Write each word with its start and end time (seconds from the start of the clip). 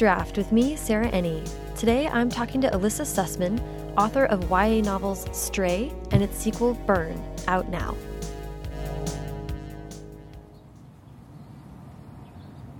Draft 0.00 0.38
with 0.38 0.50
me, 0.50 0.76
Sarah 0.76 1.10
Enni. 1.10 1.46
Today 1.76 2.08
I'm 2.08 2.30
talking 2.30 2.62
to 2.62 2.72
Elissa 2.72 3.02
Sussman, 3.02 3.60
author 3.98 4.24
of 4.24 4.50
YA 4.50 4.80
novels 4.80 5.26
Stray 5.30 5.92
and 6.10 6.22
its 6.22 6.38
sequel 6.38 6.72
Burn, 6.86 7.22
out 7.46 7.68
now. 7.68 7.94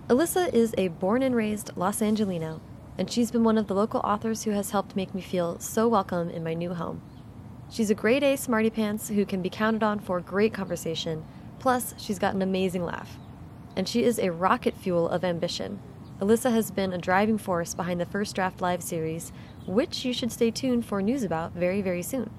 Elissa 0.08 0.48
is 0.56 0.74
a 0.78 0.88
born 0.88 1.22
and 1.22 1.36
raised 1.36 1.76
Los 1.76 2.00
Angelino, 2.00 2.62
and 2.96 3.10
she's 3.10 3.30
been 3.30 3.44
one 3.44 3.58
of 3.58 3.66
the 3.66 3.74
local 3.74 4.00
authors 4.00 4.44
who 4.44 4.52
has 4.52 4.70
helped 4.70 4.96
make 4.96 5.14
me 5.14 5.20
feel 5.20 5.58
so 5.58 5.86
welcome 5.88 6.30
in 6.30 6.42
my 6.42 6.54
new 6.54 6.72
home. 6.72 7.02
She's 7.68 7.90
a 7.90 7.94
grade 7.94 8.22
A 8.22 8.36
smarty 8.36 8.70
pants 8.70 9.08
who 9.10 9.26
can 9.26 9.42
be 9.42 9.50
counted 9.50 9.82
on 9.82 9.98
for 10.00 10.20
great 10.22 10.54
conversation, 10.54 11.26
plus, 11.58 11.94
she's 11.98 12.18
got 12.18 12.34
an 12.34 12.40
amazing 12.40 12.82
laugh. 12.82 13.18
And 13.76 13.86
she 13.86 14.04
is 14.04 14.18
a 14.18 14.32
rocket 14.32 14.74
fuel 14.74 15.06
of 15.06 15.22
ambition. 15.22 15.80
Elissa 16.20 16.50
has 16.50 16.70
been 16.70 16.92
a 16.92 16.98
driving 16.98 17.38
force 17.38 17.74
behind 17.74 17.98
the 17.98 18.04
First 18.04 18.34
Draft 18.34 18.60
Live 18.60 18.82
series, 18.82 19.32
which 19.66 20.04
you 20.04 20.12
should 20.12 20.30
stay 20.30 20.50
tuned 20.50 20.84
for 20.84 21.00
news 21.00 21.22
about 21.22 21.52
very, 21.52 21.80
very 21.80 22.02
soon. 22.02 22.30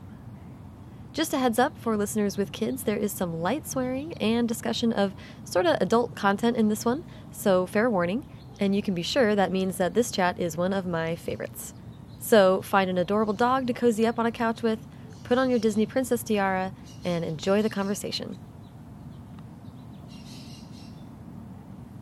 Just 1.14 1.34
a 1.34 1.40
heads 1.40 1.58
up 1.58 1.78
for 1.78 1.98
listeners 1.98 2.38
with 2.38 2.52
kids, 2.52 2.84
there 2.84 2.96
is 2.96 3.12
some 3.12 3.42
light 3.42 3.68
swearing 3.68 4.14
and 4.14 4.48
discussion 4.48 4.94
of 4.94 5.14
sort 5.44 5.66
of 5.66 5.78
adult 5.82 6.16
content 6.16 6.58
in 6.58 6.70
this 6.70 6.86
one, 6.86 7.04
so 7.32 7.66
fair 7.66 7.90
warning, 7.90 8.26
and 8.60 8.76
you 8.76 8.84
can 8.84 8.94
be 8.94 9.02
sure 9.02 9.36
that 9.36 9.52
means 9.52 9.78
that 9.78 9.96
this 9.96 10.12
chat 10.12 10.40
is 10.40 10.56
one 10.56 10.74
of 10.74 10.86
my 10.86 11.16
favorites. 11.16 11.74
So 12.20 12.62
find 12.62 12.90
an 12.90 13.00
adorable 13.00 13.34
dog 13.34 13.66
to 13.68 13.74
cozy 13.74 14.06
up 14.06 14.20
on 14.20 14.28
a 14.28 14.32
couch 14.32 14.62
with, 14.62 14.80
put 15.24 15.40
on 15.40 15.50
your 15.50 15.60
Disney 15.60 15.88
princess 15.88 16.22
tiara, 16.22 16.72
and 17.04 17.26
enjoy 17.26 17.64
the 17.64 17.70
conversation. 17.70 18.38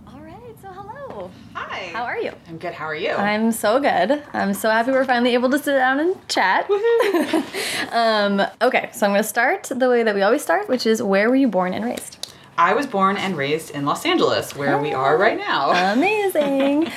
All 0.06 0.20
right, 0.20 0.56
so 0.62 0.68
hello. 0.68 1.32
Hi. 1.80 1.86
How 1.94 2.04
are 2.04 2.18
you? 2.18 2.34
I'm 2.50 2.58
good. 2.58 2.74
How 2.74 2.84
are 2.86 2.96
you? 2.96 3.12
I'm 3.12 3.54
so 3.54 3.80
good. 3.80 4.22
I'm 4.34 4.54
so 4.54 4.70
happy 4.70 4.92
we're 4.92 5.06
finally 5.06 5.34
able 5.34 5.50
to 5.50 5.58
sit 5.58 5.76
down 5.78 6.02
and 6.02 6.28
chat. 6.28 6.70
um, 7.92 8.42
okay, 8.62 8.90
so 8.92 9.06
I'm 9.06 9.14
going 9.14 9.24
to 9.24 9.28
start 9.28 9.72
the 9.74 9.88
way 9.90 10.04
that 10.04 10.14
we 10.14 10.22
always 10.22 10.42
start, 10.42 10.68
which 10.68 10.86
is 10.86 11.02
where 11.02 11.30
were 11.30 11.38
you 11.38 11.48
born 11.48 11.74
and 11.74 11.86
raised? 11.86 12.34
I 12.58 12.74
was 12.74 12.86
born 12.86 13.16
and 13.16 13.38
raised 13.38 13.72
in 13.72 13.86
Los 13.86 14.06
Angeles, 14.06 14.58
where 14.58 14.78
we 14.78 14.92
are 14.92 15.18
right 15.18 15.38
now. 15.38 15.72
Amazing. 15.94 16.92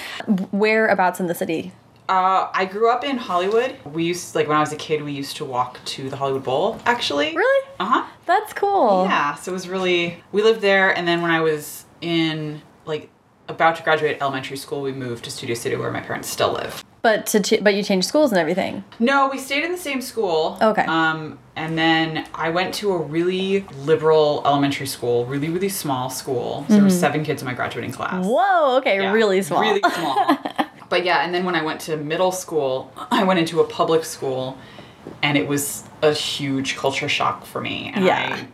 Whereabouts 0.50 1.20
in 1.20 1.28
the 1.28 1.34
city? 1.36 1.70
Uh, 2.08 2.50
I 2.53 2.64
grew 2.64 2.91
up 2.91 3.05
in 3.05 3.19
Hollywood. 3.19 3.77
We 3.84 4.03
used, 4.03 4.34
like, 4.34 4.48
when 4.48 4.56
I 4.56 4.60
was 4.60 4.72
a 4.72 4.77
kid, 4.77 5.05
we 5.05 5.12
used 5.12 5.36
to 5.36 5.44
walk 5.44 5.78
to 5.84 6.10
the 6.10 6.16
Hollywood 6.16 6.42
Bowl, 6.42 6.80
actually. 6.86 7.36
Really? 7.36 7.69
Uh 7.78 7.84
huh. 7.84 8.06
That's 8.27 8.53
cool. 8.53 9.05
Yeah, 9.08 9.36
so 9.36 9.53
it 9.53 9.55
was 9.55 9.69
really, 9.69 10.16
we 10.33 10.42
lived 10.42 10.60
there, 10.60 10.91
and 10.91 11.06
then 11.06 11.22
when 11.22 11.30
I 11.30 11.38
was 11.38 11.84
in, 12.00 12.62
like, 12.84 13.08
about 13.53 13.77
to 13.77 13.83
graduate 13.83 14.19
elementary 14.20 14.56
school, 14.56 14.83
we 14.83 14.92
moved 14.92 15.25
to 15.25 15.31
Studio 15.31 15.55
City, 15.55 15.77
where 15.77 15.91
my 15.91 16.00
parents 16.00 16.28
still 16.28 16.53
live. 16.53 16.83
But 17.03 17.27
to 17.27 17.41
ch- 17.41 17.62
but 17.62 17.75
you 17.75 17.83
changed 17.83 18.06
schools 18.06 18.31
and 18.33 18.39
everything. 18.39 18.84
No, 19.00 19.28
we 19.28 19.39
stayed 19.39 19.64
in 19.64 19.72
the 19.72 19.78
same 19.78 20.00
school. 20.00 20.56
Okay. 20.62 20.83
Um, 20.84 21.39
and 21.56 21.77
then 21.77 22.27
I 22.34 22.50
went 22.50 22.72
to 22.75 22.92
a 22.92 22.97
really 22.97 23.67
liberal 23.84 24.42
elementary 24.47 24.86
school, 24.86 25.27
really, 25.27 25.48
really 25.48 25.69
small 25.69 26.11
school. 26.11 26.64
So 26.69 26.75
there 26.75 26.83
were 26.84 26.91
seven 26.91 27.25
kids 27.25 27.42
in 27.42 27.47
my 27.47 27.55
graduating 27.55 27.92
class. 27.92 28.25
Whoa, 28.25 28.77
okay, 28.78 28.97
Yeah, 28.97 29.05
Mm-hmm. 29.06 29.14
really 29.14 29.42
small. 29.42 29.61
Really 29.62 29.83
small. 29.94 30.37
but 30.89 31.05
yeah, 31.05 31.25
and 31.25 31.34
then 31.34 31.44
when 31.44 31.56
I 31.56 31.62
went 31.62 31.81
to 31.83 31.97
middle 31.97 32.31
school, 32.33 32.92
I 33.11 33.25
went 33.25 33.41
into 33.41 33.61
a 33.61 33.64
public 33.64 34.05
school, 34.05 34.56
and 35.25 35.37
it 35.37 35.48
was 35.48 35.83
a 36.03 36.12
huge 36.12 36.77
culture 36.77 37.09
shock 37.09 37.44
for 37.44 37.61
me. 37.61 37.91
And 37.94 38.05
Yeah. 38.05 38.37
I, 38.38 38.47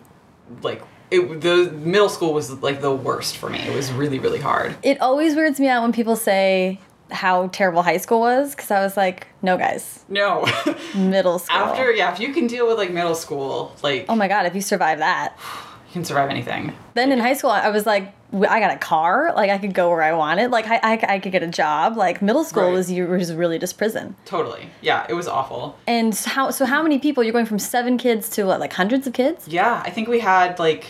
like, 0.63 0.83
it, 1.11 1.41
the 1.41 1.71
middle 1.73 2.09
school 2.09 2.33
was 2.35 2.51
like 2.63 2.81
the 2.81 2.95
worst 2.95 3.37
for 3.37 3.49
me. 3.51 3.59
It 3.61 3.75
was 3.75 3.91
really, 3.93 4.19
really 4.19 4.41
hard. 4.41 4.77
it 4.83 5.01
always 5.01 5.35
weirds 5.35 5.59
me 5.61 5.69
out 5.69 5.83
when 5.83 5.93
people 5.93 6.17
say 6.17 6.81
how 7.11 7.47
terrible 7.49 7.83
high 7.83 7.97
school 7.97 8.21
was 8.21 8.55
because 8.55 8.71
I 8.71 8.83
was 8.83 8.97
like, 8.97 9.27
no, 9.41 9.57
guys, 9.57 10.05
No. 10.09 10.45
middle 10.95 11.39
school. 11.39 11.57
After, 11.57 11.91
yeah, 11.93 12.13
if 12.13 12.21
you 12.21 12.33
can 12.35 12.47
deal 12.47 12.67
with 12.67 12.77
like 12.77 12.91
middle 12.91 13.15
school, 13.15 13.75
like, 13.83 14.05
oh 14.09 14.15
my 14.17 14.29
god, 14.29 14.45
if 14.47 14.55
you 14.55 14.61
survive 14.61 14.99
that. 14.99 15.35
you 15.89 15.93
can 15.95 16.05
survive 16.05 16.29
anything. 16.29 16.75
Then 16.95 17.11
in 17.13 17.19
high 17.19 17.33
school, 17.35 17.51
I 17.51 17.71
was 17.71 17.87
like, 17.87 18.13
I 18.31 18.61
got 18.61 18.71
a 18.75 18.77
car, 18.77 19.33
like 19.35 19.49
I 19.49 19.57
could 19.57 19.73
go 19.73 19.89
where 19.89 20.03
I 20.03 20.13
wanted, 20.13 20.51
like 20.51 20.67
I, 20.67 20.77
I, 20.83 21.15
I 21.15 21.19
could 21.19 21.33
get 21.33 21.43
a 21.43 21.47
job. 21.47 21.97
Like 21.97 22.21
middle 22.21 22.45
school 22.45 22.65
Right. 22.65 22.73
was 22.75 22.91
you 22.93 23.07
was 23.07 23.33
really 23.33 23.59
just 23.59 23.79
prison. 23.79 24.15
Totally. 24.27 24.69
Yeah, 24.83 25.07
it 25.09 25.15
was 25.15 25.27
awful. 25.27 25.79
And 25.87 26.15
how 26.15 26.51
so? 26.51 26.67
How 26.67 26.83
many 26.83 26.99
people? 26.99 27.25
You're 27.25 27.33
going 27.33 27.47
from 27.47 27.59
seven 27.59 27.97
kids 27.97 28.29
to 28.31 28.45
what, 28.45 28.61
like 28.61 28.75
hundreds 28.75 29.07
of 29.07 29.15
kids? 29.15 29.49
Yeah, 29.49 29.83
I 29.83 29.89
think 29.89 30.09
we 30.09 30.21
had 30.21 30.59
like 30.59 30.85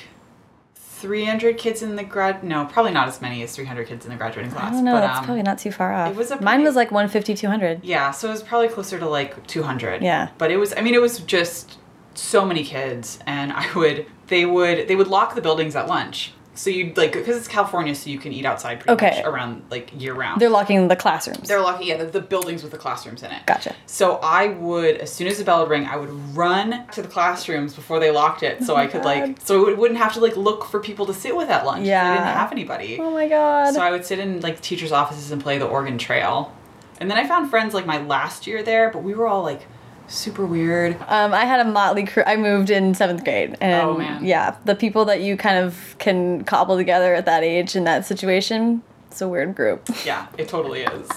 300 0.98 1.56
kids 1.56 1.82
in 1.82 1.97
the 1.97 2.03
grad. 2.03 2.42
No, 2.42 2.64
probably 2.66 2.92
not 2.92 3.06
as 3.09 3.20
many 3.20 3.42
as 3.42 3.54
300 3.54 3.86
kids 3.86 4.04
in 4.04 4.10
the 4.10 4.16
graduating 4.16 4.50
class. 4.50 4.72
I 4.72 4.75
don't 4.75 4.84
know. 4.84 4.94
but, 4.94 5.00
that's 5.00 5.19
um, 5.20 5.25
probably 5.25 5.42
not 5.42 5.59
too 5.59 5.70
far 5.70 5.92
off. 5.92 6.10
it 6.10 6.16
was 6.16 6.31
a 6.31 6.41
Mine 6.41 6.62
was 6.64 6.75
like 6.75 6.91
150, 6.91 7.34
200. 7.34 7.84
Yeah, 7.84 8.10
so 8.10 8.28
it 8.28 8.32
was 8.32 8.42
probably 8.42 8.69
closer 8.69 8.98
to 8.98 9.08
like 9.08 9.47
200. 9.47 10.03
Yeah. 10.03 10.31
But 10.38 10.50
it 10.50 10.56
was, 10.56 10.75
I 10.76 10.81
mean, 10.81 10.94
it 10.94 11.00
was 11.00 11.20
just 11.20 11.78
so 12.14 12.44
many 12.44 12.64
kids, 12.64 13.20
and 13.26 13.53
I 13.53 13.72
would, 13.75 14.06
they 14.26 14.44
would, 14.44 14.88
they 14.88 14.97
would 14.97 15.08
lock 15.08 15.34
the 15.34 15.41
buildings 15.41 15.76
at 15.76 15.87
lunch. 15.87 16.32
So 16.58 16.70
you'd 16.70 16.96
like, 16.96 17.12
because 17.12 17.36
it's 17.36 17.46
California, 17.46 17.94
so 17.94 18.10
you 18.10 18.19
can 18.19 18.32
eat 18.32 18.44
outside 18.44 18.80
pretty 18.80 18.92
Okay. 18.94 19.16
much 19.19 19.24
around 19.24 19.62
like 19.70 19.91
year 19.96 20.12
round. 20.12 20.41
They're 20.41 20.50
locking 20.50 20.88
the 20.88 20.96
classrooms. 20.96 21.46
They're 21.46 21.60
locking, 21.60 21.86
yeah, 21.86 21.98
the, 21.98 22.06
the 22.06 22.20
buildings 22.20 22.64
with 22.64 22.72
the 22.72 22.78
classrooms 22.78 23.22
in 23.22 23.30
it. 23.30 23.46
Gotcha. 23.46 23.76
So 23.86 24.16
I 24.16 24.48
would, 24.48 24.96
as 24.96 25.12
soon 25.12 25.28
as 25.28 25.38
the 25.38 25.44
bell 25.44 25.60
would 25.60 25.70
ring, 25.70 25.86
I 25.86 25.96
would 25.96 26.10
run 26.36 26.84
to 26.92 27.00
the 27.02 27.06
classrooms 27.06 27.74
before 27.74 28.00
they 28.00 28.10
locked 28.10 28.42
it, 28.42 28.64
so 28.64 28.74
oh 28.74 28.76
I 28.76 28.88
could 28.88 29.04
like, 29.04 29.22
Oh 29.22 29.34
so 29.44 29.69
it 29.69 29.78
wouldn't 29.78 30.00
have 30.00 30.14
to 30.14 30.20
like 30.20 30.36
look 30.36 30.64
for 30.64 30.80
people 30.80 31.06
to 31.06 31.14
sit 31.14 31.36
with 31.36 31.48
at 31.48 31.64
lunch. 31.64 31.86
Yeah. 31.86 32.04
I 32.04 32.14
didn't 32.14 32.26
have 32.26 32.50
anybody. 32.52 32.98
oh 33.00 33.12
my 33.12 33.28
god. 33.28 33.72
So 33.75 33.80
I 33.80 33.92
would 33.92 34.04
sit 34.04 34.19
in 34.19 34.40
like 34.40 34.60
teachers' 34.60 34.90
offices 34.90 35.30
and 35.30 35.40
play 35.40 35.58
the 35.58 35.66
Oregon 35.66 35.96
Trail, 35.96 36.52
and 37.00 37.08
then 37.08 37.19
I 37.19 37.26
found 37.28 37.50
friends 37.50 37.72
like 37.72 37.86
my 37.86 37.98
last 38.02 38.48
year 38.48 38.64
there, 38.64 38.90
but 38.90 39.04
we 39.04 39.14
were 39.14 39.28
all 39.28 39.44
like 39.44 39.62
super 40.08 40.44
weird. 40.46 40.96
Um, 41.06 41.32
I 41.34 41.44
had 41.44 41.60
a 41.60 41.70
motley 41.70 42.04
crew. 42.04 42.22
I 42.26 42.36
moved 42.36 42.70
in 42.70 42.94
seventh 42.94 43.24
grade, 43.24 43.56
and 43.60 43.82
Oh, 43.88 43.96
man. 43.96 44.24
yeah, 44.24 44.56
the 44.64 44.74
people 44.74 45.04
that 45.06 45.20
you 45.20 45.36
kind 45.36 45.58
of 45.64 45.94
can 45.98 46.44
cobble 46.44 46.76
together 46.76 47.14
at 47.14 47.26
that 47.26 47.42
age 47.44 47.76
in 47.76 47.84
that 47.84 48.04
situation, 48.06 48.82
it's 49.10 49.20
a 49.20 49.28
weird 49.28 49.54
group. 49.54 49.88
Yeah, 50.04 50.26
it 50.36 50.48
totally 50.48 50.82
is. 50.82 51.08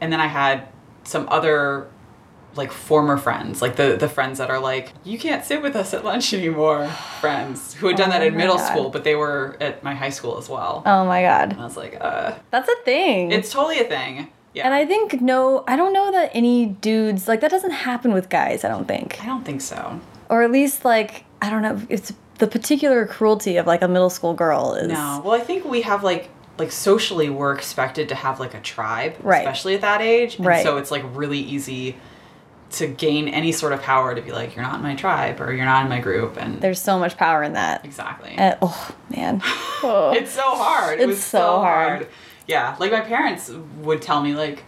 And 0.00 0.12
then 0.12 0.20
I 0.20 0.26
had 0.26 0.66
some 1.04 1.26
other 1.30 1.88
like 2.54 2.70
former 2.70 3.16
friends, 3.16 3.62
like 3.62 3.76
the 3.76 3.96
the 3.96 4.08
friends 4.08 4.36
that 4.38 4.50
are 4.50 4.58
like, 4.60 4.92
you 5.04 5.18
can't 5.18 5.42
sit 5.44 5.62
with 5.62 5.74
us 5.74 5.94
at 5.94 6.04
lunch 6.04 6.34
anymore. 6.34 6.86
Friends 7.20 7.72
who 7.74 7.86
had 7.86 7.96
done 7.96 8.10
that 8.10 8.20
Oh 8.20 8.26
in 8.26 8.36
middle 8.36 8.56
God. 8.58 8.66
school, 8.70 8.90
but 8.90 9.04
they 9.04 9.14
were 9.14 9.56
at 9.58 9.82
my 9.82 9.94
high 9.94 10.10
school 10.10 10.36
as 10.36 10.50
well. 10.50 10.82
Oh 10.84 11.06
my 11.06 11.22
god, 11.22 11.52
And 11.52 11.60
I 11.60 11.64
was 11.64 11.78
like, 11.78 11.96
uh, 11.98 12.34
that's 12.50 12.68
a 12.68 12.76
thing. 12.84 13.32
it's 13.32 13.50
totally 13.50 13.78
a 13.80 13.84
thing. 13.84 14.28
Yeah. 14.54 14.64
and 14.66 14.74
I 14.74 14.84
think 14.86 15.20
no, 15.20 15.64
I 15.66 15.76
don't 15.76 15.92
know 15.92 16.12
that 16.12 16.30
any 16.34 16.66
dudes 16.66 17.26
like 17.28 17.40
that 17.40 17.50
doesn't 17.50 17.70
happen 17.70 18.12
with 18.12 18.28
guys. 18.28 18.64
I 18.64 18.68
don't 18.68 18.86
think, 18.86 19.18
I 19.22 19.26
don't 19.26 19.44
think 19.44 19.60
so. 19.60 20.00
or 20.28 20.42
at 20.42 20.50
least 20.50 20.84
like 20.84 21.24
I 21.40 21.50
don't 21.50 21.62
know. 21.62 21.80
It's 21.88 22.12
the 22.38 22.46
particular 22.46 23.06
cruelty 23.06 23.56
of 23.56 23.66
like 23.66 23.82
a 23.82 23.88
middle 23.88 24.10
school 24.10 24.34
girl 24.34 24.74
is 24.74 24.88
No. 24.88 25.22
Well, 25.24 25.32
I 25.34 25.40
think 25.44 25.64
we 25.64 25.82
have 25.82 26.02
like 26.04 26.28
like 26.58 26.70
socially 26.70 27.30
we're 27.30 27.54
expected 27.54 28.08
to 28.10 28.14
have 28.14 28.38
like 28.40 28.52
a 28.54 28.60
tribe, 28.60 29.16
Right. 29.22 29.38
especially 29.40 29.74
at 29.74 29.80
that 29.80 30.02
age. 30.02 30.36
And 30.36 30.46
Right. 30.46 30.62
so 30.62 30.76
it's 30.76 30.90
like 30.90 31.02
really 31.14 31.38
easy 31.38 31.96
to 32.72 32.86
gain 32.86 33.28
any 33.28 33.52
sort 33.52 33.72
of 33.72 33.82
power 33.82 34.14
to 34.14 34.20
be 34.22 34.32
like, 34.32 34.54
you're 34.56 34.64
not 34.64 34.76
in 34.76 34.82
my 34.82 34.94
tribe 34.94 35.40
or 35.40 35.52
you're 35.52 35.64
not 35.66 35.82
in 35.84 35.88
my 35.90 36.00
group 36.00 36.36
and 36.38 36.60
There's 36.60 36.80
so 36.80 36.98
much 36.98 37.16
power 37.16 37.42
in 37.42 37.52
that. 37.54 37.84
exactly. 37.84 38.36
Uh, 38.36 38.56
oh 38.62 38.94
man, 39.10 39.40
oh. 39.82 40.12
it's 40.16 40.32
so 40.32 40.42
hard. 40.42 40.98
It 40.98 41.04
It's 41.04 41.08
was 41.08 41.24
so 41.24 41.38
so 41.38 41.58
hard. 41.60 41.88
hard. 42.02 42.08
Yeah. 42.46 42.76
Like 42.78 42.92
my 42.92 43.00
parents 43.00 43.50
would 43.78 44.02
tell 44.02 44.22
me 44.22 44.34
like 44.34 44.64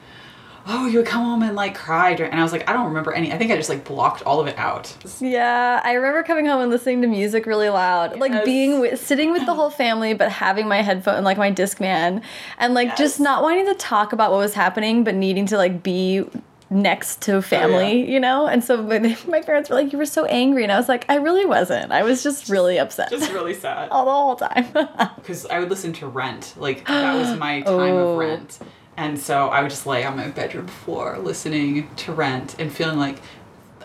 Oh, 0.67 0.87
you 0.87 0.99
would 0.99 1.07
come 1.07 1.25
home 1.25 1.43
and 1.43 1.55
like 1.55 1.75
cry, 1.75 2.13
and 2.13 2.41
I 2.41 2.43
was 2.43 2.51
like, 2.51 2.69
I 2.69 2.73
don't 2.73 2.87
remember 2.87 3.13
any. 3.13 3.31
I 3.31 3.37
think 3.37 3.51
I 3.51 3.57
just 3.57 3.69
like 3.69 3.85
blocked 3.85 4.23
all 4.23 4.41
of 4.41 4.47
it 4.47 4.57
out. 4.57 4.97
Yeah, 5.21 5.81
I 5.85 5.93
remember 5.93 6.23
coming 6.23 6.47
home 6.47 6.63
and 6.63 6.71
listening 6.71 7.03
to 7.03 7.07
music 7.07 7.45
really 7.45 7.69
loud, 7.69 8.19
like 8.19 8.47
being 8.47 8.81
with, 8.81 8.99
sitting 8.99 9.31
with 9.31 9.45
the 9.45 9.53
whole 9.53 9.69
family, 9.85 10.15
but 10.15 10.33
having 10.33 10.67
my 10.67 10.81
headphone, 10.81 11.17
and 11.17 11.25
like 11.25 11.37
my 11.37 11.53
Discman, 11.53 12.23
and 12.59 12.73
like 12.73 12.97
just 12.97 13.21
not 13.21 13.43
wanting 13.43 13.67
to 13.67 13.75
talk 13.75 14.15
about 14.15 14.31
what 14.31 14.39
was 14.39 14.55
happening, 14.55 15.05
but 15.05 15.15
needing 15.15 15.45
to 15.47 15.59
like 15.59 15.83
be 15.83 16.25
next 16.71 17.21
to 17.23 17.37
oh, 17.37 17.41
family, 17.43 18.11
you 18.11 18.19
know. 18.19 18.47
And 18.47 18.65
so 18.65 18.83
my, 18.83 18.99
my 19.29 19.41
parents 19.43 19.69
were 19.71 19.77
like, 19.77 19.93
"You 19.93 19.99
were 19.99 20.07
so 20.07 20.25
angry," 20.27 20.63
and 20.63 20.73
I 20.73 20.77
was 20.79 20.89
like, 20.89 21.05
"I 21.09 21.17
really 21.17 21.45
wasn't. 21.47 21.93
I 21.93 22.03
was 22.03 22.23
just 22.23 22.49
really 22.49 22.79
upset 22.79 23.11
Just 23.11 23.33
really 23.33 23.55
sad. 23.65 23.91
all 23.91 24.05
the 24.05 24.11
whole 24.11 24.37
time." 24.37 25.11
because 25.17 25.47
I 25.47 25.59
would 25.61 25.71
listen 25.71 25.93
to 25.95 26.07
Rent. 26.07 26.55
Like 26.57 26.87
that 26.87 27.15
was 27.15 27.39
my 27.39 27.61
time 27.63 27.75
Oh. 27.95 28.13
of 28.13 28.19
Rent, 28.19 28.59
and 28.97 29.19
so 29.19 29.49
I 29.49 29.61
would 29.63 29.71
just 29.71 29.87
lay 29.87 30.05
on 30.05 30.17
my 30.17 30.29
bedroom 30.29 30.67
floor 30.69 31.19
listening 31.19 31.89
to 31.97 32.13
Rent 32.13 32.57
and 32.59 32.73
feeling 32.73 32.99
like 32.99 33.19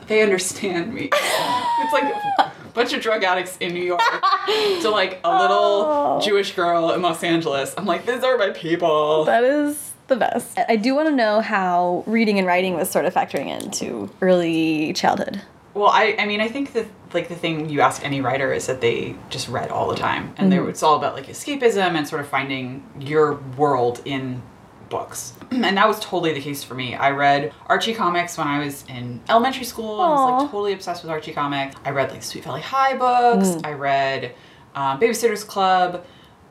they 0.07 0.21
understand 0.23 0.91
me. 0.93 1.09
it's 1.13 1.93
like 1.93 2.03
a 2.39 2.51
bunch 2.73 2.93
of 2.93 3.01
drug 3.01 3.23
addicts 3.23 3.57
in 3.57 3.73
New 3.75 3.83
York 3.83 4.01
to 4.81 4.89
like 4.89 5.19
a 5.23 5.29
little 5.41 5.83
Oh. 5.85 6.21
Jewish 6.23 6.55
girl 6.55 6.91
in 6.93 7.01
Los 7.03 7.23
Angeles. 7.23 7.75
I'm 7.77 7.85
like, 7.85 8.05
these 8.07 8.23
are 8.23 8.35
my 8.37 8.49
people. 8.49 9.25
that 9.25 9.43
is 9.43 9.88
the 10.09 10.15
best. 10.15 10.59
I 10.67 10.75
do 10.75 10.95
want 10.95 11.07
to 11.07 11.15
know 11.15 11.41
how 11.41 12.03
reading 12.05 12.37
and 12.37 12.47
writing 12.47 12.75
was 12.75 12.89
sort 12.89 13.05
of 13.05 13.13
factoring 13.13 13.47
into 13.47 14.09
early 14.21 14.93
childhood. 14.93 15.41
Well, 15.73 15.87
I, 15.87 16.15
I 16.19 16.25
mean, 16.25 16.41
I 16.41 16.47
think 16.47 16.73
that 16.73 16.87
like 17.13 17.29
the 17.29 17.35
thing 17.35 17.69
you 17.69 17.81
ask 17.81 18.03
any 18.03 18.21
writer 18.21 18.51
is 18.51 18.67
that 18.67 18.81
they 18.81 19.15
just 19.29 19.47
read 19.47 19.69
all 19.69 19.87
the 19.87 19.95
time, 19.95 20.33
and 20.37 20.51
they, 20.51 20.59
it's 20.59 20.83
all 20.83 20.97
about 20.97 21.13
like 21.13 21.27
escapism 21.27 21.95
and 21.95 22.07
sort 22.07 22.21
of 22.21 22.27
finding 22.27 22.83
your 22.99 23.35
world 23.55 24.01
in 24.05 24.41
books. 24.89 25.33
And 25.51 25.77
that 25.77 25.87
was 25.87 25.99
totally 25.99 26.33
the 26.33 26.41
case 26.41 26.63
for 26.63 26.73
me. 26.73 26.95
I 26.95 27.11
read 27.11 27.53
Archie 27.67 27.93
comics 27.93 28.37
when 28.37 28.47
I 28.47 28.63
was 28.63 28.85
in 28.87 29.21
elementary 29.29 29.65
school. 29.65 29.99
I 29.99 30.09
was 30.09 30.31
like 30.41 30.51
totally 30.51 30.73
obsessed 30.73 31.03
with 31.03 31.11
Archie 31.11 31.33
comics. 31.33 31.75
I 31.85 31.91
read 31.91 32.11
like 32.11 32.23
Sweet 32.23 32.43
Valley 32.43 32.61
High 32.61 32.95
books. 32.95 33.49
Mm. 33.49 33.65
I 33.65 33.73
read 33.73 34.35
um, 34.75 34.99
Babysitter's 34.99 35.43
Club. 35.43 36.05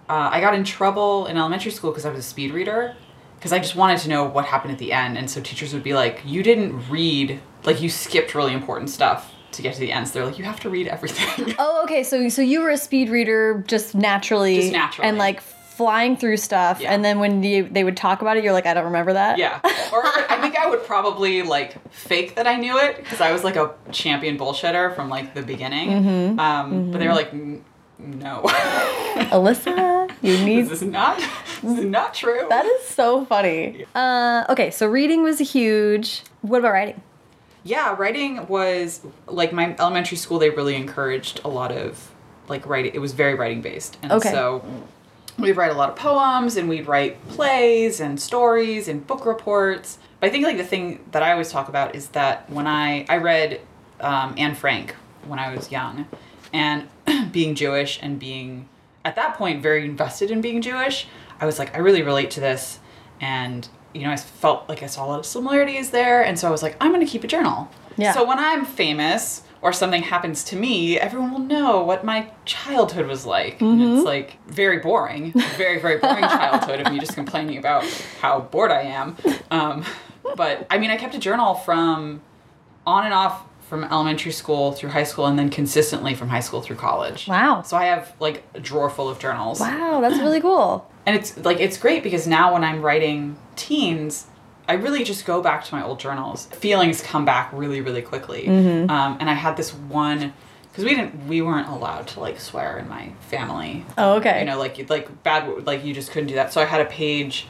Uh, 0.08 0.30
I 0.32 0.40
got 0.40 0.54
in 0.54 0.64
trouble 0.64 1.26
in 1.26 1.36
elementary 1.36 1.70
school 1.70 1.90
because 1.90 2.06
I 2.06 2.10
was 2.10 2.18
a 2.18 2.28
speed 2.28 2.52
reader. 2.52 2.96
Because 3.38 3.52
I 3.52 3.58
just 3.58 3.76
wanted 3.76 3.98
to 4.00 4.08
know 4.08 4.24
what 4.24 4.44
happened 4.46 4.72
at 4.72 4.78
the 4.78 4.92
end. 4.92 5.16
And 5.16 5.30
so 5.30 5.40
teachers 5.40 5.72
would 5.72 5.84
be 5.84 5.94
like, 5.94 6.20
you 6.24 6.42
didn't 6.42 6.88
read, 6.90 7.40
like 7.64 7.80
you 7.80 7.88
skipped 7.88 8.34
really 8.34 8.52
important 8.52 8.90
stuff 8.90 9.32
to 9.52 9.62
get 9.62 9.74
to 9.74 9.80
the 9.80 9.92
end. 9.92 10.08
So 10.08 10.14
they're 10.14 10.26
like, 10.26 10.38
you 10.38 10.44
have 10.44 10.60
to 10.60 10.70
read 10.70 10.88
everything. 10.88 11.54
Oh, 11.58 11.82
okay. 11.84 12.02
So 12.02 12.28
so 12.28 12.42
you 12.42 12.60
were 12.60 12.70
a 12.70 12.76
speed 12.76 13.08
reader 13.10 13.64
just 13.66 13.94
naturally, 13.94 14.56
Just 14.60 14.72
naturally. 14.72 15.08
and 15.08 15.18
like 15.18 15.40
flying 15.40 16.16
through 16.16 16.36
stuff. 16.36 16.80
Yeah. 16.80 16.92
And 16.92 17.04
then 17.04 17.20
when 17.20 17.44
you, 17.44 17.68
they 17.70 17.84
would 17.84 17.96
talk 17.96 18.20
about 18.20 18.36
it, 18.36 18.42
you're 18.42 18.52
like, 18.52 18.66
I 18.66 18.74
don't 18.74 18.86
remember 18.86 19.12
that. 19.12 19.38
Yeah. 19.38 19.60
Or 19.92 20.02
I 20.04 20.38
think 20.42 20.58
I 20.58 20.68
would 20.68 20.84
probably 20.84 21.42
like 21.42 21.76
fake 21.92 22.34
that 22.34 22.48
I 22.48 22.56
knew 22.56 22.76
it 22.78 22.96
because 22.96 23.20
I 23.20 23.30
was 23.32 23.44
like 23.44 23.54
a 23.54 23.72
champion 23.92 24.36
bullshitter 24.36 24.92
from 24.96 25.08
like 25.08 25.34
the 25.34 25.42
beginning. 25.42 25.90
Mm-hmm. 25.90 26.40
Um, 26.40 26.90
But 26.90 26.98
they 26.98 27.06
were 27.06 27.14
like, 27.14 27.32
no. 27.98 28.42
Elissa, 29.32 30.08
you 30.22 30.44
need. 30.44 30.62
this 30.68 30.82
is 30.82 30.88
not, 30.88 31.22
this 31.62 31.78
is 31.78 31.84
not 31.84 32.14
true. 32.14 32.46
That 32.48 32.64
is 32.64 32.82
so 32.86 33.24
funny. 33.24 33.84
Uh, 33.94 34.44
okay, 34.48 34.70
so 34.70 34.86
reading 34.86 35.22
was 35.22 35.38
huge. 35.38 36.22
What 36.42 36.58
about 36.60 36.72
writing? 36.72 37.02
yeah, 37.64 37.94
writing 37.98 38.46
was 38.46 39.02
like 39.26 39.52
my 39.52 39.74
elementary 39.78 40.16
school, 40.16 40.38
they 40.38 40.48
really 40.48 40.74
encouraged 40.74 41.40
a 41.44 41.48
lot 41.48 41.70
of 41.70 42.10
like 42.48 42.64
writing. 42.66 42.92
It 42.94 43.00
was 43.00 43.12
very 43.12 43.34
writing 43.34 43.60
based. 43.60 43.98
And 44.02 44.10
Okay. 44.12 44.30
so 44.30 44.64
we'd 45.38 45.52
write 45.52 45.70
a 45.70 45.74
lot 45.74 45.90
of 45.90 45.96
poems 45.96 46.56
and 46.56 46.66
we'd 46.68 46.86
write 46.86 47.26
plays 47.28 48.00
and 48.00 48.18
stories 48.18 48.88
and 48.88 49.06
book 49.06 49.26
reports. 49.26 49.98
But 50.18 50.28
I 50.28 50.30
think 50.30 50.44
like 50.44 50.56
the 50.56 50.64
thing 50.64 51.04
that 51.10 51.22
I 51.22 51.32
always 51.32 51.50
talk 51.50 51.68
about 51.68 51.94
is 51.94 52.08
that 52.10 52.48
when 52.48 52.66
I 52.66 53.04
I 53.08 53.18
read 53.18 53.60
um, 54.00 54.34
Anne 54.38 54.54
Frank 54.54 54.94
when 55.26 55.38
I 55.38 55.54
was 55.54 55.70
young, 55.70 56.06
and 56.54 56.88
being 57.32 57.54
Jewish 57.54 57.98
and 58.00 58.18
being 58.18 58.68
at 59.04 59.14
that 59.16 59.34
point 59.34 59.62
very 59.62 59.84
invested 59.84 60.30
in 60.30 60.40
being 60.40 60.62
Jewish, 60.62 61.06
I 61.40 61.46
was 61.46 61.58
like 61.58 61.74
I 61.74 61.78
really 61.78 62.02
relate 62.02 62.30
to 62.32 62.40
this, 62.40 62.78
and 63.20 63.68
you 63.94 64.02
know 64.02 64.10
I 64.10 64.16
felt 64.16 64.68
like 64.68 64.82
I 64.82 64.86
saw 64.86 65.06
a 65.06 65.08
lot 65.08 65.18
of 65.18 65.26
similarities 65.26 65.90
there, 65.90 66.22
and 66.22 66.38
so 66.38 66.48
I 66.48 66.50
was 66.50 66.62
like 66.62 66.76
I'm 66.80 66.92
going 66.92 67.04
to 67.04 67.10
keep 67.10 67.24
a 67.24 67.28
journal. 67.28 67.68
Yeah. 67.96 68.12
So 68.12 68.24
when 68.24 68.38
I'm 68.38 68.64
famous 68.64 69.42
or 69.60 69.72
something 69.72 70.02
happens 70.02 70.44
to 70.44 70.56
me, 70.56 70.98
everyone 71.00 71.32
will 71.32 71.40
know 71.40 71.82
what 71.82 72.04
my 72.04 72.30
childhood 72.44 73.06
was 73.06 73.26
like. 73.26 73.58
Mm-hmm. 73.58 73.96
it's 73.96 74.04
like 74.04 74.36
very 74.46 74.78
boring, 74.78 75.32
very, 75.56 75.80
very 75.80 75.98
boring 75.98 76.22
childhood 76.22 76.80
of 76.80 76.92
me 76.92 77.00
just 77.00 77.14
complaining 77.14 77.58
about 77.58 77.84
how 78.20 78.40
bored 78.40 78.70
I 78.70 78.82
am. 78.82 79.16
Um, 79.50 79.84
but 80.36 80.66
I 80.70 80.78
mean, 80.78 80.90
I 80.90 80.96
kept 80.96 81.14
a 81.16 81.18
journal 81.18 81.54
from 81.54 82.20
on 82.86 83.04
and 83.04 83.12
off 83.12 83.44
from 83.68 83.84
elementary 83.84 84.32
school 84.32 84.72
through 84.72 84.88
high 84.88 85.04
school 85.04 85.26
and 85.26 85.38
then 85.38 85.50
consistently 85.50 86.14
from 86.14 86.30
high 86.30 86.40
school 86.40 86.62
through 86.62 86.76
college. 86.76 87.28
Wow. 87.28 87.60
So 87.62 87.76
I 87.76 87.84
have 87.84 88.14
like 88.18 88.42
a 88.54 88.60
drawer 88.60 88.88
full 88.88 89.10
of 89.10 89.18
journals. 89.18 89.60
Wow, 89.60 90.00
that's 90.00 90.18
really 90.18 90.40
cool. 90.48 90.90
And 91.04 91.14
it's 91.14 91.36
like 91.36 91.60
it's 91.60 91.76
great 91.76 92.02
because 92.02 92.26
now 92.26 92.54
when 92.54 92.64
I'm 92.64 92.80
writing 92.80 93.36
teens, 93.56 94.26
I 94.66 94.74
really 94.74 95.04
just 95.04 95.26
go 95.26 95.42
back 95.42 95.64
to 95.66 95.74
my 95.74 95.84
old 95.84 96.00
journals. 96.00 96.46
Feelings 96.46 97.02
come 97.02 97.26
back 97.26 97.50
really, 97.52 97.82
really 97.82 98.00
quickly. 98.00 98.46
Mm-hmm. 98.46 98.90
Um, 98.90 99.18
and 99.20 99.28
I 99.28 99.34
had 99.34 99.56
this 99.58 99.74
one 99.74 100.32
because 100.70 100.84
we 100.84 100.90
didn't, 100.90 101.26
we 101.26 101.42
weren't 101.42 101.68
allowed 101.68 102.08
to 102.08 102.20
like 102.20 102.40
swear 102.40 102.78
in 102.78 102.88
my 102.88 103.12
family. 103.20 103.84
Oh, 103.98 104.14
okay. 104.14 104.40
You 104.40 104.46
know, 104.46 104.58
like 104.58 104.88
like 104.88 105.22
bad, 105.22 105.66
like 105.66 105.84
you 105.84 105.92
just 105.92 106.10
couldn't 106.10 106.28
do 106.28 106.36
that. 106.36 106.54
So 106.54 106.62
I 106.62 106.64
had 106.64 106.80
a 106.80 106.86
page. 106.86 107.46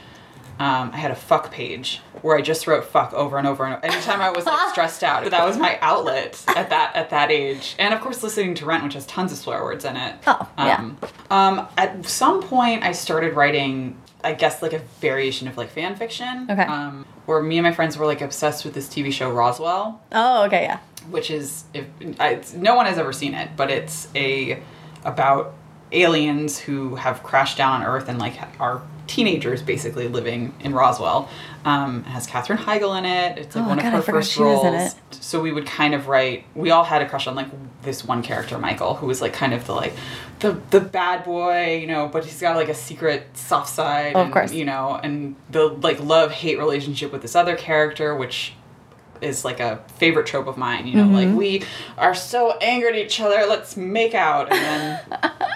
Um, 0.59 0.91
I 0.93 0.97
had 0.97 1.13
a 1.13 1.17
fuck 1.17 1.53
page 1.53 2.01
where 2.23 2.37
I 2.37 2.43
just 2.43 2.67
wrote 2.67 2.85
fuck 2.85 3.13
over 3.13 3.39
and 3.39 3.47
over 3.47 3.65
and 3.65 3.75
over. 3.77 3.85
Anytime 3.87 4.21
I 4.21 4.31
was 4.31 4.47
like 4.47 4.69
stressed 4.73 5.03
out, 5.05 5.29
that 5.31 5.45
was 5.47 5.57
my 5.59 5.79
outlet 5.81 6.43
at 6.49 6.71
that 6.71 6.95
at 6.97 7.11
that 7.11 7.31
age. 7.31 7.75
And 7.79 7.93
of 7.95 8.01
course, 8.01 8.23
listening 8.23 8.55
to 8.57 8.65
Rent, 8.67 8.85
which 8.85 8.95
has 8.95 9.07
tons 9.07 9.33
of 9.33 9.39
swear 9.39 9.63
words 9.63 9.85
in 9.85 9.97
it. 9.97 10.17
Oh, 10.27 10.49
yeah. 10.59 10.77
Um, 10.77 10.99
um, 11.31 11.69
at 11.77 12.05
some 12.07 12.43
point, 12.43 12.83
I 12.85 12.93
started 12.93 13.35
writing, 13.35 13.97
I 14.25 14.33
guess, 14.33 14.63
like 14.63 14.73
a 14.73 14.81
variation 15.01 15.49
of 15.49 15.57
like 15.57 15.71
fan 15.71 15.97
fiction. 15.97 16.47
Okay. 16.51 16.63
Um, 16.63 17.05
where 17.27 17.43
me 17.43 17.59
and 17.59 17.65
my 17.65 17.73
friends 17.73 17.99
were 17.99 18.07
like 18.07 18.21
obsessed 18.23 18.65
with 18.65 18.73
this 18.75 18.89
TV 18.89 19.13
show 19.13 19.31
Roswell, 19.31 20.01
Oh, 20.13 20.45
okay, 20.47 20.63
yeah. 20.63 20.79
which 21.11 21.31
is 21.31 21.65
if 21.75 21.85
I, 22.19 22.41
no 22.57 22.75
one 22.75 22.87
has 22.87 22.97
ever 22.97 23.13
seen 23.13 23.35
it, 23.35 23.51
but 23.55 23.71
it's 23.71 24.09
a 24.15 24.63
about 25.05 25.53
aliens 25.93 26.59
who 26.59 26.95
have 26.97 27.23
crashed 27.23 27.59
down 27.59 27.81
on 27.81 27.87
Earth 27.87 28.09
and 28.09 28.19
like 28.19 28.35
are 28.61 28.81
teenagers 29.09 29.61
basically 29.63 30.07
living 30.07 30.55
in 30.61 30.73
Roswell. 30.75 31.29
Um, 31.65 32.01
it 32.07 32.11
has 32.11 32.27
Katherine 32.29 32.59
Heigl 32.61 32.97
in 32.97 33.05
it. 33.05 33.39
It's 33.39 33.57
like 33.57 33.65
Oh, 33.65 33.69
one 33.69 33.79
God, 33.79 33.95
of 33.95 34.07
her 34.07 34.13
first 34.13 34.33
she 34.33 34.41
was 34.43 34.63
roles. 34.63 34.67
in 34.67 34.75
it. 34.75 34.95
So 35.11 35.41
we 35.43 35.51
would 35.53 35.67
kind 35.67 35.95
of 35.95 36.07
write. 36.07 36.45
We 36.55 36.71
all 36.71 36.85
had 36.85 37.03
a 37.03 37.09
crush 37.09 37.27
on 37.27 37.35
like 37.35 37.49
this 37.83 38.05
one 38.05 38.23
character, 38.23 38.59
Michael, 38.59 38.95
who 38.95 39.07
was 39.07 39.21
like 39.21 39.33
kind 39.33 39.53
of 39.53 39.67
the 39.67 39.73
like 39.75 39.95
the 40.41 40.61
the 40.71 40.81
bad 40.81 41.25
boy, 41.25 41.79
you 41.81 41.87
know, 41.89 42.07
but 42.09 42.25
he's 42.25 42.41
got 42.41 42.55
like 42.55 42.69
a 42.69 42.75
secret 42.75 43.27
soft 43.35 43.71
side. 43.71 44.13
Oh, 44.15 44.21
of 44.23 44.31
course. 44.31 44.53
You 44.53 44.65
know, 44.65 45.01
and 45.03 45.35
the 45.51 45.67
like 45.67 46.01
love 46.01 46.31
hate 46.31 46.59
relationship 46.59 47.11
with 47.11 47.23
this 47.23 47.35
other 47.35 47.57
character, 47.57 48.15
which 48.15 48.53
is 49.21 49.45
like 49.45 49.61
a 49.61 49.83
favorite 49.97 50.27
trope 50.27 50.47
of 50.47 50.57
mine. 50.57 50.87
You 50.87 50.97
know, 50.97 51.05
Mm-hmm. 51.05 51.15
like 51.31 51.37
we 51.37 51.63
are 51.97 52.15
so 52.15 52.57
angry 52.61 52.89
at 52.91 52.97
each 52.97 53.21
other, 53.21 53.45
let's 53.49 53.77
make 53.77 54.15
out, 54.15 54.53
and 54.53 54.61
then 54.61 55.01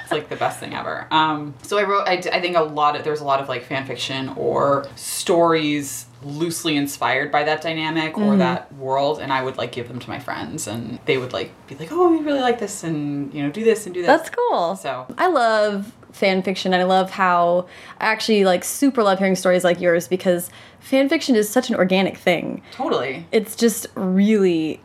it's 0.02 0.12
like 0.12 0.28
the 0.28 0.36
best 0.36 0.60
thing 0.60 0.74
ever. 0.74 1.06
Um, 1.10 1.54
so 1.62 1.78
I 1.78 1.84
wrote. 1.84 2.06
I 2.08 2.20
think 2.20 2.56
a 2.56 2.62
lot 2.62 2.96
of 2.96 3.04
there's 3.04 3.20
a 3.20 3.24
lot 3.24 3.40
of 3.40 3.48
like 3.48 3.64
fan 3.64 3.86
fiction 3.86 4.30
or 4.36 4.86
stories 4.96 6.06
loosely 6.24 6.76
inspired 6.76 7.32
by 7.32 7.42
that 7.42 7.60
dynamic 7.62 8.14
Mm-hmm. 8.14 8.22
or 8.22 8.36
that 8.36 8.72
world, 8.74 9.18
and 9.20 9.32
I 9.32 9.42
would 9.42 9.56
like 9.56 9.72
give 9.72 9.88
them 9.88 9.98
to 9.98 10.08
my 10.08 10.18
friends, 10.18 10.66
and 10.66 10.98
they 11.06 11.18
would 11.18 11.32
like 11.32 11.50
be 11.66 11.74
like, 11.74 11.90
"Oh, 11.90 12.10
we 12.10 12.18
really 12.18 12.40
like 12.40 12.58
this," 12.60 12.84
and 12.84 13.32
you 13.34 13.42
know, 13.42 13.50
do 13.50 13.64
this 13.64 13.86
and 13.86 13.94
do 13.94 14.02
that 14.02 14.06
That's 14.18 14.30
cool. 14.30 14.76
So 14.76 15.06
I 15.18 15.26
love 15.28 15.92
fan 16.12 16.42
fiction 16.42 16.72
and 16.72 16.82
I 16.82 16.84
love 16.84 17.10
how 17.10 17.66
I 17.98 18.06
actually 18.06 18.44
like 18.44 18.64
super 18.64 19.02
love 19.02 19.18
hearing 19.18 19.34
stories 19.34 19.64
like 19.64 19.80
yours 19.80 20.06
because 20.08 20.50
fan 20.78 21.08
fiction 21.08 21.34
is 21.34 21.48
such 21.48 21.68
an 21.70 21.74
organic 21.74 22.16
thing. 22.16 22.62
totally. 22.72 23.26
It's 23.32 23.56
just 23.56 23.86
really 23.94 24.80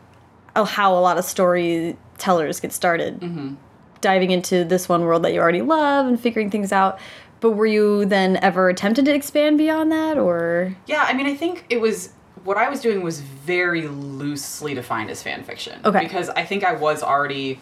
how 0.56 0.94
a 0.94 1.00
lot 1.00 1.18
of 1.18 1.24
storytellers 1.24 2.60
get 2.60 2.72
started. 2.72 3.20
Mm-hmm. 3.20 3.54
Diving 4.00 4.30
into 4.30 4.64
this 4.64 4.88
one 4.88 5.02
world 5.02 5.24
that 5.24 5.32
you 5.32 5.40
already 5.40 5.62
love 5.62 6.06
and 6.06 6.20
figuring 6.20 6.50
things 6.50 6.72
out. 6.72 6.98
But 7.40 7.52
were 7.52 7.66
you 7.66 8.04
then 8.04 8.36
ever 8.38 8.72
tempted 8.72 9.04
to 9.04 9.14
expand 9.14 9.58
beyond 9.58 9.92
that 9.92 10.18
or 10.18 10.76
Yeah, 10.86 11.04
I 11.06 11.12
mean, 11.14 11.26
I 11.26 11.34
think 11.34 11.64
it 11.68 11.80
was 11.80 12.12
what 12.44 12.56
I 12.56 12.68
was 12.68 12.80
doing 12.80 13.02
was 13.02 13.20
very 13.20 13.88
loosely 13.88 14.74
defined 14.74 15.10
as 15.10 15.22
fan 15.22 15.42
fiction. 15.44 15.80
Okay. 15.84 16.00
Because 16.00 16.30
I 16.30 16.44
think 16.44 16.64
I 16.64 16.72
was 16.74 17.02
already 17.02 17.60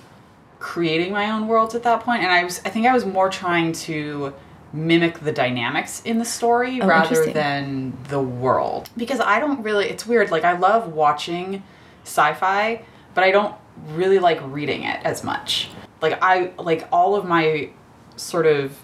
creating 0.66 1.12
my 1.12 1.30
own 1.30 1.46
worlds 1.46 1.76
at 1.76 1.84
that 1.84 2.00
point, 2.00 2.24
and 2.24 2.32
I 2.32 2.42
was 2.42 2.60
I 2.64 2.70
think 2.70 2.86
I 2.86 2.92
was 2.92 3.06
more 3.06 3.30
trying 3.30 3.70
to 3.86 4.34
mimic 4.72 5.20
the 5.20 5.30
dynamics 5.30 6.02
in 6.04 6.18
the 6.18 6.24
story 6.24 6.80
Oh, 6.82 6.88
rather 6.88 7.32
than 7.32 7.96
the 8.08 8.20
world. 8.20 8.90
Because 8.96 9.20
I 9.20 9.38
don't 9.38 9.62
really 9.62 9.86
it's 9.86 10.08
weird, 10.08 10.32
like 10.32 10.42
I 10.42 10.58
love 10.58 10.92
watching 10.92 11.62
sci-fi, 12.02 12.82
but 13.14 13.22
I 13.22 13.30
don't 13.30 13.54
really 13.90 14.18
like 14.18 14.40
reading 14.42 14.82
it 14.82 14.98
as 15.04 15.22
much. 15.22 15.68
Like 16.02 16.18
I 16.20 16.50
like 16.58 16.88
all 16.90 17.14
of 17.14 17.24
my 17.24 17.70
sort 18.16 18.46
of 18.46 18.76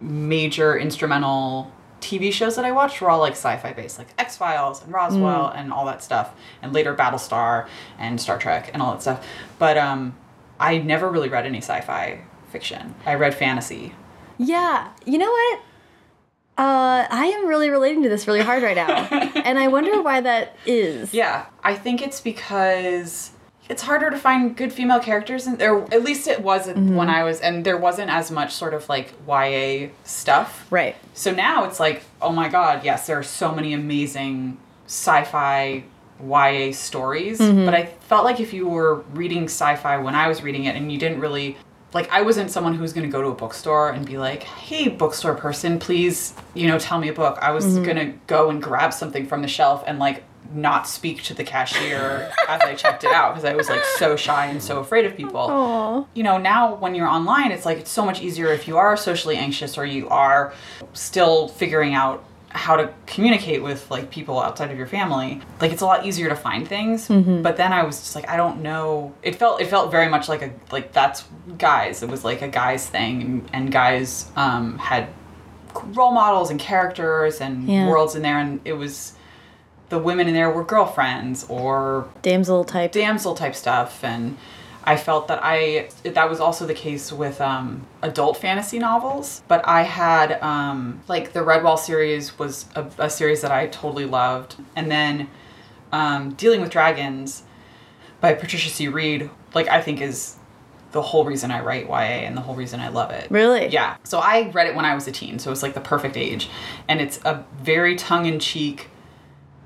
major 0.00 0.76
instrumental 0.76 1.72
TV 2.00 2.32
shows 2.32 2.56
that 2.56 2.64
I 2.64 2.72
watched 2.72 3.00
were 3.00 3.10
all 3.10 3.20
like 3.20 3.34
sci-fi 3.34 3.72
based, 3.72 3.96
like 3.96 4.08
X 4.18 4.36
Files 4.36 4.82
and 4.82 4.92
Roswell 4.92 5.50
and 5.50 5.72
all 5.72 5.86
that 5.86 6.02
stuff, 6.02 6.34
and 6.62 6.72
later 6.72 6.96
Battlestar 6.96 7.68
and 7.96 8.20
Star 8.20 8.38
Trek 8.38 8.70
and 8.72 8.82
all 8.82 8.90
that 8.92 9.02
stuff. 9.02 9.24
But 9.60 9.78
um, 9.78 10.16
I 10.58 10.78
never 10.78 11.10
really 11.10 11.28
read 11.28 11.46
any 11.46 11.58
sci-fi 11.58 12.20
fiction. 12.50 12.94
I 13.04 13.14
read 13.14 13.34
fantasy. 13.34 13.94
Yeah, 14.38 14.90
you 15.04 15.18
know 15.18 15.30
what? 15.30 15.58
Uh, 16.56 17.06
I 17.10 17.26
am 17.36 17.48
really 17.48 17.68
relating 17.68 18.04
to 18.04 18.08
this 18.08 18.28
really 18.28 18.40
hard 18.40 18.62
right 18.62 18.76
now. 18.76 18.88
and 19.44 19.58
I 19.58 19.68
wonder 19.68 20.00
why 20.02 20.20
that 20.20 20.56
is. 20.66 21.12
Yeah, 21.12 21.46
I 21.64 21.74
think 21.74 22.00
it's 22.00 22.20
because 22.20 23.32
it's 23.68 23.82
harder 23.82 24.10
to 24.10 24.18
find 24.18 24.56
good 24.56 24.72
female 24.72 25.00
characters, 25.00 25.46
and 25.46 25.58
there 25.58 25.82
at 25.92 26.04
least 26.04 26.28
it 26.28 26.42
was 26.42 26.68
when 26.68 27.08
I 27.08 27.24
was, 27.24 27.40
and 27.40 27.64
there 27.64 27.78
wasn't 27.78 28.10
as 28.10 28.30
much 28.30 28.52
sort 28.52 28.74
of 28.74 28.88
like 28.88 29.14
YA 29.26 29.88
stuff. 30.04 30.66
Right. 30.70 30.96
So 31.14 31.32
now 31.32 31.64
it's 31.64 31.80
like, 31.80 32.04
oh 32.22 32.30
my 32.30 32.48
god, 32.48 32.84
yes, 32.84 33.06
there 33.06 33.18
are 33.18 33.24
so 33.24 33.52
many 33.52 33.72
amazing 33.72 34.58
sci-fi 34.86 35.84
YA 36.20 36.72
stories, 36.72 37.38
Mm-hmm. 37.40 37.64
but 37.64 37.74
I 37.74 37.86
felt 37.86 38.24
like 38.24 38.40
if 38.40 38.52
you 38.52 38.68
were 38.68 38.96
reading 39.14 39.44
sci-fi 39.44 39.96
when 39.98 40.14
I 40.14 40.28
was 40.28 40.42
reading 40.42 40.64
it 40.64 40.76
and 40.76 40.90
you 40.92 40.98
didn't 40.98 41.20
really 41.20 41.56
like 41.92 42.10
I 42.10 42.22
wasn't 42.22 42.50
someone 42.50 42.74
who 42.74 42.82
was 42.82 42.92
going 42.92 43.06
to 43.06 43.12
go 43.12 43.22
to 43.22 43.28
a 43.28 43.34
bookstore 43.34 43.90
and 43.90 44.04
be 44.04 44.18
like, 44.18 44.42
"Hey, 44.42 44.88
bookstore 44.88 45.34
person, 45.34 45.78
please, 45.78 46.34
you 46.54 46.66
know, 46.66 46.78
tell 46.78 46.98
me 46.98 47.08
a 47.08 47.12
book." 47.12 47.38
I 47.40 47.50
was 47.52 47.64
Mm-hmm. 47.64 47.84
going 47.84 47.96
to 47.96 48.18
go 48.26 48.50
and 48.50 48.60
grab 48.62 48.92
something 48.92 49.26
from 49.26 49.42
the 49.42 49.48
shelf 49.48 49.84
and 49.86 49.98
like 50.00 50.24
not 50.52 50.86
speak 50.86 51.22
to 51.24 51.34
the 51.34 51.42
cashier 51.42 52.30
as 52.48 52.60
I 52.62 52.74
checked 52.74 53.02
it 53.04 53.10
out 53.12 53.34
because 53.34 53.44
I 53.44 53.54
was 53.54 53.68
like 53.68 53.82
so 53.96 54.14
shy 54.14 54.46
and 54.46 54.62
so 54.62 54.78
afraid 54.78 55.04
of 55.04 55.16
people 55.16 55.40
Aw. 55.40 56.04
you 56.14 56.22
know, 56.22 56.36
now 56.38 56.74
when 56.76 56.94
you're 56.94 57.08
online, 57.08 57.50
it's 57.50 57.64
like 57.64 57.78
it's 57.78 57.90
so 57.90 58.04
much 58.04 58.20
easier 58.22 58.48
if 58.48 58.68
you 58.68 58.76
are 58.76 58.96
socially 58.96 59.36
anxious 59.36 59.76
or 59.78 59.84
you 59.86 60.08
are 60.10 60.52
still 60.92 61.48
figuring 61.48 61.94
out 61.94 62.22
how 62.56 62.76
to 62.76 62.92
communicate 63.06 63.62
with 63.62 63.90
like 63.90 64.10
people 64.10 64.38
outside 64.40 64.70
of 64.70 64.78
your 64.78 64.86
family 64.86 65.40
like 65.60 65.72
it's 65.72 65.82
a 65.82 65.86
lot 65.86 66.06
easier 66.06 66.28
to 66.28 66.36
find 66.36 66.68
things 66.68 67.08
Mm-hmm. 67.08 67.42
but 67.42 67.56
then 67.56 67.72
i 67.72 67.82
was 67.82 67.98
just 67.98 68.14
like 68.14 68.28
i 68.28 68.36
don't 68.36 68.62
know 68.62 69.12
it 69.22 69.34
felt 69.34 69.60
it 69.60 69.66
felt 69.66 69.90
very 69.90 70.08
much 70.08 70.28
like 70.28 70.40
a 70.42 70.52
like 70.70 70.92
that's 70.92 71.24
guys 71.58 72.02
it 72.04 72.08
was 72.08 72.24
like 72.24 72.42
a 72.42 72.48
guys 72.48 72.88
thing 72.88 73.22
and, 73.22 73.50
and 73.52 73.72
guys 73.72 74.30
um 74.36 74.78
had 74.78 75.08
role 75.86 76.12
models 76.12 76.50
and 76.50 76.60
characters 76.60 77.40
and 77.40 77.68
Yeah. 77.68 77.88
worlds 77.88 78.14
in 78.14 78.22
there 78.22 78.38
and 78.38 78.60
it 78.64 78.74
was 78.74 79.14
the 79.88 79.98
women 79.98 80.28
in 80.28 80.34
there 80.34 80.48
were 80.50 80.64
girlfriends 80.64 81.44
or 81.48 82.08
Damsel 82.22 82.64
type. 82.64 82.92
damsel 82.92 83.34
type 83.34 83.54
stuff 83.56 84.02
and 84.04 84.36
i 84.86 84.96
felt 84.96 85.28
that 85.28 85.40
i 85.42 85.88
that 86.04 86.28
was 86.28 86.40
also 86.40 86.66
the 86.66 86.74
case 86.74 87.12
with 87.12 87.40
um, 87.40 87.86
adult 88.02 88.36
fantasy 88.36 88.78
novels 88.78 89.42
but 89.48 89.66
i 89.66 89.82
had 89.82 90.40
um, 90.42 91.00
like 91.08 91.32
the 91.32 91.40
redwall 91.40 91.78
series 91.78 92.38
was 92.38 92.66
a, 92.74 92.86
a 92.98 93.10
series 93.10 93.40
that 93.40 93.50
i 93.50 93.66
totally 93.66 94.04
loved 94.04 94.56
and 94.76 94.90
then 94.90 95.28
um, 95.92 96.32
dealing 96.34 96.60
with 96.60 96.70
dragons 96.70 97.42
by 98.20 98.34
patricia 98.34 98.68
c 98.70 98.88
wrede 98.88 99.28
like 99.54 99.68
i 99.68 99.80
think 99.80 100.00
is 100.00 100.36
the 100.92 101.02
whole 101.02 101.24
reason 101.24 101.50
i 101.50 101.60
write 101.60 101.88
ya 101.88 101.96
and 101.98 102.36
the 102.36 102.40
whole 102.40 102.54
reason 102.54 102.78
i 102.80 102.88
love 102.88 103.10
it 103.10 103.28
Really? 103.30 103.66
yeah. 103.68 103.96
So 104.04 104.18
I 104.20 104.50
read 104.50 104.68
it 104.68 104.76
when 104.76 104.84
I 104.84 104.94
was 104.94 105.08
a 105.08 105.12
teen, 105.12 105.40
so 105.40 105.50
it 105.50 105.54
was 105.56 105.62
like 105.62 105.74
the 105.74 105.80
perfect 105.80 106.16
age. 106.16 106.48
And 106.88 107.00
it's 107.00 107.18
a 107.24 107.44
very 107.60 107.96
tongue 107.96 108.26
in 108.26 108.38
cheek, 108.38 108.88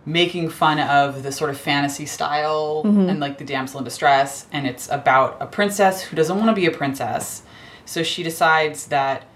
making 0.09 0.49
fun 0.49 0.81
of 0.81 1.23
the 1.23 1.31
sort 1.31 1.51
of 1.51 1.61
fantasy 1.61 2.07
style 2.07 2.83
mm-hmm. 2.85 3.11
and 3.11 3.21
like 3.21 3.37
the 3.37 3.45
damsel 3.45 3.79
in 3.79 3.85
distress. 3.85 4.47
And 4.51 4.67
it's 4.67 4.89
about 4.89 5.37
a 5.39 5.47
princess 5.47 6.01
who 6.03 6.17
doesn't 6.17 6.35
want 6.35 6.49
to 6.49 6.55
be 6.55 6.65
a 6.65 6.71
princess. 6.71 7.43
So 7.85 8.03
she 8.03 8.23
decides 8.23 8.87
that, 8.87 9.27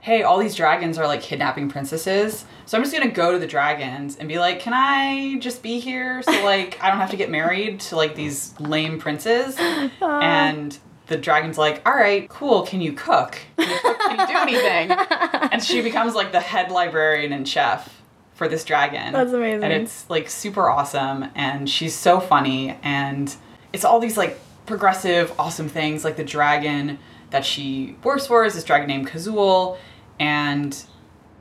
hey, 0.00 0.24
all 0.24 0.38
these 0.38 0.56
dragons 0.56 0.98
are 0.98 1.06
like 1.06 1.22
kidnapping 1.22 1.70
princesses. 1.70 2.44
So 2.66 2.76
I'm 2.76 2.82
just 2.82 2.92
gonna 2.92 3.10
go 3.10 3.32
to 3.32 3.38
the 3.38 3.46
dragons 3.46 4.16
and 4.16 4.28
be 4.28 4.40
like, 4.40 4.58
can 4.58 4.72
I 4.74 5.38
just 5.38 5.62
be 5.62 5.78
here 5.78 6.22
so 6.22 6.32
like 6.44 6.76
I 6.82 6.90
don't 6.90 6.98
have 6.98 7.10
to 7.10 7.16
get 7.16 7.30
married 7.30 7.78
to 7.80 7.96
like 7.96 8.16
these 8.16 8.58
lame 8.60 8.98
princes? 8.98 9.56
Uh. 10.02 10.18
And 10.22 10.78
the 11.08 11.16
dragon's 11.16 11.58
like, 11.58 11.86
all 11.86 11.94
right, 11.94 12.28
cool. 12.28 12.62
Can 12.62 12.80
you 12.80 12.92
cook? 12.92 13.38
Can 13.58 13.68
you, 13.68 13.78
cook? 13.80 13.98
Can 13.98 14.18
you 14.18 14.26
do 14.26 14.36
anything? 14.36 14.90
and 15.52 15.62
she 15.62 15.82
becomes 15.82 16.14
like 16.14 16.32
the 16.32 16.40
head 16.40 16.70
librarian 16.70 17.32
and 17.32 17.46
chef 17.46 17.99
for 18.40 18.48
this 18.48 18.64
dragon. 18.64 19.12
That's 19.12 19.34
amazing. 19.34 19.64
And 19.64 19.70
it's 19.70 20.08
like 20.08 20.30
super 20.30 20.70
awesome. 20.70 21.26
And 21.34 21.68
she's 21.68 21.94
so 21.94 22.20
funny. 22.20 22.74
And 22.82 23.36
it's 23.74 23.84
all 23.84 24.00
these 24.00 24.16
like 24.16 24.40
progressive, 24.64 25.30
awesome 25.38 25.68
things. 25.68 26.06
Like 26.06 26.16
the 26.16 26.24
dragon 26.24 26.98
that 27.28 27.44
she 27.44 27.96
works 28.02 28.26
for 28.26 28.46
is 28.46 28.54
this 28.54 28.64
dragon 28.64 28.88
named 28.88 29.08
Kazul. 29.10 29.76
And 30.18 30.74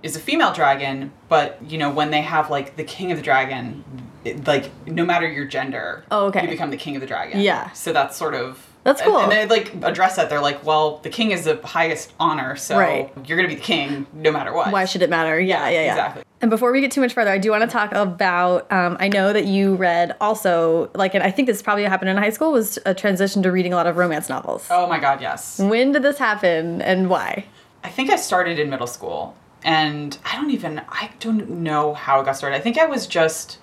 is 0.03 0.17
a 0.17 0.19
female 0.19 0.51
dragon, 0.53 1.11
but 1.29 1.57
you 1.65 1.77
know 1.77 1.89
when 1.89 2.11
they 2.11 2.21
have 2.21 2.49
like 2.49 2.75
the 2.75 2.83
king 2.83 3.11
of 3.11 3.17
the 3.17 3.23
dragon, 3.23 3.83
it, 4.25 4.45
like 4.45 4.69
no 4.85 5.05
matter 5.05 5.27
your 5.27 5.45
gender, 5.45 6.03
Oh, 6.11 6.25
okay. 6.27 6.41
you 6.43 6.49
become 6.49 6.69
the 6.69 6.77
king 6.77 6.95
of 6.95 7.01
the 7.01 7.07
dragon. 7.07 7.39
Yeah. 7.39 7.71
So 7.71 7.93
that's 7.93 8.15
sort 8.17 8.33
of 8.35 8.65
That's 8.83 9.01
and- 9.01 9.11
cool. 9.11 9.19
And, 9.19 9.31
they 9.31 9.45
like 9.45 9.73
address 9.83 10.15
that. 10.15 10.29
They're 10.29 10.41
like, 10.41 10.65
well, 10.65 10.97
the 10.99 11.09
king 11.09 11.31
is 11.31 11.45
the 11.45 11.59
highest 11.63 12.13
honor, 12.19 12.55
so 12.55 12.77
Right. 12.77 13.11
you're 13.25 13.37
gonna 13.37 13.49
be 13.49 13.55
the 13.55 13.61
king 13.61 14.07
no 14.13 14.31
matter 14.31 14.53
what. 14.53 14.71
Why 14.71 14.85
should 14.85 15.01
it 15.01 15.09
matter? 15.09 15.39
Yeah, 15.39 15.67
yeah, 15.69 15.81
yeah. 15.81 15.91
exactly. 15.91 16.23
And 16.41 16.49
before 16.49 16.71
we 16.71 16.79
get 16.79 16.91
too 16.91 17.01
much 17.01 17.13
further, 17.13 17.31
I 17.31 17.37
do 17.37 17.51
want 17.51 17.63
to 17.63 17.67
talk 17.69 17.91
about. 17.93 18.71
Um, 18.71 18.95
I 18.99 19.09
know 19.09 19.33
that 19.33 19.45
you 19.45 19.75
read 19.75 20.15
also, 20.21 20.89
like, 20.95 21.13
and 21.13 21.21
I 21.21 21.31
think 21.31 21.47
this 21.47 21.61
probably 21.61 21.83
happened 21.83 22.09
in 22.09 22.15
high 22.17 22.29
school, 22.29 22.53
was 22.53 22.79
a 22.85 22.93
transition 22.93 23.43
to 23.43 23.51
reading 23.51 23.73
a 23.73 23.75
lot 23.75 23.87
of 23.87 23.97
romance 23.97 24.29
novels. 24.29 24.65
Oh 24.69 24.87
my 24.87 24.99
god, 24.99 25.21
yes. 25.21 25.59
When 25.59 25.91
did 25.91 26.01
this 26.03 26.17
happen 26.17 26.81
and 26.81 27.09
why? 27.09 27.45
I 27.83 27.89
think 27.89 28.09
I 28.09 28.15
started 28.15 28.57
in 28.59 28.69
middle 28.69 28.87
school, 28.87 29.35
and 29.63 30.17
I 30.25 30.37
don't 30.37 30.51
even 30.51 30.81
I 30.87 31.09
don't 31.19 31.49
know 31.49 31.93
how 31.93 32.21
it 32.21 32.25
got 32.25 32.37
started. 32.37 32.55
I 32.55 32.61
think 32.61 32.77
I 32.77 32.85
was 32.85 33.05
just, 33.05 33.57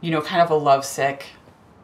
you 0.00 0.10
know, 0.10 0.22
kind 0.22 0.40
of 0.40 0.50
a 0.50 0.54
lovesick 0.54 1.26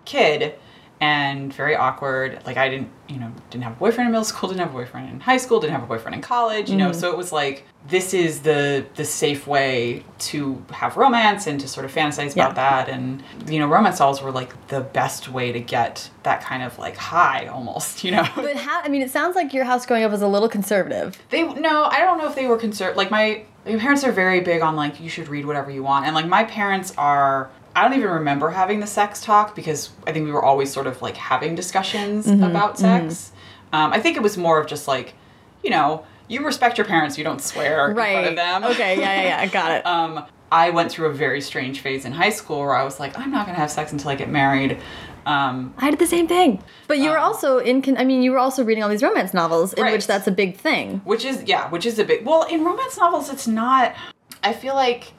kid 0.06 0.54
and 1.00 1.52
very 1.54 1.74
awkward. 1.74 2.40
Like 2.44 2.56
I 2.58 2.68
didn't, 2.68 2.90
you 3.08 3.18
know, 3.18 3.32
didn't 3.48 3.64
have 3.64 3.72
a 3.72 3.76
boyfriend 3.76 4.08
in 4.08 4.12
middle 4.12 4.24
school, 4.24 4.48
didn't 4.50 4.60
have 4.60 4.70
a 4.70 4.72
boyfriend 4.72 5.08
in 5.08 5.20
high 5.20 5.38
school, 5.38 5.58
didn't 5.60 5.72
have 5.72 5.82
a 5.82 5.86
boyfriend 5.86 6.14
in 6.14 6.20
college, 6.20 6.68
you 6.70 6.76
know. 6.76 6.90
Mm-hmm. 6.90 7.00
So 7.00 7.10
it 7.10 7.16
was 7.16 7.32
like 7.32 7.64
this 7.88 8.12
is 8.12 8.40
the 8.42 8.84
the 8.96 9.04
safe 9.04 9.46
way 9.46 10.04
to 10.18 10.62
have 10.70 10.96
romance 10.98 11.46
and 11.46 11.58
to 11.60 11.66
sort 11.66 11.86
of 11.86 11.92
fantasize 11.92 12.36
Yeah. 12.36 12.44
about 12.44 12.56
that 12.56 12.88
and 12.90 13.22
you 13.46 13.58
know, 13.58 13.66
romance 13.66 13.98
novels 13.98 14.20
were 14.22 14.30
like 14.30 14.68
the 14.68 14.80
best 14.82 15.28
way 15.30 15.52
to 15.52 15.60
get 15.60 16.10
that 16.22 16.42
kind 16.42 16.62
of 16.62 16.78
like 16.78 16.96
high 16.96 17.46
almost, 17.46 18.04
you 18.04 18.10
know. 18.10 18.26
But 18.36 18.56
how, 18.56 18.82
I 18.82 18.88
mean, 18.88 19.00
it 19.02 19.10
sounds 19.10 19.34
like 19.36 19.54
your 19.54 19.64
house 19.64 19.86
growing 19.86 20.04
up 20.04 20.10
was 20.10 20.22
a 20.22 20.28
little 20.28 20.48
conservative. 20.48 21.18
They 21.30 21.42
no, 21.44 21.84
I 21.84 22.00
don't 22.00 22.18
know 22.18 22.28
if 22.28 22.34
they 22.34 22.46
were 22.46 22.58
concerned. 22.58 22.96
Like 22.98 23.10
my, 23.10 23.44
my 23.64 23.76
parents 23.76 24.04
are 24.04 24.12
very 24.12 24.40
big 24.40 24.60
on 24.60 24.76
like 24.76 25.00
you 25.00 25.08
should 25.08 25.28
read 25.28 25.46
whatever 25.46 25.70
you 25.70 25.82
want, 25.82 26.04
and 26.04 26.14
like 26.14 26.26
my 26.26 26.44
parents 26.44 26.92
are. 26.98 27.50
I 27.76 27.82
don't 27.88 27.96
even 27.96 28.10
remember 28.10 28.50
having 28.50 28.80
the 28.80 28.86
sex 28.86 29.20
talk 29.22 29.54
because 29.54 29.90
I 30.06 30.12
think 30.12 30.24
we 30.26 30.32
were 30.32 30.42
always 30.44 30.72
sort 30.72 30.86
of 30.86 31.00
like 31.02 31.16
having 31.16 31.54
discussions 31.54 32.26
about 32.28 32.78
sex. 32.78 33.32
Um, 33.72 33.92
I 33.92 34.00
think 34.00 34.16
it 34.16 34.22
was 34.22 34.36
more 34.36 34.60
of 34.60 34.66
just 34.66 34.88
like, 34.88 35.14
you 35.62 35.70
know, 35.70 36.04
you 36.26 36.44
respect 36.44 36.78
your 36.78 36.84
parents, 36.86 37.16
you 37.16 37.24
don't 37.24 37.40
swear 37.40 37.90
in 37.90 37.94
front 37.96 38.26
of 38.26 38.36
them. 38.36 38.64
Okay, 38.64 38.98
yeah, 38.98 39.22
yeah, 39.22 39.28
yeah. 39.28 39.40
I 39.40 39.46
got 39.46 39.70
it. 39.72 39.86
Um, 39.86 40.24
I 40.52 40.70
went 40.70 40.90
through 40.90 41.06
a 41.06 41.12
very 41.12 41.40
strange 41.40 41.78
phase 41.78 42.04
in 42.04 42.10
high 42.10 42.30
school 42.30 42.58
where 42.58 42.74
I 42.74 42.82
was 42.82 42.98
like, 42.98 43.16
I'm 43.16 43.30
not 43.30 43.46
gonna 43.46 43.58
have 43.58 43.70
sex 43.70 43.92
until 43.92 44.10
I 44.10 44.16
get 44.16 44.28
married. 44.28 44.78
Um, 45.26 45.72
I 45.78 45.90
did 45.90 46.00
the 46.00 46.08
same 46.08 46.26
thing. 46.26 46.60
But 46.88 46.98
you 46.98 47.10
were 47.10 47.18
Um, 47.18 47.24
also 47.24 47.58
in, 47.58 47.82
con- 47.82 47.96
I 47.98 48.04
mean, 48.04 48.20
you 48.22 48.32
were 48.32 48.38
also 48.38 48.64
reading 48.64 48.82
all 48.82 48.88
these 48.88 49.02
romance 49.02 49.32
novels 49.32 49.72
in 49.74 49.84
Right. 49.84 49.92
which 49.92 50.08
that's 50.08 50.26
a 50.26 50.32
big 50.32 50.56
thing. 50.56 51.02
which 51.04 51.24
is 51.24 51.44
yeah 51.44 51.68
which 51.70 51.86
is 51.86 52.00
a 52.00 52.04
big 52.04 52.26
well 52.26 52.42
in 52.44 52.64
romance 52.64 52.96
novels 52.98 53.30
it's 53.30 53.46
not 53.46 53.94
i 54.42 54.52
feel 54.52 54.74
like 54.74 55.12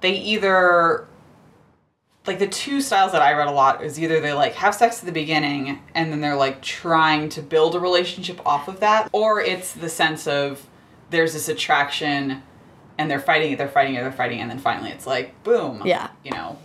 they 0.00 0.12
either 0.12 1.06
like 2.26 2.38
the 2.38 2.46
two 2.46 2.80
styles 2.80 3.12
that 3.12 3.22
i 3.22 3.32
read 3.32 3.48
a 3.48 3.52
lot 3.52 3.82
is 3.82 3.98
either 4.00 4.20
they 4.20 4.32
like 4.32 4.54
have 4.54 4.74
sex 4.74 5.00
at 5.00 5.06
the 5.06 5.12
beginning 5.12 5.80
and 5.94 6.12
then 6.12 6.20
they're 6.20 6.36
like 6.36 6.62
trying 6.62 7.28
to 7.28 7.42
build 7.42 7.74
a 7.74 7.80
relationship 7.80 8.40
off 8.46 8.68
of 8.68 8.80
that 8.80 9.08
or 9.12 9.40
it's 9.40 9.72
the 9.72 9.88
sense 9.88 10.26
of 10.26 10.66
there's 11.10 11.32
this 11.32 11.48
attraction 11.48 12.42
and 12.98 13.10
they're 13.10 13.18
fighting 13.20 13.52
it 13.52 13.58
they're 13.58 13.68
fighting 13.68 13.94
it 13.94 14.00
they're 14.02 14.12
fighting 14.12 14.38
it 14.38 14.42
and 14.42 14.50
then 14.50 14.58
finally 14.58 14.90
it's 14.90 15.06
like 15.06 15.42
boom 15.44 15.82
Yeah. 15.84 16.08
you 16.24 16.30
know 16.30 16.58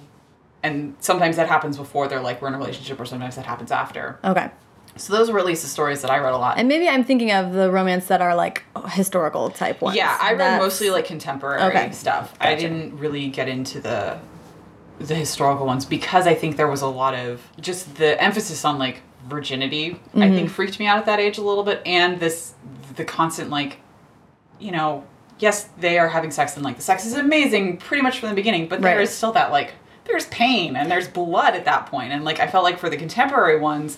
and 0.63 0.95
sometimes 0.99 1.35
that 1.37 1.47
happens 1.47 1.77
before 1.77 2.07
they're 2.07 2.19
like 2.21 2.41
we're 2.41 2.49
in 2.49 2.53
a 2.53 2.57
relationship 2.57 2.99
or 2.99 3.05
sometimes 3.05 3.35
that 3.35 3.45
happens 3.45 3.71
after 3.71 4.19
Okay. 4.23 4.49
so 4.95 5.13
those 5.13 5.31
were 5.31 5.39
at 5.39 5.45
least 5.45 5.63
the 5.63 5.69
stories 5.69 6.01
that 6.01 6.11
i 6.11 6.17
read 6.19 6.33
a 6.33 6.37
lot 6.37 6.57
And 6.59 6.67
maybe 6.67 6.87
I'm 6.87 7.03
thinking 7.03 7.31
of 7.31 7.53
the 7.53 7.71
romance 7.71 8.05
that 8.07 8.21
are 8.21 8.35
like 8.35 8.63
historical 8.89 9.49
type 9.49 9.81
ones. 9.81 9.95
Yeah, 9.97 10.15
I 10.21 10.31
read 10.31 10.39
That's- 10.39 10.61
mostly 10.61 10.89
like 10.91 11.05
contemporary 11.05 11.61
Okay. 11.63 11.91
stuff. 11.91 12.33
I 12.39 12.53
didn't 12.55 12.97
really 12.99 13.27
get 13.29 13.47
into 13.47 13.79
the 13.81 14.19
the 14.99 15.15
historical 15.15 15.65
ones 15.65 15.85
because 15.85 16.25
I 16.27 16.33
think 16.33 16.57
there 16.57 16.67
was 16.67 16.81
a 16.81 16.87
lot 16.87 17.13
of 17.13 17.41
just 17.59 17.95
the 17.95 18.21
emphasis 18.21 18.65
on 18.65 18.77
like 18.79 19.01
virginity. 19.27 19.91
Mm-hmm. 19.91 20.21
I 20.23 20.29
think 20.31 20.49
freaked 20.49 20.79
me 20.79 20.87
out 20.87 20.97
at 20.97 21.05
that 21.05 21.19
age 21.19 21.37
a 21.37 21.41
little 21.41 21.63
bit, 21.63 21.81
and 21.85 22.19
this 22.19 22.53
the 22.95 23.05
constant 23.05 23.49
like, 23.49 23.77
you 24.59 24.71
know, 24.71 25.03
yes, 25.39 25.69
they 25.79 25.99
are 25.99 26.07
having 26.07 26.31
sex 26.31 26.55
and 26.55 26.65
like 26.65 26.75
the 26.77 26.81
sex 26.81 27.05
is 27.05 27.13
amazing 27.13 27.77
pretty 27.77 28.01
much 28.01 28.19
from 28.19 28.29
the 28.29 28.35
beginning, 28.35 28.67
but 28.67 28.81
there 28.81 28.95
Right. 28.97 29.03
is 29.03 29.11
still 29.11 29.31
that 29.33 29.51
like 29.51 29.73
there's 30.05 30.25
pain 30.27 30.75
and 30.75 30.89
there's 30.89 31.07
blood 31.07 31.53
at 31.53 31.65
that 31.65 31.85
point, 31.87 32.11
and 32.11 32.23
like 32.25 32.39
I 32.39 32.47
felt 32.47 32.63
like 32.63 32.79
for 32.79 32.89
the 32.89 32.97
contemporary 32.97 33.59
ones. 33.59 33.97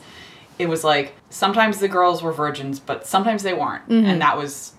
It 0.58 0.68
was 0.68 0.84
like 0.84 1.16
sometimes 1.30 1.80
the 1.80 1.88
girls 1.88 2.22
were 2.22 2.34
virgins, 2.34 2.82
but 2.82 3.08
sometimes 3.08 3.44
they 3.44 3.54
weren't, 3.54 3.88
Mm-hmm. 3.88 4.06
and 4.06 4.22
that 4.22 4.36
was 4.38 4.74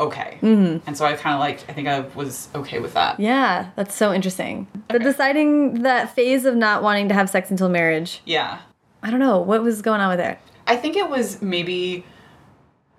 okay. 0.00 0.38
Mm-hmm. 0.42 0.86
And 0.86 0.96
so 0.96 1.04
I 1.04 1.14
kind 1.14 1.34
of 1.34 1.40
like, 1.40 1.68
I 1.68 1.72
think 1.72 1.88
I 1.88 2.00
was 2.00 2.48
okay 2.54 2.78
with 2.78 2.94
that. 2.94 3.18
Yeah, 3.20 3.70
that's 3.76 3.94
so 3.94 4.12
interesting. 4.12 4.66
The 4.88 4.98
deciding 4.98 5.82
that 5.82 6.14
phase 6.14 6.44
of 6.44 6.54
not 6.56 6.82
wanting 6.82 7.08
to 7.08 7.14
have 7.14 7.28
sex 7.30 7.50
until 7.50 7.68
marriage. 7.68 8.20
Yeah, 8.24 8.58
I 9.02 9.10
don't 9.10 9.20
know 9.20 9.38
what 9.40 9.62
was 9.62 9.82
going 9.82 10.00
on 10.00 10.10
with 10.10 10.20
it. 10.20 10.38
I 10.66 10.76
think 10.76 10.96
it 10.96 11.08
was 11.08 11.40
maybe 11.42 12.04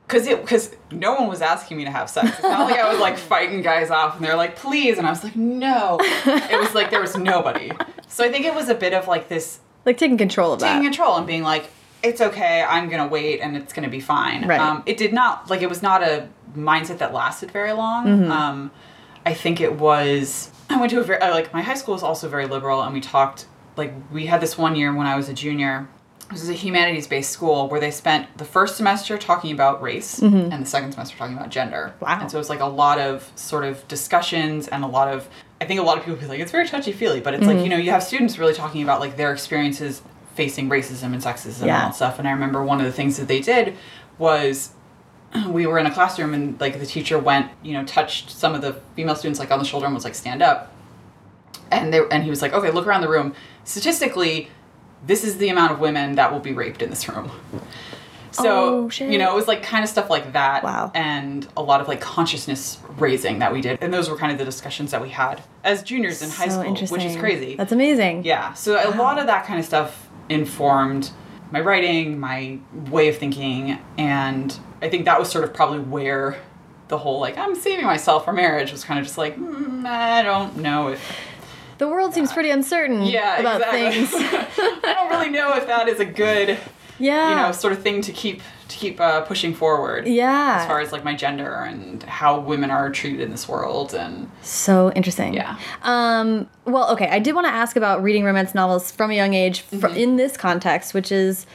because 0.08 0.26
it 0.26 0.42
because 0.42 0.74
no 0.92 1.16
one 1.16 1.28
was 1.28 1.42
asking 1.42 1.78
me 1.78 1.84
to 1.86 1.92
have 1.92 2.10
sex. 2.10 2.30
It's 2.30 2.42
not 2.44 2.70
like 2.70 2.80
I 2.80 2.90
was 2.90 3.00
like 3.00 3.18
fighting 3.34 3.62
guys 3.62 3.90
off, 3.92 4.16
and 4.16 4.26
they're 4.26 4.38
like, 4.38 4.56
"Please," 4.56 4.98
and 4.98 5.06
I 5.06 5.10
was 5.10 5.24
like, 5.24 5.36
"No." 5.36 5.98
It 6.26 6.60
was 6.60 6.74
like 6.74 6.90
there 6.92 7.02
was 7.02 7.18
nobody. 7.18 7.72
So 8.08 8.24
I 8.24 8.32
think 8.32 8.46
it 8.46 8.56
was 8.56 8.70
a 8.70 8.76
bit 8.76 8.94
of 8.94 9.08
like 9.08 9.28
this 9.28 9.60
Like 9.86 9.98
taking 9.98 10.18
control 10.18 10.54
of 10.54 10.60
taking 10.60 10.78
that. 10.78 10.84
control 10.84 11.18
and 11.18 11.28
being 11.28 11.44
like, 11.44 11.70
"It's 12.04 12.22
okay. 12.22 12.64
I'm 12.64 12.88
gonna 12.90 13.08
wait, 13.08 13.42
and 13.42 13.58
it's 13.58 13.74
gonna 13.74 13.90
be 13.90 14.00
fine." 14.00 14.48
Right. 14.48 14.60
Um, 14.62 14.82
it 14.86 14.96
did 14.98 15.12
not 15.12 15.50
like 15.50 15.62
it 15.62 15.68
was 15.68 15.84
not 15.84 16.02
a 16.04 16.30
mindset 16.58 16.98
that 16.98 17.14
lasted 17.14 17.52
very 17.52 17.74
long. 17.74 18.06
Mm-hmm. 18.08 18.32
Um, 18.32 18.72
I 19.26 19.34
think 19.34 19.62
it 19.62 19.76
was. 19.76 20.52
I 20.70 20.78
went 20.78 20.92
to 20.92 21.00
a 21.00 21.04
very 21.04 21.22
uh, 21.22 21.32
like 21.32 21.54
my 21.54 21.62
high 21.62 21.76
school 21.76 21.94
was 21.94 22.04
also 22.04 22.28
very 22.30 22.46
liberal, 22.48 22.82
and 22.82 22.94
we 22.94 23.02
talked 23.02 23.46
like 23.76 23.94
we 24.12 24.26
had 24.26 24.42
this 24.42 24.58
one 24.58 24.76
year 24.76 24.94
when 24.94 25.08
I 25.08 25.16
was 25.16 25.30
a 25.30 25.34
junior. 25.34 25.88
This 26.30 26.44
is 26.44 26.50
a 26.50 26.54
humanities 26.54 27.08
based 27.08 27.30
school 27.32 27.70
where 27.70 27.80
they 27.80 27.90
spent 27.92 28.38
the 28.38 28.44
first 28.44 28.76
semester 28.76 29.18
talking 29.18 29.54
about 29.54 29.82
race 29.82 30.20
and 30.20 30.52
the 30.52 30.66
second 30.66 30.92
semester 30.92 31.18
talking 31.18 31.38
about 31.38 31.50
gender. 31.52 31.94
Mm-hmm. 31.96 32.06
Wow. 32.06 32.18
And 32.20 32.30
so 32.30 32.38
it 32.38 32.40
was 32.40 32.50
like 32.50 32.60
a 32.60 32.66
lot 32.66 33.00
of 33.00 33.32
sort 33.36 33.64
of 33.64 33.88
discussions 33.88 34.68
and 34.68 34.84
a 34.84 34.88
lot 34.88 35.08
of 35.08 35.30
I 35.62 35.66
think 35.66 35.80
a 35.80 35.84
lot 35.84 35.98
of 35.98 36.04
people 36.04 36.20
be 36.20 36.26
like 36.26 36.42
it's 36.42 36.52
very 36.52 36.68
touchy 36.68 36.92
feely, 36.92 37.22
but 37.22 37.34
it's 37.34 37.46
Mm-hmm. 37.46 37.56
like 37.56 37.64
you 37.64 37.70
know 37.70 37.78
you 37.78 37.92
have 37.92 38.04
students 38.04 38.38
really 38.38 38.54
talking 38.54 38.84
about 38.84 39.00
like 39.00 39.16
their 39.16 39.32
experiences 39.32 40.02
facing 40.36 40.70
racism 40.70 41.14
and 41.14 41.22
sexism 41.22 41.62
and 41.62 41.72
all 41.72 41.80
that 41.80 41.96
stuff. 41.96 42.20
And 42.20 42.28
I 42.28 42.32
remember 42.32 42.62
one 42.64 42.80
of 42.80 42.86
the 42.86 42.92
things 42.92 43.16
that 43.18 43.28
they 43.30 43.40
did 43.40 43.76
was 44.18 44.72
we 45.50 45.68
were 45.68 45.80
in 45.80 45.86
a 45.86 45.94
classroom 45.94 46.34
and 46.34 46.60
like 46.60 46.80
the 46.80 46.86
teacher 46.86 47.20
went, 47.20 47.52
you 47.64 47.74
know, 47.74 47.84
touched 47.86 48.32
some 48.32 48.56
of 48.56 48.62
the 48.62 48.74
female 48.96 49.16
students 49.16 49.40
like 49.40 49.52
on 49.52 49.60
the 49.60 49.66
shoulder 49.66 49.86
and 49.86 49.96
was 49.96 50.04
like, 50.04 50.16
stand 50.16 50.42
up. 50.42 50.74
And 51.72 51.94
they 51.94 52.02
and 52.12 52.24
he 52.24 52.30
was 52.30 52.42
like, 52.42 52.54
okay, 52.54 52.72
look 52.72 52.88
around 52.88 53.02
the 53.02 53.10
room. 53.10 53.34
Statistically, 53.64 54.50
this 55.06 55.24
is 55.24 55.38
the 55.38 55.50
amount 55.50 55.74
of 55.74 55.80
women 55.80 56.16
that 56.16 56.32
will 56.32 56.40
be 56.40 56.54
raped 56.54 56.82
in 56.82 56.90
this 56.90 57.08
room. 57.10 57.32
So 58.32 58.90
Oh, 59.00 59.04
you 59.04 59.18
know, 59.18 59.32
it 59.32 59.36
was 59.36 59.48
like 59.48 59.64
kind 59.64 59.84
of 59.84 59.90
stuff 59.90 60.10
like 60.10 60.34
that. 60.34 60.64
Wow. 60.64 60.92
And 60.94 61.48
a 61.58 61.62
lot 61.62 61.82
of 61.82 61.88
like 61.88 62.02
consciousness 62.02 62.78
raising 62.98 63.40
that 63.40 63.52
we 63.52 63.62
did. 63.62 63.80
And 63.82 63.94
those 63.94 64.10
were 64.10 64.18
kind 64.18 64.32
of 64.32 64.38
the 64.38 64.46
discussions 64.46 64.92
that 64.92 65.02
we 65.02 65.10
had 65.10 65.42
as 65.64 65.84
juniors 65.84 66.22
in 66.22 66.30
high 66.30 66.48
school, 66.48 66.74
which 66.88 67.04
is 67.04 67.16
crazy. 67.18 67.56
That's 67.56 67.72
amazing. 67.72 68.24
Yeah. 68.24 68.54
So 68.54 68.76
a 68.76 68.94
lot 68.96 69.18
of 69.18 69.28
that 69.28 69.46
kind 69.46 69.60
of 69.60 69.66
stuff 69.66 70.08
informed 70.30 71.12
my 71.52 71.62
writing, 71.62 72.20
my 72.20 72.60
way 72.90 73.08
of 73.08 73.18
thinking, 73.18 73.80
and 73.98 74.60
I 74.82 74.90
think 74.90 75.06
that 75.06 75.20
was 75.20 75.30
sort 75.30 75.44
of 75.44 75.54
probably 75.54 75.80
where 75.80 76.38
the 76.88 76.98
whole 76.98 77.20
like 77.20 77.38
I'm 77.38 77.56
saving 77.56 77.86
myself 77.86 78.26
for 78.26 78.34
marriage 78.34 78.72
was 78.72 78.84
kind 78.84 79.00
of 79.00 79.06
just 79.06 79.18
like 79.18 79.38
mm, 79.38 79.86
I 79.86 80.22
don't 80.24 80.58
know 80.58 80.88
if 80.90 81.18
The 81.80 81.88
world 81.88 82.14
seems 82.14 82.32
pretty 82.32 82.50
uncertain 82.50 83.04
yeah 83.04 83.40
about 83.40 83.62
exactly. 83.62 84.06
things. 84.06 84.10
I 84.84 84.94
don't 84.94 85.10
really 85.10 85.30
know 85.30 85.54
if 85.56 85.68
that 85.68 85.88
is 85.90 86.00
a 86.00 86.06
good 86.06 86.58
Yeah. 87.00 87.30
you 87.30 87.36
know 87.36 87.52
sort 87.52 87.74
of 87.74 87.82
thing 87.82 88.02
to 88.02 88.12
keep 88.12 88.42
to 88.70 88.76
keep 88.76 89.00
uh, 89.00 89.22
pushing 89.22 89.54
forward. 89.54 90.06
Yeah. 90.08 90.58
As 90.62 90.68
far 90.68 90.82
as 90.82 90.92
like 90.92 91.04
my 91.06 91.16
gender 91.16 91.54
and 91.54 92.04
how 92.04 92.38
women 92.40 92.70
are 92.70 92.90
treated 92.90 93.22
in 93.22 93.32
this 93.32 93.48
world 93.48 93.94
and 93.94 94.30
So 94.42 94.92
interesting. 94.94 95.34
Yeah. 95.34 95.58
Um, 95.84 96.50
well, 96.66 96.92
okay. 96.92 97.08
I 97.08 97.20
did 97.20 97.34
want 97.34 97.48
to 97.48 97.54
ask 97.54 97.78
about 97.78 98.04
reading 98.04 98.26
romance 98.26 98.54
novels 98.54 98.92
from 98.92 99.10
a 99.10 99.14
young 99.16 99.34
age 99.34 99.64
Mm-hmm. 99.72 99.96
in 99.96 100.16
this 100.18 100.36
context, 100.36 100.94
which 100.94 101.14
is 101.14 101.46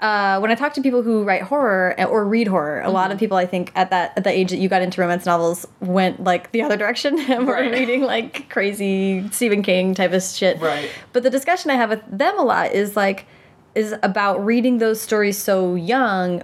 uh, 0.00 0.38
when 0.38 0.50
I 0.50 0.54
talk 0.54 0.74
to 0.74 0.80
people 0.82 1.02
who 1.02 1.24
write 1.24 1.42
horror 1.42 1.94
uh, 1.98 2.04
or 2.04 2.24
read 2.24 2.46
horror. 2.48 2.80
A 2.82 2.90
lot 2.90 3.04
Mm-hmm. 3.06 3.12
of 3.12 3.18
people, 3.18 3.36
I 3.36 3.46
think, 3.46 3.72
at 3.74 3.90
that 3.90 4.12
at 4.16 4.24
the 4.24 4.30
age 4.30 4.50
that 4.50 4.58
you 4.58 4.68
got 4.68 4.82
into 4.82 5.00
romance 5.00 5.26
novels, 5.26 5.66
went 5.80 6.22
like 6.22 6.52
the 6.52 6.62
other 6.62 6.76
direction 6.76 7.18
and 7.18 7.46
were 7.46 7.54
Right. 7.54 7.72
reading 7.72 8.02
like 8.02 8.48
crazy 8.48 9.28
Stephen 9.30 9.62
King 9.62 9.94
type 9.94 10.12
of 10.12 10.22
shit. 10.22 10.60
Right. 10.60 10.88
But 11.12 11.22
the 11.24 11.30
discussion 11.30 11.70
I 11.70 11.74
have 11.74 11.90
with 11.90 12.02
them 12.10 12.38
a 12.38 12.42
lot 12.42 12.72
is 12.72 12.94
like 12.96 13.26
is 13.74 13.94
about 14.02 14.44
reading 14.44 14.78
those 14.78 15.00
stories 15.00 15.36
so 15.38 15.74
young 15.74 16.42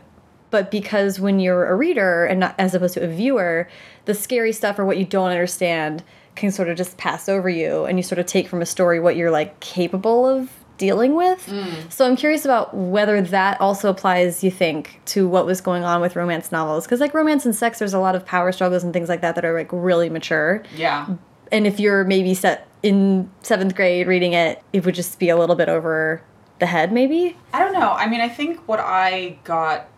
but 0.50 0.70
because 0.70 1.18
when 1.18 1.40
you're 1.40 1.66
a 1.66 1.75
reader 1.75 2.25
and 2.26 2.38
not 2.38 2.54
as 2.58 2.75
opposed 2.76 2.94
to 2.94 3.02
a 3.02 3.08
viewer 3.08 3.66
the 4.04 4.14
scary 4.14 4.52
stuff 4.52 4.78
or 4.78 4.84
what 4.84 4.99
you 4.99 5.04
don't 5.04 5.30
understand 5.30 6.02
can 6.37 6.52
sort 6.52 6.68
of 6.68 6.76
just 6.76 6.96
pass 6.96 7.28
over 7.28 7.49
you 7.49 7.84
and 7.87 7.99
you 7.99 8.02
sort 8.04 8.18
of 8.20 8.26
take 8.26 8.46
from 8.46 8.62
a 8.62 8.66
story 8.66 9.00
what 9.00 9.16
you're 9.16 9.32
like 9.32 9.58
capable 9.61 10.26
of 10.26 10.50
dealing 10.78 11.14
with. 11.14 11.47
Mm. 11.47 11.93
So 11.93 12.07
i'm 12.07 12.16
curious 12.16 12.45
about 12.45 12.75
whether 12.75 13.21
that 13.23 13.61
also 13.61 13.88
applies 13.90 14.43
you 14.43 14.50
think 14.50 15.00
to 15.07 15.28
what 15.28 15.47
was 15.47 15.61
going 15.61 15.85
on 15.85 16.00
with 16.00 16.16
romance 16.16 16.50
novels. 16.50 16.85
Because 16.85 17.00
like 17.00 17.14
romance 17.14 17.45
and 17.45 17.54
sex 17.54 17.78
there's 17.78 17.95
a 17.95 18.00
lot 18.00 18.14
of 18.14 18.26
power 18.26 18.52
struggles 18.52 18.85
and 18.85 18.93
things 18.93 19.09
like 19.09 19.21
that 19.21 19.35
that 19.35 19.45
are 19.45 19.54
like 19.54 19.69
really 19.73 20.11
mature. 20.11 20.62
Yeah. 20.76 21.07
and 21.52 21.66
if 21.66 21.78
you're 21.78 22.04
maybe 22.04 22.35
set 22.35 22.69
in 22.83 23.31
seventh 23.43 23.75
grade 23.75 24.07
reading 24.07 24.33
it 24.33 24.62
it 24.73 24.85
would 24.85 24.95
just 24.95 25.19
be 25.19 25.28
a 25.28 25.37
little 25.37 25.57
bit 25.57 25.69
over 25.69 26.23
the 26.59 26.66
head 26.66 26.93
maybe? 26.93 27.37
I 27.52 27.61
don't 27.61 27.73
know. 27.73 27.90
I 27.93 28.09
mean, 28.09 28.21
I 28.21 28.28
think 28.28 28.61
what 28.69 28.81
I 28.81 29.38
got, 29.45 29.88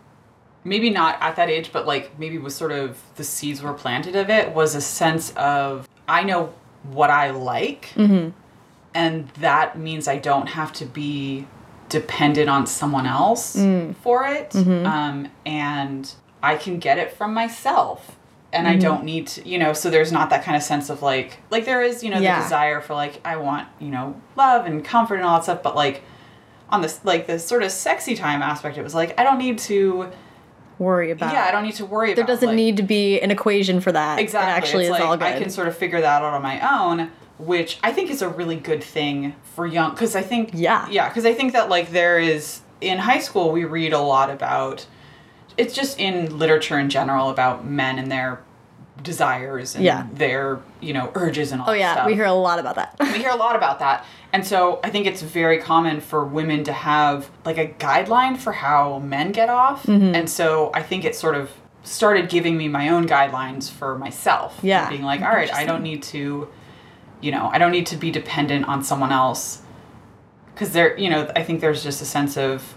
maybe 0.63 0.89
not 0.89 1.17
at 1.21 1.35
that 1.35 1.49
age, 1.49 1.71
but 1.71 1.85
like 1.85 2.17
maybe 2.19 2.37
was 2.37 2.55
sort 2.55 2.71
of 2.71 3.01
the 3.15 3.23
seeds 3.23 3.61
were 3.61 3.73
planted 3.73 4.15
of 4.15 4.29
it, 4.29 4.53
was 4.53 4.75
a 4.75 4.81
sense 4.81 5.33
of 5.35 5.87
I 6.07 6.23
know 6.23 6.53
what 6.83 7.09
I 7.09 7.31
like, 7.31 7.87
mm-hmm. 7.95 8.29
And 8.97 9.29
that 9.39 9.77
means 9.77 10.07
I 10.07 10.17
don't 10.17 10.47
have 10.47 10.73
to 10.73 10.85
be 10.85 11.45
dependent 11.87 12.49
on 12.49 12.65
someone 12.65 13.05
else 13.05 13.55
mm. 13.55 13.95
for 13.97 14.27
it, 14.27 14.49
mm-hmm. 14.49 14.85
um, 14.87 15.29
and 15.45 16.11
I 16.41 16.55
can 16.55 16.79
get 16.79 16.97
it 16.97 17.11
from 17.11 17.33
myself. 17.33 18.15
And 18.53 18.65
I 18.65 18.71
mm-hmm. 18.71 18.79
don't 18.79 19.03
need 19.03 19.27
to, 19.27 19.47
you 19.47 19.59
know, 19.59 19.73
so 19.73 19.89
there's 19.89 20.11
not 20.11 20.29
that 20.29 20.43
kind 20.43 20.55
of 20.55 20.63
sense 20.63 20.89
of 20.89 21.01
like, 21.01 21.37
like 21.51 21.65
there 21.65 21.83
is, 21.83 22.01
you 22.01 22.09
know, 22.09 22.17
Yeah. 22.17 22.37
the 22.37 22.43
desire 22.43 22.79
for 22.79 22.95
like, 22.95 23.19
I 23.25 23.35
want, 23.35 23.67
you 23.77 23.89
know, 23.89 24.19
love 24.37 24.65
and 24.65 24.83
comfort 24.83 25.15
and 25.15 25.25
all 25.25 25.37
that 25.37 25.43
stuff, 25.43 25.61
but 25.61 25.75
like, 25.75 26.01
on 26.69 26.81
this 26.81 26.99
like 27.03 27.27
the 27.27 27.39
sort 27.39 27.63
of 27.63 27.71
sexy 27.71 28.15
time 28.15 28.41
aspect 28.41 28.77
it 28.77 28.83
was 28.83 28.93
like 28.93 29.17
i 29.19 29.23
don't 29.23 29.37
need 29.37 29.57
to 29.57 30.09
worry 30.79 31.11
about 31.11 31.33
yeah 31.33 31.45
i 31.45 31.51
don't 31.51 31.63
need 31.63 31.75
to 31.75 31.85
worry 31.85 32.13
there 32.13 32.23
about 32.23 32.27
There 32.27 32.35
doesn't 32.35 32.49
like- 32.49 32.55
need 32.55 32.77
to 32.77 32.83
be 32.83 33.19
an 33.21 33.31
equation 33.31 33.79
for 33.79 33.91
that. 33.91 34.19
Exactly. 34.19 34.51
it 34.51 34.57
actually 34.57 34.83
it's 34.85 34.95
is 34.95 34.99
like 34.99 35.01
all 35.01 35.17
good 35.17 35.23
i 35.23 35.39
can 35.39 35.49
sort 35.49 35.67
of 35.67 35.77
figure 35.77 36.01
that 36.01 36.21
out 36.21 36.33
on 36.33 36.41
my 36.41 36.59
own 36.79 37.11
which 37.37 37.77
i 37.83 37.91
think 37.91 38.09
is 38.09 38.21
a 38.21 38.29
really 38.29 38.55
good 38.55 38.83
thing 38.83 39.35
for 39.55 39.65
young 39.67 39.91
because 39.91 40.15
i 40.15 40.21
think 40.21 40.49
Yeah. 40.53 40.87
yeah 40.89 41.07
because 41.09 41.25
i 41.25 41.33
think 41.33 41.53
that 41.53 41.69
like 41.69 41.91
there 41.91 42.19
is 42.19 42.61
in 42.81 42.97
high 42.97 43.19
school 43.19 43.51
we 43.51 43.63
read 43.65 43.93
a 43.93 43.99
lot 43.99 44.29
about 44.29 44.85
it's 45.57 45.73
just 45.73 45.99
in 45.99 46.37
literature 46.37 46.77
in 46.79 46.89
general 46.89 47.29
about 47.29 47.65
men 47.65 47.97
and 47.99 48.11
their 48.11 48.39
desires 49.03 49.75
and 49.75 49.83
Yeah. 49.83 50.07
their 50.11 50.59
you 50.81 50.91
know 50.93 51.11
urges 51.13 51.51
and 51.51 51.61
all 51.61 51.69
oh 51.69 51.73
yeah 51.73 51.93
stuff 51.93 52.07
we 52.07 52.15
hear 52.15 52.25
a 52.25 52.33
lot 52.33 52.57
about 52.59 52.75
that 52.75 52.95
we 52.99 53.19
hear 53.19 53.29
a 53.29 53.35
lot 53.35 53.55
about 53.55 53.79
that 53.79 54.03
and 54.33 54.45
so 54.45 54.79
i 54.83 54.89
think 54.89 55.05
it's 55.05 55.21
very 55.21 55.59
common 55.59 56.01
for 56.01 56.25
women 56.25 56.63
to 56.63 56.73
have 56.73 57.29
like 57.45 57.57
a 57.59 57.67
guideline 57.67 58.35
for 58.37 58.53
how 58.53 58.97
men 58.99 59.31
get 59.31 59.49
off 59.49 59.83
Mm-hmm. 59.85 60.15
and 60.15 60.29
so 60.29 60.71
i 60.73 60.81
think 60.81 61.05
it 61.05 61.15
sort 61.15 61.35
of 61.35 61.51
started 61.83 62.27
giving 62.27 62.57
me 62.57 62.67
my 62.67 62.89
own 62.89 63.07
guidelines 63.07 63.69
for 63.71 63.97
myself 63.97 64.59
Yeah. 64.63 64.89
being 64.89 65.03
like 65.03 65.21
all 65.21 65.29
right 65.29 65.53
i 65.53 65.63
don't 65.63 65.83
need 65.83 66.01
to 66.03 66.47
you 67.21 67.31
know 67.31 67.49
i 67.53 67.57
don't 67.57 67.71
need 67.71 67.85
to 67.87 67.97
be 67.97 68.11
dependent 68.11 68.67
on 68.67 68.83
someone 68.83 69.11
else. 69.11 69.61
Because 70.53 70.73
there 70.73 70.97
you 70.97 71.09
know 71.09 71.31
i 71.35 71.43
think 71.43 71.61
there's 71.61 71.83
just 71.83 72.01
a 72.01 72.05
sense 72.05 72.35
of 72.37 72.75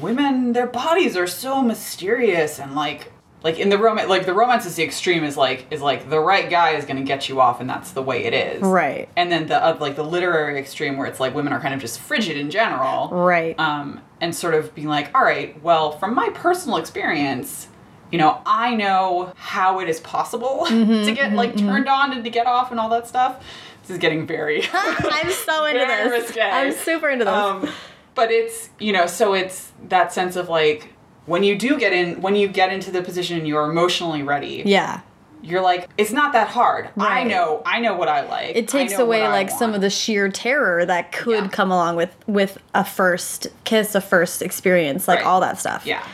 women 0.00 0.52
their 0.52 0.66
bodies 0.66 1.16
are 1.16 1.26
so 1.26 1.62
mysterious 1.62 2.58
and 2.58 2.74
like 2.74 3.10
like 3.42 3.58
in 3.58 3.68
the 3.70 3.78
romance 3.78 4.08
like 4.08 4.24
the 4.26 4.32
romance 4.34 4.66
is 4.66 4.76
the 4.76 4.82
extreme 4.84 5.24
is 5.24 5.36
like 5.36 5.66
is 5.70 5.80
like 5.82 6.08
the 6.10 6.20
right 6.20 6.48
guy 6.50 6.70
is 6.70 6.84
going 6.84 6.96
to 6.96 7.02
get 7.02 7.28
you 7.28 7.40
off 7.40 7.60
and 7.60 7.68
that's 7.68 7.90
the 7.92 8.02
way 8.02 8.24
it 8.24 8.32
is. 8.34 8.62
Right. 8.62 9.08
and 9.16 9.32
then 9.32 9.46
the 9.48 9.62
uh, 9.62 9.76
like 9.80 9.96
the 9.96 10.04
literary 10.04 10.58
extreme 10.58 10.96
where 10.96 11.06
it's 11.06 11.18
like 11.20 11.34
women 11.34 11.52
are 11.52 11.60
kind 11.60 11.74
of 11.74 11.80
just 11.80 11.98
frigid 12.00 12.36
in 12.36 12.50
general. 12.50 13.08
Right. 13.10 13.58
Um 13.58 14.00
and 14.20 14.34
sort 14.34 14.54
of 14.54 14.74
being 14.74 14.88
like 14.88 15.10
all 15.14 15.24
right 15.24 15.60
well 15.62 15.92
from 15.98 16.14
my 16.14 16.28
personal 16.34 16.76
experience 16.76 17.66
you 18.12 18.18
know 18.18 18.40
i 18.46 18.74
know 18.74 19.32
how 19.36 19.80
it 19.80 19.88
is 19.88 19.98
possible 20.00 20.66
Mm-hmm, 20.68 21.06
to 21.06 21.12
get 21.12 21.32
like 21.32 21.56
turned 21.56 21.88
on 21.88 22.12
and 22.12 22.22
to 22.24 22.30
get 22.30 22.46
off 22.46 22.70
and 22.70 22.78
all 22.78 22.88
that 22.90 23.08
stuff 23.08 23.42
this 23.82 23.90
is 23.90 23.98
getting 23.98 24.26
very 24.26 24.62
i'm 24.72 25.30
so 25.30 25.64
into 25.66 25.84
very 25.86 26.08
this. 26.10 26.28
risque. 26.28 26.40
i'm 26.40 26.72
super 26.72 27.08
into 27.10 27.24
this. 27.24 27.34
Um, 27.34 27.68
but 28.14 28.30
it's 28.30 28.70
you 28.78 28.92
know 28.92 29.06
so 29.06 29.34
it's 29.34 29.72
that 29.88 30.12
sense 30.12 30.36
of 30.36 30.48
like 30.48 30.92
when 31.26 31.42
you 31.42 31.56
do 31.58 31.78
get 31.78 31.92
in 31.92 32.20
when 32.20 32.34
you 32.36 32.48
get 32.48 32.72
into 32.72 32.90
the 32.90 33.02
position 33.02 33.38
and 33.38 33.46
you're 33.48 33.70
emotionally 33.70 34.22
ready 34.22 34.62
yeah. 34.66 35.00
you're 35.42 35.60
like 35.62 35.88
it's 35.96 36.12
not 36.12 36.32
that 36.32 36.48
hard. 36.48 36.88
I 36.98 37.24
know 37.24 37.62
i 37.64 37.78
know 37.80 37.94
what 37.94 38.08
i 38.08 38.22
like. 38.26 38.54
It 38.56 38.68
takes 38.68 38.94
away 38.98 39.26
like 39.28 39.50
some 39.50 39.72
of 39.74 39.80
the 39.80 39.90
sheer 39.90 40.28
terror 40.28 40.84
that 40.84 41.12
could 41.12 41.44
Yeah. 41.44 41.48
come 41.48 41.70
along 41.72 41.96
with 41.96 42.14
with 42.26 42.58
a 42.74 42.84
first 42.84 43.46
kiss 43.64 43.94
a 43.94 44.00
first 44.00 44.42
experience 44.42 45.06
like 45.08 45.18
Right. 45.20 45.26
all 45.26 45.40
that 45.40 45.58
stuff. 45.58 45.86
Yeah 45.86 46.06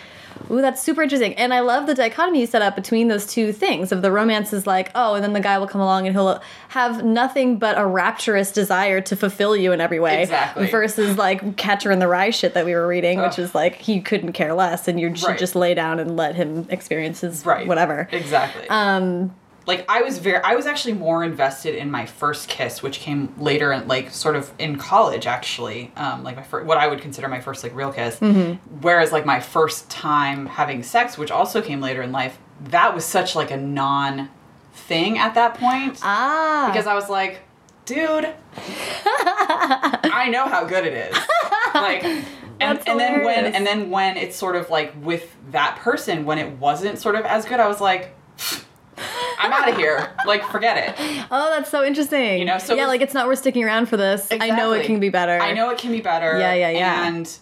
Ooh, 0.51 0.61
that's 0.61 0.83
super 0.83 1.03
interesting. 1.03 1.35
And 1.35 1.53
I 1.53 1.61
love 1.61 1.87
the 1.87 1.95
dichotomy 1.95 2.41
you 2.41 2.47
set 2.47 2.63
up 2.63 2.75
between 2.77 3.09
those 3.09 3.27
two 3.27 3.53
things 3.53 3.93
of 3.93 4.03
the 4.03 4.11
romance 4.13 4.53
is 4.53 4.67
like, 4.67 4.91
oh, 4.95 5.15
and 5.15 5.23
then 5.25 5.33
the 5.33 5.41
guy 5.41 5.59
will 5.59 5.67
come 5.67 5.81
along 5.81 6.07
and 6.07 6.15
he'll 6.17 6.41
have 6.69 7.05
nothing 7.05 7.59
but 7.59 7.79
a 7.79 7.87
rapturous 7.87 8.51
desire 8.53 9.01
to 9.03 9.17
fulfill 9.17 9.57
you 9.57 9.73
in 9.73 9.81
every 9.81 10.01
way. 10.01 10.23
Exactly. 10.23 10.67
Versus 10.69 11.17
like 11.19 11.57
Catcher 11.57 11.91
in 11.91 11.99
the 11.99 12.09
Rye 12.09 12.31
shit 12.31 12.55
that 12.55 12.65
we 12.65 12.75
were 12.75 12.87
reading, 12.87 13.21
which 13.21 13.39
is 13.39 13.55
like 13.55 13.77
he 13.77 14.01
couldn't 14.01 14.33
care 14.33 14.55
less 14.55 14.89
and 14.89 14.99
you 15.01 15.15
should 15.15 15.29
Right. 15.29 15.39
just 15.39 15.55
lay 15.57 15.75
down 15.75 15.99
and 16.01 16.17
let 16.17 16.35
him 16.35 16.67
experience 16.71 17.21
his 17.21 17.45
right 17.45 17.67
whatever. 17.67 18.09
exactly 18.13 18.69
Um 18.69 19.35
like 19.69 19.85
i 19.89 20.01
was 20.01 20.19
very 20.19 20.43
i 20.43 20.57
was 20.57 20.67
actually 20.67 20.95
more 20.95 21.23
invested 21.23 21.75
in 21.77 21.91
my 21.91 22.07
first 22.07 22.49
kiss 22.49 22.83
which 22.83 22.99
came 22.99 23.33
later 23.39 23.71
in 23.71 23.87
like 23.87 24.11
sort 24.11 24.35
of 24.35 24.51
in 24.59 24.77
college 24.77 25.27
actually 25.27 25.93
um 25.97 26.25
like 26.25 26.35
my 26.35 26.43
first 26.43 26.67
what 26.67 26.79
i 26.79 26.89
would 26.89 27.01
consider 27.01 27.29
my 27.29 27.41
first 27.41 27.63
like 27.63 27.75
real 27.77 27.93
kiss. 27.93 28.19
Mm-hmm. 28.19 28.55
whereas 28.81 29.13
like 29.13 29.27
my 29.27 29.39
first 29.39 29.89
time 29.89 30.47
having 30.47 30.83
sex 30.83 31.17
which 31.17 31.31
also 31.31 31.63
came 31.63 31.81
later 31.81 32.03
in 32.03 32.11
life 32.11 32.39
that 32.65 32.95
was 32.95 33.05
such 33.05 33.37
like 33.37 33.53
a 33.53 33.57
non 33.57 34.31
thing 34.73 35.19
at 35.19 35.35
that 35.35 35.55
point. 35.55 36.01
Ah. 36.03 36.71
Because 36.73 36.87
i 36.87 36.95
was 36.95 37.09
like 37.09 37.41
dude 37.85 38.35
i 38.57 40.29
know 40.33 40.47
how 40.47 40.65
good 40.65 40.85
it 40.85 40.95
is. 40.95 41.17
Like 41.75 42.03
and, 42.03 42.81
and 42.89 42.99
then 42.99 43.25
when 43.25 43.55
and 43.55 43.67
then 43.67 43.91
when 43.91 44.17
it's 44.17 44.37
sort 44.37 44.57
of 44.57 44.71
like 44.71 44.95
with 45.03 45.37
that 45.53 45.77
person 45.77 46.25
when 46.25 46.39
it 46.39 46.59
wasn't 46.59 46.99
sort 46.99 47.15
of 47.15 47.25
as 47.27 47.45
good 47.45 47.61
i 47.61 47.69
was 47.69 47.81
like 47.81 48.17
i'm 49.39 49.53
out 49.53 49.69
of 49.69 49.77
here 49.77 50.11
like 50.27 50.45
forget 50.51 50.77
it 50.89 50.95
Oh, 51.31 51.51
that's 51.55 51.71
so 51.71 51.85
interesting. 51.85 52.39
You 52.39 52.45
know, 52.45 52.59
so 52.59 52.75
yeah, 52.75 52.83
it's- 52.83 52.89
like 52.89 53.01
it's 53.03 53.15
not 53.15 53.27
worth 53.27 53.39
sticking 53.39 53.65
around 53.65 53.87
for 53.89 53.97
this. 53.97 54.29
I 54.31 54.51
know 54.51 54.73
it 54.73 54.85
can 54.87 55.01
be 55.01 55.09
better. 55.11 55.39
i 55.41 55.53
know 55.53 55.71
it 55.71 55.79
can 55.79 55.91
be 55.93 56.01
better 56.01 56.39
Yeah, 56.39 56.55
yeah, 56.55 56.71
yeah. 56.71 57.07
and 57.07 57.39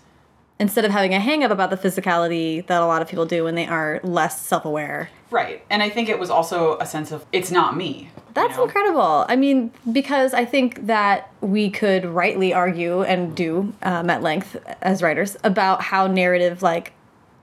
Instead 0.58 0.86
of 0.86 0.90
having 0.90 1.12
a 1.12 1.20
hang 1.20 1.44
up 1.44 1.50
about 1.50 1.68
the 1.68 1.76
physicality 1.76 2.66
that 2.66 2.80
a 2.80 2.86
lot 2.86 3.02
of 3.02 3.08
people 3.08 3.26
do 3.26 3.44
when 3.44 3.54
they 3.56 3.66
are 3.66 4.00
less 4.02 4.40
self 4.40 4.64
aware. 4.64 5.10
right 5.30 5.62
and 5.70 5.82
i 5.82 5.88
think 5.90 6.08
it 6.08 6.18
was 6.18 6.30
also 6.30 6.78
a 6.78 6.86
sense 6.86 7.12
of 7.12 7.24
it's 7.32 7.50
not 7.50 7.76
me 7.76 8.08
you 8.36 8.42
That's 8.42 8.56
know? 8.58 8.64
incredible. 8.64 9.24
I 9.28 9.36
mean, 9.36 9.70
because 9.90 10.34
I 10.34 10.44
think 10.44 10.86
that 10.88 11.30
we 11.40 11.70
could 11.70 12.04
rightly 12.04 12.52
argue 12.52 13.00
and 13.02 13.34
do 13.34 13.72
um, 13.82 14.10
at 14.10 14.20
length 14.22 14.56
as 14.82 15.02
writers 15.02 15.38
about 15.42 15.80
how 15.80 16.06
narrative 16.06 16.60
like 16.62 16.92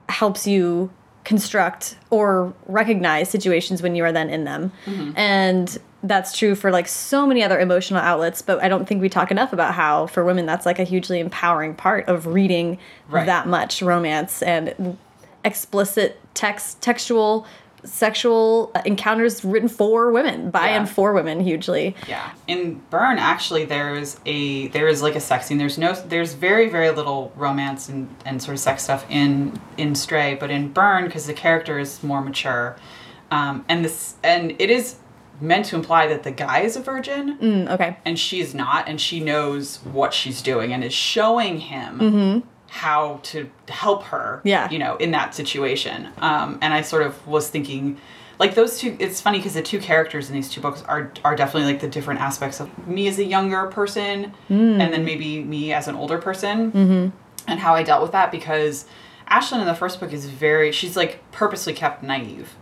helps 0.08 0.46
you 0.46 0.90
construct 1.24 1.96
or 2.10 2.52
recognize 2.66 3.30
situations 3.30 3.82
when 3.82 3.94
you 3.94 4.04
are 4.04 4.12
then 4.12 4.30
in 4.30 4.44
them. 4.44 4.72
Mm-hmm. 4.86 5.16
And 5.16 5.78
that's 6.02 6.36
true 6.36 6.54
for 6.54 6.70
like 6.70 6.86
so 6.86 7.26
many 7.26 7.42
other 7.42 7.58
emotional 7.58 8.00
outlets, 8.00 8.42
but 8.42 8.62
I 8.62 8.68
don't 8.68 8.86
think 8.86 9.00
we 9.00 9.08
talk 9.08 9.30
enough 9.30 9.54
about 9.54 9.72
how 9.74 10.06
for 10.06 10.22
women 10.22 10.44
that's 10.44 10.66
like 10.66 10.78
a 10.78 10.84
hugely 10.84 11.18
empowering 11.18 11.74
part 11.74 12.06
of 12.08 12.26
reading 12.26 12.78
Right. 13.08 13.26
that 13.26 13.46
much 13.48 13.80
romance 13.80 14.42
and 14.42 14.98
explicit 15.44 16.20
text 16.34 16.80
textual 16.82 17.46
sexual 17.84 18.72
encounters 18.84 19.44
written 19.44 19.68
for 19.68 20.10
women 20.10 20.50
by 20.50 20.68
Yeah. 20.70 20.76
and 20.78 20.88
for 20.88 21.12
women 21.12 21.40
hugely. 21.40 21.94
Yeah. 22.08 22.30
In 22.46 22.80
Burn, 22.90 23.18
actually, 23.18 23.64
there's 23.64 24.18
a 24.26 24.68
there 24.68 24.88
is 24.88 25.02
like 25.02 25.14
a 25.16 25.20
sex 25.20 25.46
scene. 25.46 25.58
There's 25.58 25.78
no 25.78 25.92
there's 25.94 26.34
very 26.34 26.68
very 26.68 26.90
little 26.90 27.32
romance 27.36 27.88
and, 27.88 28.08
and 28.24 28.42
sort 28.42 28.54
of 28.54 28.60
sex 28.60 28.82
stuff 28.84 29.04
in 29.10 29.58
in 29.76 29.94
Stray, 29.94 30.34
but 30.34 30.50
in 30.50 30.72
Burn, 30.72 31.04
because 31.04 31.26
the 31.26 31.34
character 31.34 31.78
is 31.78 32.02
more 32.02 32.20
mature, 32.20 32.76
um, 33.30 33.64
and 33.68 33.84
this 33.84 34.14
and 34.22 34.54
it 34.58 34.70
is 34.70 34.96
meant 35.40 35.64
to 35.66 35.74
imply 35.76 36.06
that 36.06 36.22
the 36.22 36.30
guy 36.30 36.60
is 36.60 36.76
a 36.76 36.80
virgin 36.80 37.36
Mm, 37.38 37.68
okay. 37.72 37.96
and 38.04 38.16
she's 38.16 38.54
not, 38.54 38.88
and 38.88 39.00
she 39.00 39.18
knows 39.18 39.78
what 39.82 40.14
she's 40.14 40.40
doing 40.40 40.72
and 40.72 40.84
is 40.84 40.94
showing 40.94 41.58
him. 41.58 42.44
How 42.74 43.20
to 43.24 43.48
help 43.68 44.02
her. 44.04 44.40
Yeah. 44.42 44.68
you 44.68 44.80
know, 44.80 44.96
in 44.96 45.12
that 45.12 45.32
situation. 45.34 46.08
Um, 46.18 46.58
and 46.60 46.74
I 46.74 46.80
sort 46.82 47.02
of 47.06 47.24
was 47.26 47.48
thinking, 47.48 47.98
like 48.40 48.56
those 48.56 48.80
two. 48.80 48.96
It's 48.98 49.20
funny 49.20 49.38
because 49.38 49.54
the 49.54 49.62
two 49.62 49.78
characters 49.78 50.28
in 50.28 50.34
these 50.34 50.50
two 50.50 50.60
books 50.60 50.82
are 50.88 51.12
are 51.24 51.36
definitely 51.36 51.70
like 51.72 51.80
the 51.80 51.88
different 51.88 52.20
aspects 52.20 52.58
of 52.58 52.68
me 52.88 53.06
as 53.06 53.18
a 53.20 53.24
younger 53.24 53.66
person, 53.68 54.32
Mm. 54.50 54.80
and 54.82 54.92
then 54.92 55.04
maybe 55.04 55.42
me 55.44 55.72
as 55.72 55.86
an 55.86 55.94
older 55.94 56.18
person, 56.18 56.72
mm-hmm. 56.72 57.16
and 57.48 57.60
how 57.60 57.74
I 57.76 57.84
dealt 57.84 58.02
with 58.02 58.10
that. 58.10 58.32
Because 58.32 58.86
Aislynn 59.30 59.60
in 59.60 59.66
the 59.66 59.74
first 59.74 60.00
book 60.00 60.12
is 60.12 60.26
very 60.26 60.72
she's 60.72 60.96
like 60.96 61.20
purposely 61.30 61.74
kept 61.74 62.02
naive, 62.02 62.54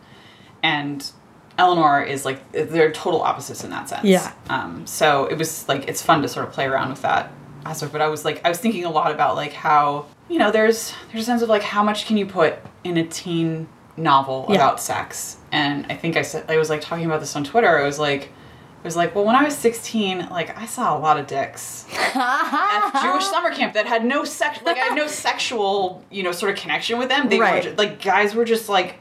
and 0.63 1.11
Eleanor 1.57 2.03
is 2.03 2.27
like 2.27 2.53
they're 2.53 2.93
total 2.93 3.23
opposites 3.23 3.65
in 3.65 3.71
that 3.71 3.89
sense. 3.89 4.05
Yeah. 4.05 4.31
Um. 4.51 4.87
So 4.87 5.25
it 5.25 5.39
was 5.39 5.67
like 5.69 5.89
it's 5.89 6.03
fun 6.03 6.21
to 6.21 6.29
sort 6.29 6.47
of 6.47 6.53
play 6.53 6.67
around 6.67 6.91
with 6.91 7.01
that 7.01 7.33
aspect. 7.65 7.93
But 7.93 8.01
I 8.01 8.09
was 8.09 8.25
like 8.25 8.41
I 8.45 8.49
was 8.49 8.59
thinking 8.59 8.85
a 8.85 8.91
lot 8.91 9.11
about 9.13 9.37
like 9.37 9.53
how 9.53 10.07
you 10.29 10.39
know 10.39 10.51
there's 10.51 10.93
there's 11.11 11.23
a 11.23 11.27
sense 11.27 11.43
of 11.43 11.49
like 11.49 11.63
how 11.63 11.83
much 11.83 12.07
can 12.07 12.17
you 12.17 12.27
put 12.27 12.55
in 12.85 12.97
a 12.97 13.07
teen 13.07 13.69
novel 13.97 14.47
Yeah. 14.49 14.55
about 14.57 14.81
sex 14.81 15.37
and 15.53 15.85
i 15.91 15.95
think 15.95 16.17
i 16.17 16.23
said 16.23 16.51
i 16.51 16.57
was 16.57 16.71
like 16.71 16.81
talking 16.81 17.05
about 17.05 17.21
this 17.21 17.37
on 17.37 17.45
twitter 17.45 17.79
I 17.79 17.85
was 17.85 17.99
like 17.99 18.23
it 18.23 18.85
was 18.85 18.97
like 18.97 19.15
well 19.15 19.25
when 19.27 19.37
i 19.37 19.45
was 19.45 19.55
16 19.55 20.31
like 20.31 20.57
i 20.57 20.65
saw 20.65 20.97
a 20.97 20.99
lot 20.99 21.19
of 21.21 21.27
dicks 21.27 21.87
at 22.15 23.03
jewish 23.03 23.27
summer 23.27 23.51
camp 23.51 23.75
that 23.75 23.85
had 23.87 24.03
no 24.03 24.25
sex 24.25 24.63
like 24.63 24.79
i 24.79 24.81
had 24.81 24.97
no 24.97 25.07
sexual 25.27 26.03
you 26.11 26.23
know 26.23 26.33
sort 26.33 26.51
of 26.53 26.59
connection 26.59 26.99
with 26.99 27.11
them 27.11 27.29
they 27.29 27.39
Right. 27.39 27.63
were 27.65 27.71
ju- 27.71 27.77
like 27.77 28.01
guys 28.03 28.35
were 28.35 28.47
just 28.47 28.71
like 28.71 28.95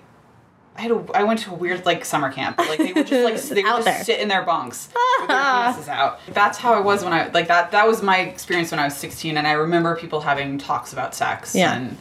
I 0.77 0.81
had 0.81 0.91
a, 0.91 1.05
I 1.13 1.23
went 1.23 1.39
to 1.41 1.51
a 1.51 1.53
weird 1.53 1.85
like 1.85 2.05
summer 2.05 2.31
camp. 2.31 2.57
Like 2.57 2.77
they 2.77 2.93
would 2.93 3.07
just 3.07 3.23
like 3.23 3.41
they 3.55 3.63
would 3.63 3.69
just 3.69 3.85
there. 3.85 4.03
sit 4.03 4.19
in 4.19 4.27
their 4.29 4.43
bunks 4.43 4.87
with 5.19 5.27
their 5.27 5.37
penises 5.37 5.87
out. 5.89 6.19
That's 6.29 6.57
how 6.57 6.73
I 6.73 6.79
was 6.79 7.03
when 7.03 7.13
I 7.13 7.27
like 7.29 7.47
that. 7.49 7.71
That 7.71 7.87
was 7.87 8.01
my 8.01 8.19
experience 8.19 8.71
when 8.71 8.79
I 8.79 8.85
was 8.85 8.95
sixteen, 8.95 9.37
and 9.37 9.45
I 9.45 9.51
remember 9.53 9.95
people 9.95 10.21
having 10.21 10.57
talks 10.57 10.93
about 10.93 11.13
sex. 11.13 11.53
Yeah. 11.55 11.75
and 11.75 11.97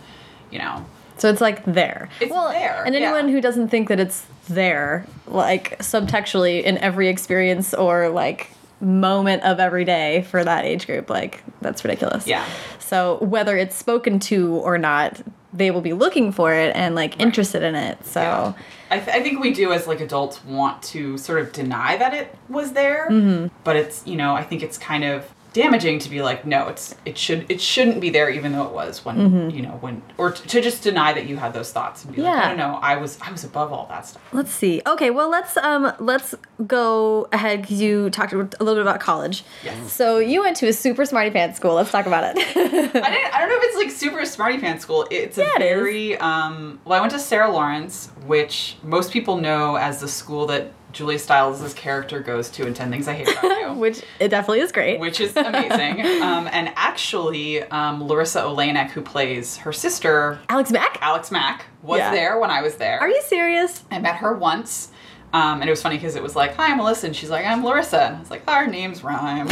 you 0.51 0.59
know, 0.59 0.85
So 1.19 1.31
it's 1.31 1.41
like 1.41 1.65
there. 1.65 2.09
It's 2.21 2.31
well, 2.31 2.49
there, 2.51 2.83
And 2.85 2.95
anyone 2.97 3.29
yeah. 3.29 3.35
who 3.35 3.41
doesn't 3.41 3.69
think 3.69 3.89
that 3.89 4.01
it's 4.01 4.25
there, 4.49 5.07
like 5.29 5.79
subtextually 5.79 6.63
in 6.65 6.77
every 6.79 7.07
experience 7.09 7.73
or 7.73 8.09
like 8.09 8.51
moment 8.81 9.43
of 9.45 9.61
every 9.61 9.85
day 9.85 10.23
for 10.23 10.43
that 10.43 10.65
age 10.65 10.87
group, 10.87 11.09
like 11.11 11.45
that's 11.61 11.85
ridiculous. 11.85 12.27
Yeah. 12.27 12.45
So 12.79 13.19
whether 13.19 13.57
it's 13.57 13.77
spoken 13.77 14.19
to 14.21 14.55
or 14.57 14.77
not, 14.79 15.21
they 15.53 15.71
will 15.71 15.81
be 15.81 15.93
looking 15.93 16.31
for 16.33 16.53
it 16.55 16.75
and 16.77 16.95
like 16.95 17.21
interested 17.21 17.63
in 17.63 17.75
it. 17.75 18.05
So 18.07 18.21
Yeah. 18.21 18.53
I, 18.93 18.99
th- 18.99 19.17
I 19.17 19.23
think 19.23 19.41
we 19.41 19.53
do 19.53 19.73
as 19.73 19.87
like 19.87 20.01
adults 20.01 20.45
want 20.45 20.83
to 20.85 21.17
sort 21.19 21.41
of 21.41 21.53
deny 21.53 21.97
that 21.97 22.13
it 22.15 22.35
was 22.49 22.73
there, 22.73 23.09
Mm-hmm. 23.11 23.49
but 23.65 23.77
it's 23.77 24.07
you 24.07 24.17
know 24.17 24.35
I 24.35 24.43
think 24.45 24.63
it's 24.63 24.79
kind 24.79 25.05
of 25.05 25.29
damaging 25.53 25.99
to 25.99 26.09
be 26.09 26.23
like 26.23 26.47
no 26.47 26.69
it's 26.69 26.95
it 27.05 27.19
should 27.19 27.45
it 27.51 27.61
shouldn't 27.61 28.01
be 28.01 28.09
there 28.11 28.31
even 28.31 28.53
though 28.53 28.65
it 28.67 28.73
was 28.73 29.05
when 29.05 29.51
you 29.51 29.63
know 29.63 29.77
when 29.81 30.01
or 30.17 30.31
t- 30.31 30.47
to 30.49 30.61
just 30.61 30.83
deny 30.85 31.13
that 31.13 31.27
you 31.27 31.37
had 31.37 31.53
those 31.53 31.73
thoughts 31.73 32.05
and 32.05 32.15
be 32.15 32.23
like 32.23 32.31
Mm-hmm. 32.33 32.39
Yeah. 32.41 32.45
I 32.45 32.49
don't 32.51 32.59
know 32.59 32.79
I 32.81 32.97
was 32.97 33.19
I 33.21 33.33
was 33.33 33.43
above 33.45 33.73
all 33.73 33.87
that 33.87 34.07
stuff. 34.07 34.23
let's 34.33 34.53
see. 34.53 34.81
Okay, 34.87 35.11
well 35.11 35.29
let's 35.29 35.57
um 35.57 35.93
let's 35.99 36.35
go 36.67 37.29
ahead 37.33 37.63
because 37.63 37.81
you 37.81 38.11
talked 38.11 38.33
a 38.33 38.37
little 38.37 38.75
bit 38.75 38.83
about 38.83 39.01
college. 39.01 39.43
Yes. 39.65 39.93
So 39.93 40.19
you 40.19 40.43
went 40.43 40.57
to 40.59 40.69
a 40.69 40.73
super 40.73 41.05
smarty 41.05 41.31
pants 41.31 41.57
school. 41.57 41.75
Let's 41.75 41.91
talk 41.91 42.07
about 42.07 42.25
it. 42.25 42.39
I 42.57 42.63
didn't 42.69 42.97
I 43.35 43.41
don't 43.41 43.49
know 43.49 43.57
if 43.59 43.65
it's 43.65 43.77
like 43.77 43.91
super 43.91 44.25
smarty 44.25 44.59
pants 44.59 44.83
school. 44.85 45.07
It's 45.11 45.37
a 45.39 45.43
Yeah, 45.43 45.49
it 45.57 45.63
is. 45.63 45.69
very 45.81 46.17
um 46.19 46.81
well 46.85 46.97
I 46.99 47.01
went 47.01 47.13
to 47.13 47.19
Sarah 47.19 47.51
Lawrence, 47.51 48.11
which 48.27 48.77
most 48.83 49.11
people 49.13 49.37
know 49.39 49.77
as 49.77 50.01
the 50.01 50.09
school 50.09 50.47
that 50.47 50.71
Julia 50.93 51.19
Stiles' 51.19 51.73
character 51.75 52.21
goes 52.21 52.49
to 52.51 52.67
in 52.67 52.75
Ten 52.75 52.91
Things 52.91 53.07
I 53.09 53.15
Hate 53.15 53.29
About 53.29 53.45
You. 53.45 53.73
Which 53.81 54.03
it 54.19 54.29
definitely 54.29 54.61
is 54.61 54.73
great. 54.73 54.99
which 55.01 55.21
is 55.21 55.37
amazing. 55.37 56.01
um, 56.23 56.49
and 56.53 56.73
actually, 56.77 57.63
um, 57.65 58.03
Larisa 58.03 58.43
Oleynik, 58.43 58.91
who 58.91 59.01
plays 59.01 59.57
her 59.59 59.73
sister, 59.73 60.39
Alex 60.49 60.71
Mack? 60.71 60.99
Alex 61.01 61.31
Mack, 61.31 61.67
was 61.83 61.99
Yeah. 61.99 62.11
there 62.11 62.39
when 62.39 62.51
I 62.51 62.63
was 62.63 62.75
there. 62.77 62.99
Are 63.01 63.09
you 63.09 63.23
serious? 63.23 63.85
I 63.91 63.99
met 63.99 64.17
her 64.17 64.35
once. 64.35 64.91
Um, 65.33 65.61
and 65.61 65.69
it 65.69 65.71
was 65.71 65.81
funny 65.81 65.97
because 65.97 66.17
it 66.17 66.23
was 66.25 66.35
like, 66.35 66.57
"Hi, 66.57 66.73
I'm 66.73 66.79
Melissa," 66.79 67.07
and 67.07 67.15
she's 67.15 67.31
like, 67.31 67.47
"I'm 67.47 67.65
Larissa." 67.65 68.01
And 68.03 68.17
I 68.17 68.19
was 68.19 68.31
like, 68.33 68.43
"Our 68.49 68.67
names 68.67 69.05
rhyme." 69.05 69.49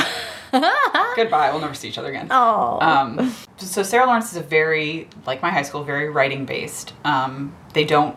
Goodbye. 1.14 1.50
We'll 1.52 1.60
never 1.60 1.74
see 1.74 1.88
each 1.88 1.98
other 1.98 2.08
again. 2.08 2.26
Oh. 2.32 2.80
Um, 2.80 3.32
so 3.58 3.82
Sarah 3.84 4.06
Lawrence 4.06 4.32
is 4.32 4.38
a 4.38 4.42
very, 4.42 5.08
like 5.24 5.40
my 5.40 5.50
high 5.50 5.62
school, 5.62 5.84
very 5.84 6.08
writing 6.10 6.44
based. 6.46 6.94
Um, 7.04 7.54
they 7.74 7.84
don't, 7.84 8.16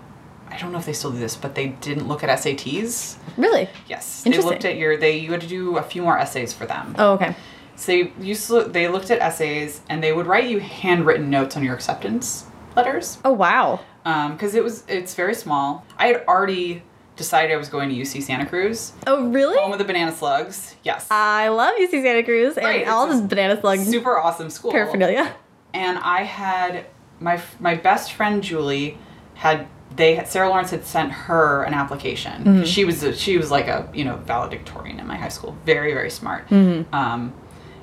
I 0.52 0.58
don't 0.58 0.72
know 0.72 0.78
if 0.80 0.86
they 0.86 0.94
still 0.94 1.12
do 1.12 1.18
this, 1.20 1.36
but 1.36 1.56
they 1.56 1.68
didn't 1.70 2.08
look 2.08 2.24
at 2.24 2.30
SATs. 2.40 3.16
really? 3.38 3.70
Yes, 3.88 4.24
they 4.24 4.38
looked 4.38 4.66
at 4.66 4.76
your. 4.78 4.98
They 4.98 5.18
you 5.18 5.32
had 5.32 5.42
to 5.42 5.48
do 5.48 5.78
a 5.78 5.84
few 5.84 6.02
more 6.02 6.18
essays 6.18 6.54
for 6.54 6.66
them. 6.66 6.96
Oh, 6.98 7.14
okay. 7.14 7.36
So 7.76 7.92
they 7.94 8.14
used 8.20 8.48
to, 8.48 8.64
they 8.66 8.88
looked 8.88 9.10
at 9.10 9.20
essays 9.22 9.82
and 9.90 10.04
they 10.04 10.14
would 10.14 10.28
write 10.28 10.48
you 10.48 10.60
handwritten 10.60 11.30
notes 11.32 11.58
on 11.58 11.64
your 11.64 11.74
acceptance 11.74 12.46
letters 12.76 13.18
Oh, 13.26 13.34
wow. 13.34 13.80
Um, 14.06 14.34
because 14.34 14.54
it 14.56 14.64
was 14.64 14.84
it's 14.88 15.16
very 15.16 15.34
small. 15.34 15.86
I 15.98 16.08
had 16.08 16.24
already 16.28 16.84
decided 17.16 17.52
I 17.54 17.58
was 17.58 17.70
going 17.70 17.90
to 17.90 17.96
UC 17.96 18.22
Santa 18.24 18.46
Cruz, 18.46 18.94
Oh, 19.08 19.28
really? 19.30 19.58
home 19.58 19.72
of 19.74 19.80
the 19.80 19.86
banana 19.86 20.12
slugs. 20.12 20.76
Yes, 20.84 21.08
I 21.12 21.48
love 21.50 21.76
UC 21.80 21.90
Santa 22.04 22.24
Cruz 22.24 22.56
and 22.58 22.66
Right, 22.66 22.88
all 22.88 23.08
this 23.08 23.22
banana 23.22 23.60
slugs. 23.60 23.88
super 23.88 24.18
awesome 24.18 24.50
school. 24.50 24.72
paraphernalia. 24.72 25.34
And 25.74 25.98
I 26.00 26.24
had 26.24 26.86
my 27.20 27.42
my 27.60 27.76
best 27.76 28.14
friend 28.14 28.44
Julie 28.44 28.98
had 29.36 29.68
they 29.96 30.16
had, 30.16 30.28
Sarah 30.28 30.50
Lawrence 30.50 30.72
had 30.72 30.86
sent 30.86 31.12
her 31.12 31.64
an 31.64 31.74
application. 31.74 32.44
Mm-hmm. 32.44 32.64
She 32.64 32.86
was 32.86 33.04
a, 33.04 33.14
she 33.16 33.38
was 33.38 33.52
like 33.52 33.68
a 33.68 33.90
you 33.94 34.04
know 34.04 34.18
valedictorian 34.18 35.00
in 35.00 35.08
my 35.08 35.18
high 35.18 35.30
school, 35.30 35.56
very 35.66 35.94
very 35.94 36.10
smart. 36.10 36.48
Mm-hmm. 36.50 36.94
Um, 36.94 37.34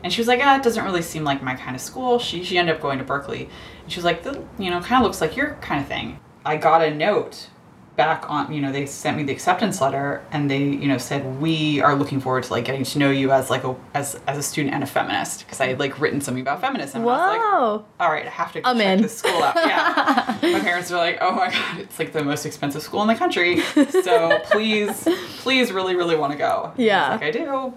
and 0.02 0.12
she 0.12 0.20
was 0.20 0.28
like, 0.28 0.40
ah, 0.42 0.56
it 0.56 0.62
doesn't 0.62 0.84
really 0.84 1.02
seem 1.02 1.24
like 1.24 1.42
my 1.42 1.54
kind 1.54 1.74
of 1.74 1.82
school. 1.82 2.18
She 2.18 2.44
she 2.44 2.56
ended 2.56 2.76
up 2.76 2.80
going 2.80 2.98
to 2.98 3.04
Berkeley, 3.04 3.48
and 3.82 3.92
she 3.92 3.98
was 3.98 4.04
like, 4.04 4.22
"The- 4.22 4.42
you 4.58 4.70
know, 4.70 4.80
kind 4.80 5.02
of 5.02 5.06
looks 5.06 5.20
like 5.20 5.36
your 5.36 5.54
kind 5.60 5.80
of 5.80 5.88
thing. 5.88 6.20
I 6.44 6.56
got 6.56 6.82
a 6.82 6.94
note 6.94 7.48
back 7.98 8.30
on 8.30 8.50
you 8.52 8.60
know 8.62 8.70
they 8.72 8.86
sent 8.86 9.16
me 9.16 9.24
the 9.24 9.32
acceptance 9.32 9.80
letter 9.80 10.24
and 10.30 10.48
they 10.48 10.62
you 10.62 10.86
know 10.86 10.96
said 10.96 11.40
we 11.40 11.80
are 11.82 11.96
looking 11.96 12.20
forward 12.20 12.44
to 12.44 12.52
like 12.52 12.64
getting 12.64 12.84
to 12.84 12.98
know 13.00 13.10
you 13.10 13.32
as 13.32 13.50
like 13.50 13.64
a 13.64 13.74
as, 13.92 14.18
as 14.28 14.38
a 14.38 14.42
student 14.42 14.72
and 14.72 14.84
a 14.84 14.86
feminist 14.86 15.40
because 15.40 15.60
i 15.60 15.66
had 15.66 15.80
like 15.80 15.98
written 16.00 16.20
something 16.20 16.40
about 16.40 16.60
feminism 16.60 17.02
and 17.02 17.10
I 17.10 17.12
was 17.12 17.20
like, 17.36 17.40
Whoa. 17.40 17.84
all 17.98 18.10
right, 18.12 18.24
I 18.24 18.30
have 18.30 18.52
to 18.52 18.60
go 18.60 18.70
I'm 18.70 18.78
check 18.78 18.86
in. 18.98 19.02
this 19.02 19.18
school 19.18 19.42
out. 19.42 19.56
Yeah. 19.56 20.38
my 20.54 20.60
parents 20.60 20.90
were 20.92 20.96
like, 20.96 21.18
oh 21.20 21.32
my 21.32 21.50
God, 21.50 21.80
it's 21.80 21.98
like 21.98 22.12
the 22.12 22.22
most 22.22 22.46
expensive 22.46 22.82
school 22.82 23.02
in 23.02 23.08
the 23.08 23.16
country. 23.16 23.60
So 24.08 24.38
please, 24.44 25.06
please 25.38 25.72
really, 25.72 25.96
really 25.96 26.14
want 26.16 26.30
to 26.32 26.38
go. 26.38 26.70
And 26.76 26.80
I 26.80 26.86
Yeah. 26.86 27.10
like 27.10 27.22
I 27.24 27.30
do. 27.32 27.74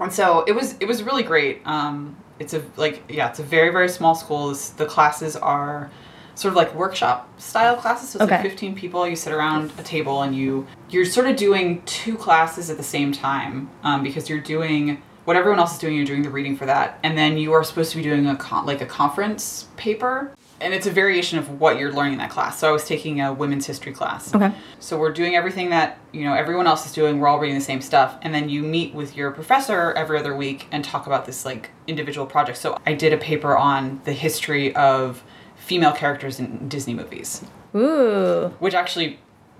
And 0.00 0.10
so 0.12 0.44
it 0.48 0.52
was, 0.52 0.74
it 0.80 0.86
was 0.88 1.02
really 1.02 1.22
great. 1.22 1.60
Um, 1.66 2.16
it's 2.38 2.54
a, 2.54 2.62
like, 2.76 3.02
yeah, 3.08 3.28
it's 3.28 3.38
a 3.40 3.42
very, 3.44 3.70
very 3.70 3.88
small 3.88 4.14
school. 4.14 4.52
The 4.54 4.86
classes 4.86 5.36
are 5.36 5.90
sort 6.34 6.52
of 6.52 6.56
like 6.56 6.74
workshop 6.74 7.28
style 7.40 7.76
classes. 7.76 8.10
So 8.10 8.20
it's 8.20 8.30
like 8.30 8.42
15 8.42 8.74
people. 8.74 9.06
You 9.06 9.16
sit 9.16 9.32
around 9.32 9.72
a 9.78 9.82
table 9.82 10.22
and 10.22 10.34
you, 10.34 10.66
you're 10.90 11.04
sort 11.04 11.26
of 11.26 11.36
doing 11.36 11.82
two 11.82 12.16
classes 12.16 12.70
at 12.70 12.76
the 12.76 12.82
same 12.82 13.12
time 13.12 13.70
um, 13.82 14.02
because 14.02 14.28
you're 14.28 14.40
doing 14.40 15.02
what 15.24 15.36
everyone 15.36 15.58
else 15.58 15.74
is 15.74 15.78
doing, 15.78 15.96
you're 15.96 16.04
doing 16.04 16.22
the 16.22 16.30
reading 16.30 16.56
for 16.56 16.66
that, 16.66 16.98
and 17.02 17.16
then 17.16 17.38
you 17.38 17.52
are 17.52 17.64
supposed 17.64 17.90
to 17.92 17.96
be 17.96 18.02
doing 18.02 18.26
a 18.26 18.36
con- 18.36 18.66
like 18.66 18.80
a 18.80 18.86
conference 18.86 19.68
paper, 19.76 20.34
and 20.60 20.72
it's 20.72 20.86
a 20.86 20.90
variation 20.90 21.38
of 21.38 21.60
what 21.60 21.78
you're 21.78 21.92
learning 21.92 22.14
in 22.14 22.18
that 22.18 22.30
class. 22.30 22.58
So 22.58 22.68
I 22.68 22.72
was 22.72 22.86
taking 22.86 23.20
a 23.20 23.32
women's 23.32 23.66
history 23.66 23.92
class. 23.92 24.34
Okay. 24.34 24.52
So 24.80 24.98
we're 24.98 25.12
doing 25.12 25.34
everything 25.34 25.70
that 25.70 25.98
you 26.12 26.24
know 26.24 26.34
everyone 26.34 26.66
else 26.66 26.86
is 26.86 26.92
doing. 26.92 27.18
We're 27.18 27.28
all 27.28 27.38
reading 27.38 27.58
the 27.58 27.64
same 27.64 27.80
stuff, 27.80 28.18
and 28.22 28.34
then 28.34 28.48
you 28.48 28.62
meet 28.62 28.94
with 28.94 29.16
your 29.16 29.30
professor 29.30 29.92
every 29.92 30.18
other 30.18 30.36
week 30.36 30.66
and 30.70 30.84
talk 30.84 31.06
about 31.06 31.24
this 31.24 31.44
like 31.44 31.70
individual 31.86 32.26
project. 32.26 32.58
So 32.58 32.76
I 32.86 32.92
did 32.92 33.12
a 33.12 33.18
paper 33.18 33.56
on 33.56 34.02
the 34.04 34.12
history 34.12 34.74
of 34.76 35.22
female 35.64 35.92
characters 35.92 36.38
in 36.38 36.68
Disney 36.68 36.94
movies 36.94 37.42
Ooh. 37.74 38.54
which 38.58 38.74
actually 38.74 39.18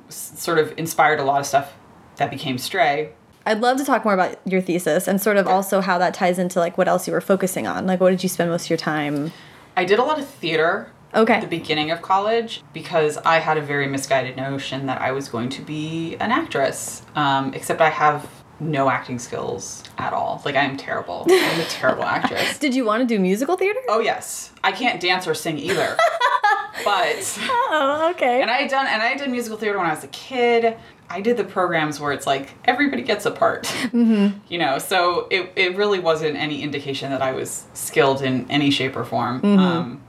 s- 0.09 0.33
sort 0.37 0.59
of 0.59 0.73
inspired 0.77 1.19
a 1.19 1.25
lot 1.25 1.41
of 1.41 1.47
stuff 1.47 1.73
that 2.17 2.31
became 2.31 2.59
Stray. 2.59 3.11
I'd 3.47 3.61
love 3.61 3.77
to 3.79 3.85
talk 3.85 4.05
more 4.05 4.15
about 4.15 4.39
your 4.47 4.61
thesis 4.61 5.07
and 5.09 5.21
sort 5.21 5.37
of 5.37 5.47
also 5.47 5.81
how 5.81 5.99
that 5.99 6.15
ties 6.15 6.39
into 6.39 6.59
like 6.61 6.79
what 6.79 6.89
else 6.89 7.07
you 7.07 7.13
were 7.13 7.21
focusing 7.21 7.67
on. 7.67 7.87
Like 7.87 8.01
what 8.01 8.11
did 8.11 8.23
you 8.23 8.29
spend 8.29 8.51
most 8.51 8.65
of 8.67 8.71
your 8.71 8.77
time? 8.79 9.33
I 9.77 9.85
did 9.85 9.99
a 9.99 10.03
lot 10.05 10.19
of 10.19 10.27
theater 10.29 10.91
Okay. 11.15 11.41
the 11.41 11.47
beginning 11.47 11.91
of 11.91 12.03
college 12.03 12.63
because 12.73 13.19
I 13.19 13.39
had 13.39 13.57
a 13.57 13.61
very 13.61 13.87
misguided 13.87 14.37
notion 14.37 14.87
that 14.87 15.01
I 15.01 15.13
was 15.13 15.29
going 15.29 15.49
to 15.51 15.63
be 15.63 16.17
an 16.21 16.31
actress. 16.33 17.03
Um, 17.15 17.53
except 17.55 17.81
I 17.81 17.91
have 17.91 18.29
no 18.61 18.89
acting 18.89 19.19
skills 19.19 19.83
at 19.99 20.13
all. 20.13 20.41
Like 20.45 20.57
I 20.57 20.65
am 20.65 20.77
terrible. 20.77 21.27
I'm 21.31 21.61
a 21.61 21.65
terrible 21.65 22.05
actress. 22.05 22.59
Did 22.59 22.75
you 22.75 22.85
want 22.85 23.01
to 23.01 23.07
do 23.07 23.21
musical 23.21 23.57
theater? 23.57 23.81
Oh 23.89 24.01
yes, 24.01 24.53
I 24.63 24.73
can't 24.73 25.01
dance 25.01 25.27
or 25.27 25.35
sing 25.35 25.59
either. 25.59 25.97
but 26.85 27.39
Oh, 27.51 28.09
okay. 28.15 28.43
and 28.43 28.51
I 28.51 28.59
had 28.63 28.71
done 28.71 28.87
and 28.87 29.03
I 29.03 29.17
did 29.17 29.31
musical 29.31 29.59
theater 29.59 29.79
when 29.79 29.87
I 29.87 29.95
was 29.95 30.05
a 30.05 30.09
kid. 30.09 30.77
I 31.11 31.21
did 31.21 31.37
the 31.37 31.45
programs 31.45 32.01
where 32.01 32.13
it's 32.13 32.27
like 32.27 32.55
everybody 32.65 33.03
gets 33.03 33.27
a 33.27 33.31
part. 33.31 33.65
Mm-hmm. 33.65 34.39
You 34.49 34.59
know, 34.59 34.79
so 34.79 35.27
it 35.31 35.53
it 35.57 35.77
really 35.77 35.99
wasn't 35.99 36.37
any 36.37 36.63
indication 36.63 37.11
that 37.11 37.23
I 37.23 37.33
was 37.33 37.65
skilled 37.75 38.23
in 38.23 38.51
any 38.51 38.71
shape 38.71 38.97
or 38.97 39.05
form. 39.05 39.41
Mm-hmm. 39.41 39.59
Um, 39.59 40.01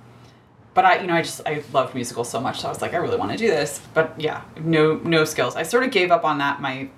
but 0.74 0.84
I, 0.86 1.00
you 1.00 1.08
know, 1.08 1.14
I 1.16 1.22
just 1.22 1.42
I 1.48 1.64
loved 1.74 1.96
musicals 1.96 2.30
so 2.30 2.40
much, 2.42 2.60
so 2.60 2.68
I 2.68 2.70
was 2.72 2.82
like, 2.82 2.94
I 2.94 2.98
really 2.98 3.18
want 3.18 3.32
to 3.32 3.38
do 3.38 3.48
this. 3.48 3.82
But 3.94 4.14
yeah, 4.20 4.42
no 4.60 4.96
no 5.04 5.24
skills. 5.26 5.56
I 5.56 5.64
sort 5.64 5.84
of 5.84 5.92
gave 5.92 6.12
up 6.12 6.26
on 6.26 6.38
that 6.40 6.62
my 6.62 6.90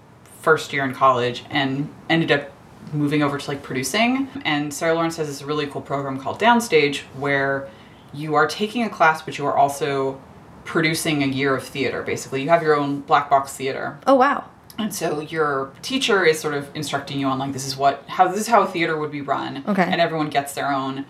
first 0.47 0.71
year 0.71 0.85
in 0.85 0.93
college 0.93 1.43
and 1.49 1.93
ended 2.09 2.31
up 2.31 2.49
moving 2.93 3.21
over 3.21 3.37
to 3.37 3.49
like 3.49 3.61
producing. 3.61 4.29
And 4.45 4.73
Sarah 4.73 4.93
Lawrence 4.93 5.17
has 5.17 5.27
this 5.27 5.41
really 5.41 5.67
cool 5.67 5.81
program 5.81 6.17
called 6.21 6.39
Downstage 6.39 6.99
where 7.17 7.67
you 8.13 8.35
are 8.35 8.47
taking 8.47 8.83
a 8.83 8.89
class, 8.89 9.21
but 9.21 9.37
you 9.37 9.45
are 9.45 9.57
also 9.57 10.21
producing 10.63 11.21
a 11.21 11.27
year 11.27 11.53
of 11.53 11.65
theater. 11.65 12.01
Basically, 12.01 12.41
you 12.41 12.47
have 12.47 12.63
your 12.63 12.77
own 12.77 13.01
black 13.01 13.29
box 13.29 13.57
theater. 13.57 13.99
oh, 14.07 14.15
wow. 14.15 14.45
And 14.77 14.95
so 14.95 15.19
your 15.19 15.73
teacher 15.81 16.23
is 16.23 16.39
sort 16.39 16.53
of 16.53 16.73
instructing 16.73 17.19
you 17.19 17.27
on 17.27 17.39
like 17.39 17.51
this 17.51 17.65
is 17.65 17.75
what 17.75 18.03
how 18.07 18.29
this 18.29 18.39
is 18.39 18.47
how 18.47 18.61
a 18.61 18.67
theater 18.67 18.95
would 18.95 19.11
be 19.11 19.21
run. 19.21 19.65
Okay. 19.67 19.83
And 19.83 19.99
everyone 19.99 20.29
gets 20.29 20.53
their 20.53 20.71
own 20.71 21.05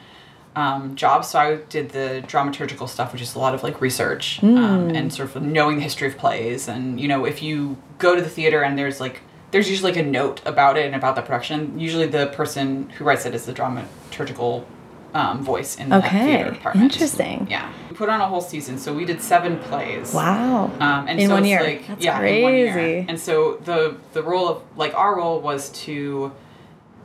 um, 0.57 0.95
job. 0.95 1.23
So 1.23 1.37
I 1.37 1.55
did 1.69 1.89
the 1.89 2.23
dramaturgical 2.25 2.89
stuff, 2.89 3.13
which 3.13 3.21
is 3.21 3.35
a 3.35 3.39
lot 3.39 3.53
of 3.53 3.61
like 3.61 3.79
research 3.81 4.41
um, 4.41 4.89
and 4.89 5.13
sort 5.13 5.35
of 5.35 5.43
knowing 5.43 5.75
the 5.75 5.83
history 5.83 6.07
of 6.07 6.17
plays. 6.17 6.67
And 6.67 6.99
you 6.99 7.07
know, 7.07 7.25
if 7.25 7.43
you 7.43 7.77
go 7.99 8.15
to 8.15 8.21
the 8.21 8.29
theater 8.29 8.63
and 8.63 8.77
there's 8.79 8.99
like 8.99 9.21
there's 9.51 9.69
usually 9.69 9.91
like 9.93 9.99
a 10.01 10.05
note 10.05 10.41
about 10.45 10.77
it 10.77 10.85
and 10.85 10.95
about 10.95 11.15
the 11.15 11.21
production. 11.21 11.79
Usually 11.79 12.05
the 12.07 12.27
person 12.27 12.89
who 12.91 13.03
writes 13.05 13.25
it 13.25 13.33
is 13.33 13.45
the 13.45 13.53
dramaturgical 13.53 14.65
um, 15.13 15.41
voice 15.43 15.77
in 15.77 15.89
the 15.89 15.97
Okay. 15.99 16.25
theater 16.25 16.51
department. 16.51 16.91
Interesting. 16.91 17.47
Yeah. 17.49 17.71
We 17.89 17.95
put 17.95 18.09
on 18.09 18.19
a 18.21 18.27
whole 18.27 18.41
season, 18.41 18.77
so 18.77 18.93
we 18.93 19.05
did 19.05 19.21
seven 19.21 19.57
plays. 19.59 20.13
Wow. 20.13 20.65
Um, 20.79 21.07
and 21.07 21.19
In 21.19 21.29
so 21.29 21.33
one 21.35 21.43
it's 21.43 21.49
year. 21.49 21.63
Like, 21.63 21.87
That's 21.87 22.03
yeah, 22.03 22.21
in 22.21 22.43
one 22.43 22.53
year. 22.53 22.73
crazy. 22.73 23.05
And 23.07 23.19
so 23.19 23.57
the 23.63 23.95
the 24.13 24.21
role 24.21 24.47
of 24.49 24.61
like 24.75 24.93
our 24.95 25.15
role 25.17 25.39
was 25.39 25.69
to 25.83 26.31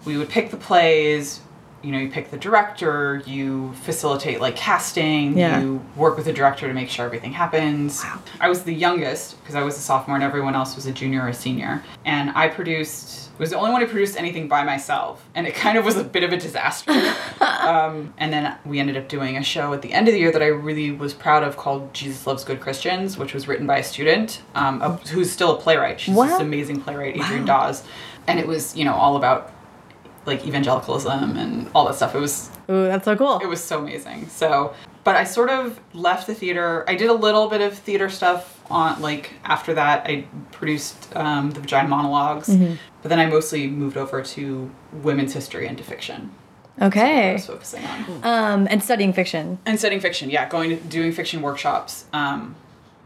we 0.04 0.16
would 0.16 0.28
pick 0.28 0.50
the 0.50 0.56
plays. 0.56 1.40
You 1.82 1.92
know, 1.92 1.98
you 1.98 2.08
pick 2.10 2.30
the 2.30 2.36
director. 2.36 3.22
You 3.26 3.72
facilitate 3.74 4.40
like 4.40 4.56
casting. 4.56 5.36
Yeah. 5.36 5.60
You 5.60 5.84
work 5.96 6.16
with 6.16 6.26
the 6.26 6.32
director 6.32 6.66
to 6.68 6.74
make 6.74 6.88
sure 6.88 7.04
everything 7.04 7.32
happens. 7.32 8.02
Wow. 8.02 8.20
I 8.40 8.48
was 8.48 8.62
the 8.62 8.74
youngest 8.74 9.40
because 9.40 9.54
I 9.54 9.62
was 9.62 9.76
a 9.76 9.80
sophomore 9.80 10.16
and 10.16 10.24
everyone 10.24 10.54
else 10.54 10.76
was 10.76 10.86
a 10.86 10.92
junior 10.92 11.22
or 11.22 11.28
a 11.28 11.34
senior. 11.34 11.82
And 12.04 12.30
I 12.30 12.48
produced 12.48 13.22
was 13.42 13.50
the 13.50 13.56
only 13.56 13.72
one 13.72 13.80
who 13.80 13.88
produced 13.88 14.16
anything 14.16 14.46
by 14.46 14.62
myself, 14.62 15.26
and 15.34 15.46
it 15.46 15.54
kind 15.54 15.76
of 15.76 15.84
was 15.84 15.96
a 15.96 16.04
bit 16.04 16.22
of 16.22 16.32
a 16.32 16.36
disaster. 16.36 16.92
um, 17.40 18.14
and 18.18 18.32
then 18.32 18.56
we 18.64 18.78
ended 18.78 18.96
up 18.96 19.08
doing 19.08 19.36
a 19.36 19.42
show 19.42 19.72
at 19.72 19.82
the 19.82 19.92
end 19.92 20.06
of 20.06 20.14
the 20.14 20.20
year 20.20 20.30
that 20.30 20.42
I 20.42 20.46
really 20.46 20.92
was 20.92 21.12
proud 21.12 21.42
of 21.42 21.56
called 21.56 21.92
Jesus 21.92 22.26
Loves 22.26 22.44
Good 22.44 22.60
Christians, 22.60 23.18
which 23.18 23.34
was 23.34 23.48
written 23.48 23.66
by 23.66 23.78
a 23.78 23.82
student 23.82 24.42
um, 24.54 24.80
a, 24.80 24.92
who's 25.08 25.30
still 25.30 25.56
a 25.56 25.60
playwright. 25.60 26.00
She's 26.00 26.14
Wow. 26.14 26.26
this 26.26 26.40
amazing 26.40 26.82
playwright, 26.82 27.18
Adrienne 27.20 27.44
Dawes. 27.44 27.82
And 28.28 28.38
it 28.38 28.46
was, 28.46 28.76
you 28.76 28.84
know, 28.84 28.94
all 28.94 29.16
about 29.16 29.50
like 30.26 30.46
evangelicalism 30.46 31.36
and 31.36 31.68
all 31.74 31.84
that 31.86 31.94
stuff. 31.96 32.14
It 32.14 32.20
was 32.20 32.50
Ooh, 32.70 32.84
that's 32.86 33.04
so 33.04 33.16
cool. 33.16 33.38
it 33.40 33.46
was 33.46 33.62
so 33.62 33.80
amazing. 33.80 34.28
So, 34.28 34.74
but 35.04 35.16
I 35.16 35.24
sort 35.24 35.50
of 35.50 35.80
left 35.94 36.26
the 36.26 36.34
theater. 36.34 36.84
I 36.88 36.94
did 36.94 37.08
a 37.10 37.14
little 37.14 37.48
bit 37.48 37.60
of 37.60 37.76
theater 37.76 38.08
stuff 38.08 38.60
on 38.70 39.00
like 39.02 39.32
after 39.44 39.74
that. 39.74 40.06
I 40.06 40.26
produced 40.52 41.14
um, 41.16 41.50
the 41.50 41.60
Vagina 41.60 41.88
Monologues, 41.88 42.48
Mm-hmm. 42.48 42.74
but 43.02 43.08
then 43.08 43.18
I 43.18 43.26
mostly 43.26 43.66
moved 43.68 43.96
over 43.96 44.22
to 44.22 44.70
women's 44.92 45.32
history 45.32 45.66
and 45.66 45.76
to 45.78 45.84
fiction. 45.84 46.30
okay 46.80 47.00
I 47.00 47.12
okay. 47.20 47.32
was 47.34 47.46
focusing 47.46 47.84
on 47.84 48.20
Um, 48.22 48.68
and 48.70 48.82
studying 48.82 49.12
fiction. 49.12 49.58
and 49.66 49.78
studying 49.78 50.00
fiction. 50.00 50.30
Yeah, 50.30 50.48
going 50.48 50.70
to 50.70 50.76
doing 50.76 51.12
fiction 51.12 51.42
workshops. 51.42 52.04
Um, 52.12 52.54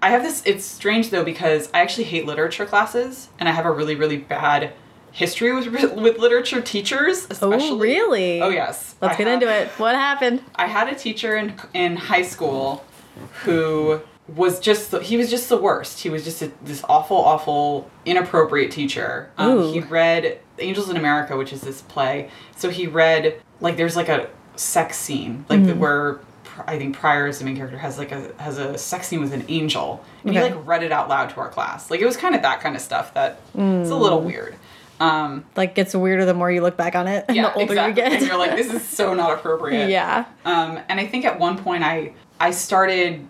I 0.03 0.11
have 0.11 0.23
this. 0.23 0.43
It's 0.45 0.65
strange 0.67 1.09
though 1.11 1.25
because 1.25 1.71
I 1.73 1.81
actually 1.81 2.05
hate 2.05 2.27
literature 2.27 2.67
classes, 2.67 3.31
and 3.41 3.49
I 3.49 3.53
have 3.53 3.65
a 3.65 3.73
really 3.73 3.95
really 3.97 4.19
bad 4.19 4.73
history 5.17 5.51
with 5.55 5.67
with 5.95 6.19
literature 6.19 6.61
teachers. 6.61 7.27
Especially. 7.31 7.71
Oh, 7.71 7.79
really? 7.79 8.43
Oh 8.43 8.51
yes. 8.51 8.95
Let's 9.01 9.15
I 9.15 9.19
get 9.19 9.29
into 9.29 9.49
it. 9.49 9.69
What 9.79 9.95
happened? 9.95 10.43
I 10.55 10.67
had 10.67 10.89
a 10.89 10.95
teacher 10.95 11.37
in 11.37 11.55
in 11.73 11.97
high 11.97 12.23
school 12.23 12.85
who 13.43 14.01
was 14.29 14.61
just 14.61 14.91
the, 14.91 15.01
he 15.01 15.17
was 15.17 15.31
just 15.31 15.49
the 15.49 15.57
worst. 15.57 16.01
He 16.01 16.11
was 16.11 16.25
just 16.25 16.43
a, 16.43 16.53
this 16.63 16.83
awful, 16.89 17.17
awful, 17.17 17.91
inappropriate 18.05 18.71
teacher. 18.71 19.31
Um, 19.39 19.73
he 19.73 19.81
read 19.81 20.39
Angels 20.59 20.91
in 20.91 20.97
America, 20.97 21.37
which 21.37 21.53
is 21.53 21.63
this 21.63 21.81
play. 21.83 22.29
So 22.57 22.69
he 22.69 22.87
read 22.87 23.41
like 23.61 23.77
there's 23.77 23.97
like 23.97 24.09
a 24.11 24.29
sex 24.57 24.99
scene 24.99 25.45
like 25.49 25.65
the, 25.65 25.75
where 25.75 26.21
I 26.67 26.79
think 26.79 26.97
Prior 26.97 27.27
as 27.27 27.39
the 27.39 27.45
main 27.45 27.57
character 27.57 27.79
has 27.79 27.99
like 27.99 28.13
a 28.13 28.33
has 28.39 28.59
a 28.59 28.77
sex 28.77 29.09
scene 29.09 29.21
with 29.21 29.33
an 29.33 29.45
angel, 29.49 30.05
and 30.25 30.35
he 30.35 30.41
like 30.41 30.67
read 30.67 30.83
it 30.83 30.93
out 30.93 31.09
loud 31.09 31.31
to 31.31 31.41
our 31.41 31.49
class. 31.49 31.91
Like 31.91 32.01
it 32.01 32.07
was 32.07 32.17
kind 32.19 32.35
of 32.35 32.43
that 32.43 32.61
kind 32.61 32.77
of 32.77 32.83
stuff 32.83 33.15
that 33.15 33.41
it's 33.55 33.91
a 33.91 33.97
little 33.97 34.21
weird. 34.21 34.57
Um, 35.01 35.45
Like 35.57 35.75
gets 35.75 35.95
weirder 35.95 36.25
the 36.25 36.35
more 36.35 36.51
you 36.51 36.63
look 36.63 36.77
back 36.77 36.95
on 36.95 37.07
it, 37.07 37.25
and 37.29 37.37
yeah, 37.37 37.45
the 37.51 37.55
older 37.55 37.73
exactly. 37.73 38.03
you 38.03 38.09
get. 38.11 38.19
and 38.19 38.27
you're 38.27 38.39
like, 38.39 38.57
this 38.57 38.73
is 38.73 38.83
so 38.83 39.15
not 39.15 39.33
appropriate. 39.39 39.89
yeah. 39.91 40.25
Um, 40.45 40.79
and 40.89 40.99
I 40.99 41.07
think 41.07 41.25
at 41.25 41.39
one 41.39 41.59
point 41.59 41.83
I 41.85 42.13
I 42.41 42.51
started 42.51 43.27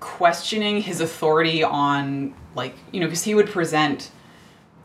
questioning 0.00 0.80
his 0.82 1.00
authority 1.00 1.62
on 1.64 2.34
like 2.54 2.74
you 2.92 3.00
know 3.00 3.06
because 3.06 3.24
he 3.24 3.34
would 3.34 3.48
present 3.48 4.10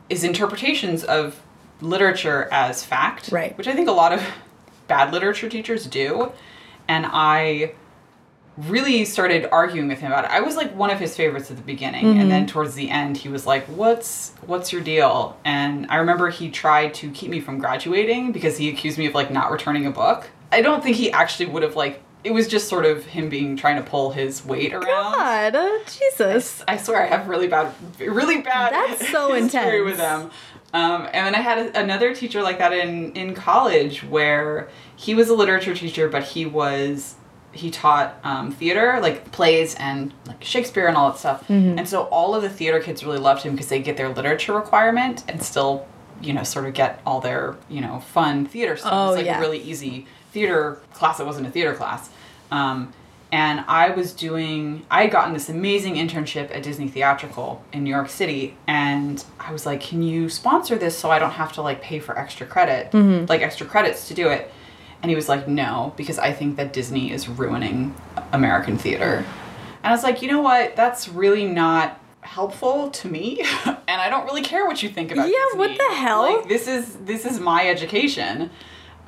his 0.08 0.24
interpretations 0.24 1.04
of 1.04 1.40
literature 1.80 2.48
as 2.52 2.84
fact, 2.84 3.30
Right. 3.32 3.56
Which 3.56 3.66
I 3.68 3.74
think 3.74 3.88
a 3.88 3.92
lot 3.92 4.12
of 4.12 4.22
bad 4.88 5.12
literature 5.12 5.48
teachers 5.48 5.86
do, 5.86 6.32
and 6.88 7.06
I 7.08 7.72
really 8.56 9.04
started 9.04 9.48
arguing 9.52 9.88
with 9.88 10.00
him 10.00 10.12
about 10.12 10.24
it. 10.24 10.30
I 10.30 10.40
was 10.40 10.56
like 10.56 10.74
one 10.74 10.90
of 10.90 10.98
his 10.98 11.16
favorites 11.16 11.50
at 11.50 11.56
the 11.56 11.62
beginning, 11.62 12.18
and 12.18 12.30
then 12.30 12.46
towards 12.46 12.74
the 12.74 12.90
end, 12.90 13.16
he 13.16 13.28
was 13.28 13.46
like, 13.46 13.64
"What's 13.66 14.32
what's 14.46 14.72
your 14.72 14.82
deal?" 14.82 15.36
And 15.44 15.86
I 15.88 15.96
remember 15.96 16.28
he 16.30 16.50
tried 16.50 16.94
to 16.94 17.10
keep 17.10 17.30
me 17.30 17.40
from 17.40 17.58
graduating 17.58 18.32
because 18.32 18.58
he 18.58 18.68
accused 18.68 18.98
me 18.98 19.06
of 19.06 19.14
like 19.14 19.30
not 19.30 19.50
returning 19.50 19.86
a 19.86 19.90
book. 19.90 20.28
I 20.52 20.62
don't 20.62 20.82
think 20.82 20.96
he 20.96 21.10
actually 21.12 21.46
would 21.46 21.62
have 21.62 21.76
like. 21.76 22.02
It 22.22 22.32
was 22.32 22.48
just 22.48 22.68
sort 22.68 22.84
of 22.84 23.06
him 23.06 23.30
being 23.30 23.56
trying 23.56 23.76
to 23.76 23.82
pull 23.82 24.10
his 24.10 24.44
weight 24.44 24.74
around. 24.74 24.84
God, 24.84 25.54
oh, 25.56 25.82
Jesus. 25.86 26.62
I 26.68 26.76
swear 26.76 27.02
I 27.02 27.06
have 27.06 27.28
really 27.28 27.46
bad, 27.46 27.72
really 27.98 28.42
bad. 28.42 28.74
That's 28.74 29.08
so 29.10 29.32
intense. 29.34 29.84
with 29.86 29.96
them. 29.96 30.30
Um, 30.74 31.08
and 31.14 31.26
then 31.26 31.34
I 31.34 31.38
had 31.40 31.58
a, 31.58 31.80
another 31.80 32.14
teacher 32.14 32.42
like 32.42 32.58
that 32.58 32.72
in 32.74 33.12
in 33.14 33.34
college 33.34 34.04
where 34.04 34.68
he 34.96 35.14
was 35.14 35.30
a 35.30 35.34
literature 35.34 35.74
teacher, 35.74 36.08
but 36.08 36.24
he 36.24 36.44
was 36.44 37.14
he 37.52 37.70
taught 37.70 38.16
um, 38.22 38.52
theater, 38.52 38.98
like 39.00 39.32
plays 39.32 39.74
and 39.76 40.12
like 40.26 40.42
Shakespeare 40.42 40.86
and 40.86 40.96
all 40.96 41.10
that 41.10 41.18
stuff. 41.18 41.42
Mm-hmm. 41.48 41.78
And 41.78 41.88
so 41.88 42.02
all 42.04 42.34
of 42.34 42.42
the 42.42 42.50
theater 42.50 42.80
kids 42.80 43.04
really 43.04 43.18
loved 43.18 43.42
him 43.42 43.52
because 43.52 43.68
they 43.68 43.80
get 43.80 43.96
their 43.96 44.08
literature 44.08 44.52
requirement 44.52 45.24
and 45.28 45.42
still, 45.42 45.86
you 46.20 46.32
know, 46.32 46.44
sort 46.44 46.66
of 46.66 46.74
get 46.74 47.00
all 47.04 47.20
their 47.20 47.56
you 47.68 47.80
know 47.80 48.00
fun 48.00 48.46
theater 48.46 48.76
stuff. 48.76 48.92
Oh, 48.94 49.08
it's 49.10 49.18
like 49.18 49.26
yeah. 49.26 49.38
a 49.38 49.40
really 49.40 49.58
easy 49.58 50.06
theater 50.32 50.80
class 50.94 51.18
It 51.18 51.26
wasn't 51.26 51.46
a 51.46 51.50
theater 51.50 51.74
class. 51.74 52.10
Um, 52.50 52.92
and 53.32 53.64
I 53.68 53.90
was 53.90 54.12
doing, 54.12 54.84
I 54.90 55.02
had 55.02 55.12
gotten 55.12 55.34
this 55.34 55.48
amazing 55.48 55.94
internship 55.94 56.54
at 56.54 56.64
Disney 56.64 56.88
Theatrical 56.88 57.64
in 57.72 57.84
New 57.84 57.90
York 57.90 58.08
City, 58.08 58.56
and 58.66 59.24
I 59.38 59.52
was 59.52 59.66
like, 59.66 59.80
"Can 59.80 60.02
you 60.02 60.28
sponsor 60.28 60.76
this 60.76 60.98
so 60.98 61.12
I 61.12 61.20
don't 61.20 61.30
have 61.30 61.52
to 61.52 61.62
like 61.62 61.80
pay 61.80 62.00
for 62.00 62.18
extra 62.18 62.44
credit, 62.44 62.92
like 63.28 63.40
extra 63.40 63.66
credits 63.66 64.08
to 64.08 64.14
do 64.14 64.28
it?" 64.30 64.52
And 65.02 65.10
he 65.10 65.16
was 65.16 65.28
like, 65.28 65.48
"No, 65.48 65.94
because 65.96 66.18
I 66.18 66.32
think 66.32 66.56
that 66.56 66.72
Disney 66.72 67.10
is 67.12 67.28
ruining 67.28 67.94
American 68.32 68.76
theater." 68.76 69.24
And 69.82 69.86
I 69.86 69.92
was 69.92 70.02
like, 70.02 70.20
"You 70.22 70.28
know 70.28 70.40
what? 70.40 70.76
That's 70.76 71.08
really 71.08 71.44
not." 71.46 71.96
helpful 72.22 72.90
to 72.90 73.08
me 73.08 73.40
and 73.64 73.80
i 73.88 74.10
don't 74.10 74.26
really 74.26 74.42
care 74.42 74.66
what 74.66 74.82
you 74.82 74.90
think 74.90 75.10
about 75.10 75.26
Yeah, 75.26 75.58
what 75.58 75.76
the 75.76 75.94
hell? 75.94 76.20
like 76.36 76.48
this 76.50 76.68
is 76.68 76.96
this 76.96 77.24
is 77.24 77.40
my 77.40 77.66
education 77.66 78.50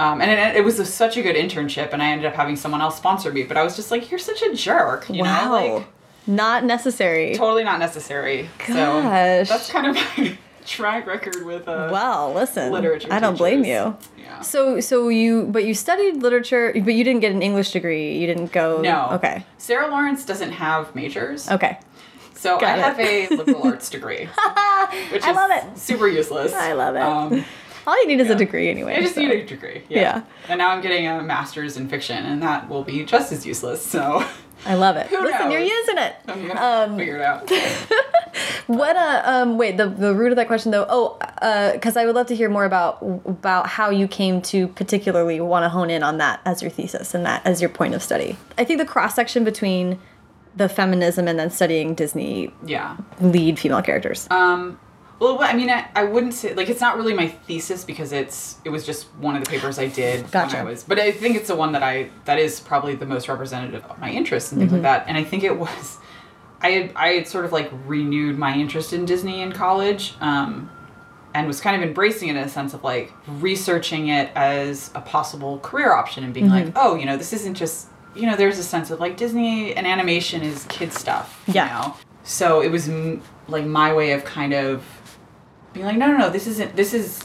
um, 0.00 0.20
and 0.20 0.30
it, 0.30 0.56
it 0.56 0.64
was 0.64 0.78
a, 0.80 0.84
such 0.84 1.16
a 1.16 1.22
good 1.22 1.36
internship, 1.36 1.92
and 1.92 2.02
I 2.02 2.08
ended 2.10 2.26
up 2.26 2.34
having 2.34 2.56
someone 2.56 2.80
else 2.80 2.96
sponsor 2.96 3.30
me. 3.30 3.44
But 3.44 3.56
I 3.56 3.62
was 3.62 3.76
just 3.76 3.90
like, 3.90 4.10
"You're 4.10 4.18
such 4.18 4.42
a 4.42 4.54
jerk," 4.54 5.08
you 5.08 5.22
wow. 5.22 5.44
know, 5.44 5.74
like 5.76 5.86
Not 6.26 6.64
necessary. 6.64 7.34
totally 7.36 7.62
not 7.62 7.78
necessary. 7.78 8.48
So 8.66 8.74
that's 8.74 9.70
kind 9.70 9.86
of 9.86 9.94
my 10.18 10.36
track 10.64 11.06
record 11.06 11.44
with 11.44 11.66
uh, 11.68 11.88
Well, 11.92 12.32
listen. 12.32 12.72
literature. 12.72 13.08
I 13.10 13.18
don't 13.20 13.36
blame 13.36 13.64
you. 13.64 13.96
Yeah. 14.18 14.40
So, 14.40 14.80
so 14.80 15.08
you, 15.08 15.46
but 15.50 15.64
you 15.64 15.74
studied 15.74 16.22
literature, 16.22 16.72
but 16.74 16.94
you 16.94 17.04
didn't 17.04 17.20
get 17.20 17.32
an 17.32 17.42
English 17.42 17.72
degree. 17.72 18.16
You 18.18 18.26
didn't 18.26 18.52
go. 18.52 18.80
No. 18.80 19.08
Okay. 19.12 19.44
Sarah 19.58 19.88
Lawrence 19.88 20.24
doesn't 20.24 20.52
have 20.52 20.94
majors, 20.94 21.50
Okay. 21.50 21.78
so 22.34 22.58
Got 22.58 22.78
I 22.78 22.78
it. 22.78 22.80
have 22.82 23.00
a 23.00 23.36
liberal 23.36 23.62
arts 23.68 23.90
degree, 23.90 24.24
which 25.12 25.22
I 25.24 25.32
love 25.32 25.50
it. 25.50 25.78
super 25.78 26.08
useless. 26.08 26.52
I 26.52 26.72
love 26.72 26.96
it. 26.96 27.02
Um, 27.02 27.44
All 27.86 28.00
you 28.00 28.06
need 28.06 28.20
is 28.20 28.28
yeah. 28.28 28.34
a 28.34 28.38
degree 28.38 28.68
anyway. 28.70 28.94
I 28.96 29.00
just 29.00 29.14
so. 29.16 29.20
need 29.20 29.30
a 29.32 29.44
degree. 29.44 29.82
Yeah. 29.88 30.00
Yeah. 30.00 30.22
And 30.48 30.58
now 30.58 30.70
I'm 30.70 30.80
getting 30.80 31.06
a 31.08 31.20
master's 31.22 31.76
in 31.76 31.88
fiction, 31.88 32.24
and 32.24 32.42
that 32.42 32.68
will 32.68 32.84
be 32.84 33.04
just 33.04 33.32
as 33.32 33.44
useless. 33.44 33.84
So 33.84 34.24
I 34.64 34.74
love 34.74 34.96
it. 34.96 35.08
Who 35.08 35.20
Listen, 35.22 35.50
you're 35.50 35.60
using 35.60 35.98
it. 35.98 36.16
I'm 36.28 36.46
gonna 36.46 36.60
Um, 36.60 36.96
figure 36.96 37.16
it 37.16 37.22
out. 37.22 37.50
What 38.68 38.96
uh 38.96 39.22
um 39.24 39.58
wait 39.58 39.76
the 39.76 39.88
the 39.88 40.14
root 40.14 40.30
of 40.32 40.36
that 40.36 40.46
question 40.46 40.70
though 40.70 40.86
oh 40.88 41.18
uh 41.42 41.72
because 41.72 41.96
I 41.96 42.06
would 42.06 42.14
love 42.14 42.28
to 42.28 42.34
hear 42.36 42.48
more 42.48 42.64
about 42.64 42.98
about 43.26 43.66
how 43.66 43.90
you 43.90 44.06
came 44.08 44.40
to 44.42 44.68
particularly 44.68 45.40
want 45.40 45.64
to 45.64 45.68
hone 45.68 45.90
in 45.90 46.02
on 46.02 46.18
that 46.18 46.40
as 46.46 46.62
your 46.62 46.70
thesis 46.70 47.12
and 47.12 47.26
that 47.26 47.44
as 47.44 47.60
your 47.60 47.68
point 47.68 47.94
of 47.94 48.02
study. 48.02 48.36
I 48.56 48.64
think 48.64 48.78
the 48.78 48.86
cross 48.86 49.14
section 49.14 49.42
between 49.44 49.98
the 50.56 50.68
feminism 50.68 51.26
and 51.28 51.38
then 51.38 51.50
studying 51.50 51.94
Disney 51.94 52.52
Yeah. 52.64 52.96
lead 53.20 53.58
female 53.58 53.82
characters. 53.82 54.28
Um, 54.30 54.78
well, 55.22 55.38
I 55.40 55.52
mean, 55.54 55.70
I, 55.70 55.88
I 55.94 56.04
wouldn't 56.04 56.34
say 56.34 56.52
like 56.54 56.68
it's 56.68 56.80
not 56.80 56.96
really 56.96 57.14
my 57.14 57.28
thesis 57.28 57.84
because 57.84 58.12
it's 58.12 58.56
it 58.64 58.70
was 58.70 58.84
just 58.84 59.04
one 59.20 59.36
of 59.36 59.44
the 59.44 59.48
papers 59.50 59.78
I 59.78 59.86
did 59.86 60.30
Gotcha. 60.30 60.56
when 60.56 60.66
I 60.66 60.70
was. 60.70 60.82
But 60.82 60.98
I 60.98 61.12
think 61.12 61.36
it's 61.36 61.48
the 61.48 61.54
one 61.56 61.72
that 61.72 61.82
I 61.82 62.10
that 62.24 62.38
is 62.38 62.60
probably 62.60 62.94
the 62.96 63.06
most 63.06 63.28
representative 63.28 63.84
of 63.84 63.98
my 63.98 64.10
interests 64.10 64.50
and 64.52 64.58
things 64.60 64.72
Mm-hmm. 64.72 64.82
like 64.84 65.04
that. 65.04 65.08
And 65.08 65.16
I 65.16 65.24
think 65.24 65.44
it 65.44 65.56
was, 65.58 65.98
I 66.60 66.70
had 66.70 66.92
I 66.96 67.08
had 67.08 67.28
sort 67.28 67.44
of 67.44 67.52
like 67.52 67.70
renewed 67.86 68.36
my 68.38 68.54
interest 68.56 68.92
in 68.92 69.04
Disney 69.04 69.40
in 69.42 69.52
college. 69.52 70.14
Um, 70.20 70.70
and 71.34 71.46
was 71.46 71.62
kind 71.62 71.74
of 71.82 71.88
embracing 71.88 72.28
it 72.28 72.36
in 72.36 72.42
a 72.42 72.48
sense 72.48 72.74
of 72.74 72.84
like 72.84 73.10
researching 73.26 74.08
it 74.08 74.30
as 74.34 74.90
a 74.94 75.00
possible 75.00 75.58
career 75.60 75.90
option 75.92 76.24
and 76.24 76.34
being 76.34 76.46
Mm-hmm. 76.46 76.66
like, 76.66 76.72
oh, 76.76 76.94
you 76.94 77.06
know, 77.06 77.16
this 77.16 77.32
isn't 77.32 77.54
just 77.54 77.88
you 78.14 78.26
know, 78.26 78.36
there's 78.36 78.58
a 78.58 78.62
sense 78.62 78.90
of 78.90 79.00
like 79.00 79.16
Disney 79.16 79.72
and 79.74 79.86
animation 79.86 80.42
is 80.42 80.64
kid 80.68 80.92
stuff. 80.92 81.42
Yeah. 81.46 81.64
You 81.64 81.88
know? 81.88 81.96
So 82.24 82.60
it 82.60 82.70
was 82.70 82.88
m- 82.88 83.22
like 83.48 83.64
my 83.64 83.94
way 83.94 84.12
of 84.12 84.24
kind 84.26 84.52
of 84.52 84.84
being 85.72 85.86
like, 85.86 85.96
no, 85.96 86.06
no, 86.08 86.16
no, 86.16 86.30
this 86.30 86.46
isn't, 86.46 86.76
this 86.76 86.92
is, 86.94 87.24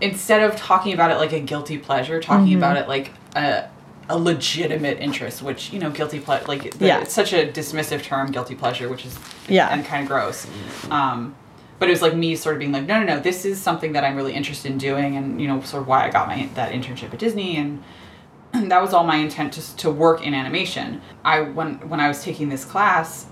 instead 0.00 0.42
of 0.42 0.56
talking 0.56 0.92
about 0.92 1.10
it 1.10 1.16
like 1.16 1.32
a 1.32 1.40
guilty 1.40 1.78
pleasure, 1.78 2.20
talking 2.20 2.46
Mm-hmm. 2.46 2.56
about 2.58 2.76
it 2.76 2.88
like 2.88 3.12
a, 3.36 3.68
a 4.08 4.18
legitimate 4.18 4.98
interest, 5.00 5.42
which, 5.42 5.72
you 5.72 5.78
know, 5.78 5.90
guilty 5.90 6.20
pleasure, 6.20 6.44
like, 6.46 6.74
the, 6.78 6.86
Yeah. 6.86 7.00
it's 7.00 7.14
such 7.14 7.32
a 7.32 7.46
dismissive 7.50 8.02
term, 8.02 8.30
guilty 8.30 8.54
pleasure, 8.54 8.88
which 8.88 9.04
is, 9.06 9.18
Yeah. 9.48 9.68
and 9.70 9.84
kind 9.84 10.02
of 10.02 10.08
gross. 10.08 10.46
Um, 10.90 11.34
but 11.78 11.88
it 11.88 11.92
was 11.92 12.02
like 12.02 12.14
me 12.14 12.36
sort 12.36 12.54
of 12.54 12.60
being 12.60 12.72
like, 12.72 12.86
no, 12.86 13.00
no, 13.00 13.04
no, 13.16 13.20
this 13.20 13.44
is 13.44 13.60
something 13.60 13.92
that 13.92 14.04
I'm 14.04 14.16
really 14.16 14.32
interested 14.32 14.70
in 14.70 14.78
doing, 14.78 15.16
and 15.16 15.40
you 15.40 15.48
know, 15.48 15.60
sort 15.62 15.82
of 15.82 15.88
why 15.88 16.06
I 16.06 16.10
got 16.10 16.28
my 16.28 16.48
that 16.54 16.72
internship 16.72 17.12
at 17.12 17.18
Disney, 17.18 17.56
and 17.56 17.82
and 18.52 18.70
that 18.70 18.80
was 18.80 18.94
all 18.94 19.04
my 19.04 19.16
intent 19.16 19.52
to, 19.54 19.76
to 19.78 19.90
work 19.90 20.24
in 20.24 20.34
animation. 20.34 21.02
I 21.24 21.40
when 21.42 21.74
when 21.88 21.98
I 22.00 22.06
was 22.08 22.22
taking 22.22 22.48
this 22.48 22.64
class, 22.64 23.26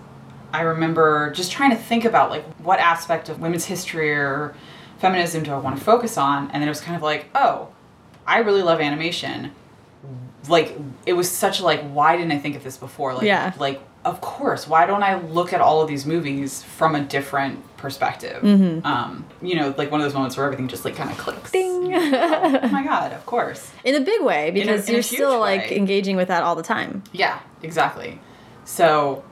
I 0.53 0.63
remember 0.63 1.31
just 1.33 1.51
trying 1.53 1.71
to 1.71 1.77
think 1.77 2.05
about 2.05 2.31
like 2.31 2.45
what 2.61 2.79
aspect 2.79 3.29
of 3.29 3.41
women's 3.41 3.65
history 3.65 4.11
or 4.13 4.55
feminism 4.99 5.43
do 5.43 5.53
I 5.53 5.59
want 5.59 5.79
to 5.79 5.85
focus 5.85 6.17
on, 6.17 6.45
and 6.51 6.55
then 6.55 6.63
it 6.63 6.69
was 6.69 6.81
kind 6.81 6.97
of 6.97 7.03
like, 7.03 7.27
oh, 7.35 7.69
I 8.27 8.39
really 8.39 8.63
love 8.63 8.81
animation. 8.81 9.53
Like 10.49 10.77
it 11.07 11.13
was 11.13 11.31
such 11.31 11.61
like 11.61 11.83
why 11.91 12.17
didn't 12.17 12.33
I 12.33 12.39
think 12.39 12.57
of 12.57 12.65
this 12.65 12.77
before? 12.77 13.15
Like 13.15 13.25
Yeah. 13.25 13.53
like 13.59 13.81
of 14.05 14.21
course 14.21 14.67
why 14.67 14.85
don't 14.85 15.05
I 15.05 15.21
look 15.21 15.53
at 15.53 15.61
all 15.61 15.81
of 15.81 15.87
these 15.87 16.05
movies 16.05 16.63
from 16.65 16.97
a 16.97 17.01
different 17.01 17.61
perspective? 17.77 18.43
Mm-hmm. 18.43 18.85
Um, 18.85 19.25
you 19.41 19.55
know, 19.55 19.73
like 19.79 19.93
one 19.93 20.01
of 20.01 20.05
those 20.05 20.15
moments 20.15 20.37
where 20.37 20.45
everything 20.47 20.67
just 20.67 20.85
like 20.85 20.97
kind 20.97 21.11
of 21.11 21.19
clicks. 21.19 21.53
Ding. 21.53 21.95
Oh, 21.95 22.61
oh 22.65 22.69
my 22.69 22.83
god, 22.83 23.13
of 23.13 23.25
course. 23.27 23.71
in 23.85 23.95
a 23.95 24.01
big 24.01 24.23
way 24.23 24.51
because 24.51 24.89
a 24.89 24.93
you're 24.93 25.03
still 25.03 25.39
like 25.39 25.71
engaging 25.71 26.17
with 26.17 26.29
that 26.29 26.43
all 26.43 26.57
the 26.57 26.63
time. 26.65 27.05
Yeah, 27.13 27.39
exactly. 27.63 28.21
So 28.65 29.23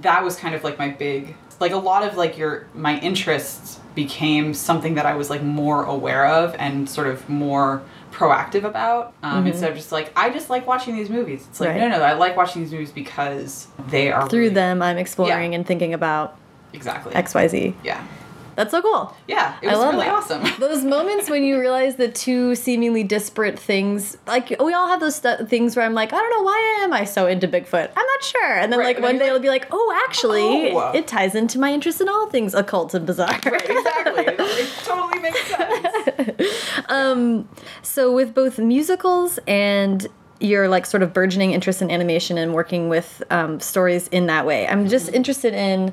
that 0.00 0.24
was 0.24 0.36
kind 0.36 0.54
of 0.54 0.64
like 0.64 0.78
my 0.78 0.88
big 0.88 1.34
like 1.60 1.72
a 1.72 1.76
lot 1.76 2.02
of 2.02 2.16
like 2.16 2.36
your 2.38 2.66
my 2.74 2.98
interests 3.00 3.78
became 3.94 4.54
something 4.54 4.94
that 4.94 5.06
I 5.06 5.14
was 5.14 5.30
like 5.30 5.42
more 5.42 5.84
aware 5.84 6.26
of 6.26 6.54
and 6.58 6.88
sort 6.88 7.06
of 7.06 7.28
more 7.28 7.82
proactive 8.10 8.64
about 8.64 9.12
um, 9.22 9.46
instead 9.46 9.70
of 9.70 9.76
just 9.76 9.92
like 9.92 10.12
I 10.16 10.30
just 10.30 10.50
like 10.50 10.66
watching 10.66 10.96
these 10.96 11.08
movies. 11.10 11.46
It's 11.48 11.60
like 11.60 11.70
Mm-hmm. 11.70 11.78
Right. 11.80 11.88
no, 11.90 11.98
no, 11.98 12.04
I 12.04 12.12
like 12.14 12.36
watching 12.36 12.62
these 12.62 12.72
movies 12.72 12.90
because 12.90 13.68
they 13.88 14.10
are 14.10 14.28
Through 14.28 14.40
really- 14.40 14.54
them 14.54 14.82
I'm 14.82 14.98
exploring 14.98 15.52
Yeah. 15.52 15.56
and 15.58 15.66
thinking 15.66 15.94
about 15.94 16.36
exactly 16.72 17.12
XYZ. 17.14 17.74
Yeah, 17.84 18.04
That's 18.54 18.70
so 18.70 18.82
cool. 18.82 19.14
yeah, 19.28 19.56
it 19.62 19.68
I 19.68 19.72
was 19.72 19.80
love 19.80 19.94
really 19.94 20.06
that. 20.06 20.14
awesome. 20.14 20.42
Those 20.60 20.84
moments 20.84 21.30
when 21.30 21.42
you 21.42 21.58
realize 21.58 21.96
the 21.96 22.08
two 22.08 22.54
seemingly 22.54 23.02
disparate 23.04 23.58
things, 23.58 24.16
like 24.26 24.50
we 24.60 24.74
all 24.74 24.88
have 24.88 25.00
those 25.00 25.18
things 25.18 25.74
where 25.76 25.84
I'm 25.86 25.94
like, 25.94 26.12
I 26.12 26.16
don't 26.16 26.30
know 26.30 26.42
why 26.42 26.78
am 26.82 26.92
I 26.92 27.04
so 27.04 27.26
into 27.26 27.48
Bigfoot? 27.48 27.90
I'm 27.96 28.06
not 28.06 28.22
sure. 28.24 28.58
And 28.58 28.72
then 28.72 28.78
Right, 28.78 28.86
like 28.86 28.96
and 28.96 29.04
then 29.04 29.12
one 29.14 29.18
day 29.18 29.26
it'll 29.28 29.40
be 29.40 29.48
like, 29.48 29.66
oh, 29.70 30.02
actually, 30.06 30.72
Oh. 30.72 30.92
it 30.92 31.06
ties 31.06 31.34
into 31.34 31.58
my 31.58 31.72
interest 31.72 32.00
in 32.00 32.08
all 32.08 32.28
things 32.28 32.54
occult 32.54 32.94
and 32.94 33.06
bizarre. 33.06 33.28
Right, 33.44 33.70
exactly. 33.70 34.24
it, 34.26 34.36
it 34.38 34.68
totally 34.84 35.20
makes 35.20 35.46
sense. 35.46 36.88
So 37.82 38.14
with 38.14 38.34
both 38.34 38.58
musicals 38.58 39.38
and 39.46 40.06
your 40.40 40.68
like 40.68 40.86
sort 40.86 41.02
of 41.02 41.12
burgeoning 41.12 41.52
interest 41.52 41.82
in 41.82 41.90
animation 41.90 42.38
and 42.38 42.54
working 42.54 42.88
with 42.88 43.22
um, 43.30 43.60
stories 43.60 44.08
in 44.08 44.26
that 44.26 44.46
way, 44.46 44.66
I'm 44.66 44.88
just 44.88 45.06
Mm-hmm. 45.06 45.16
interested 45.16 45.54
in. 45.54 45.92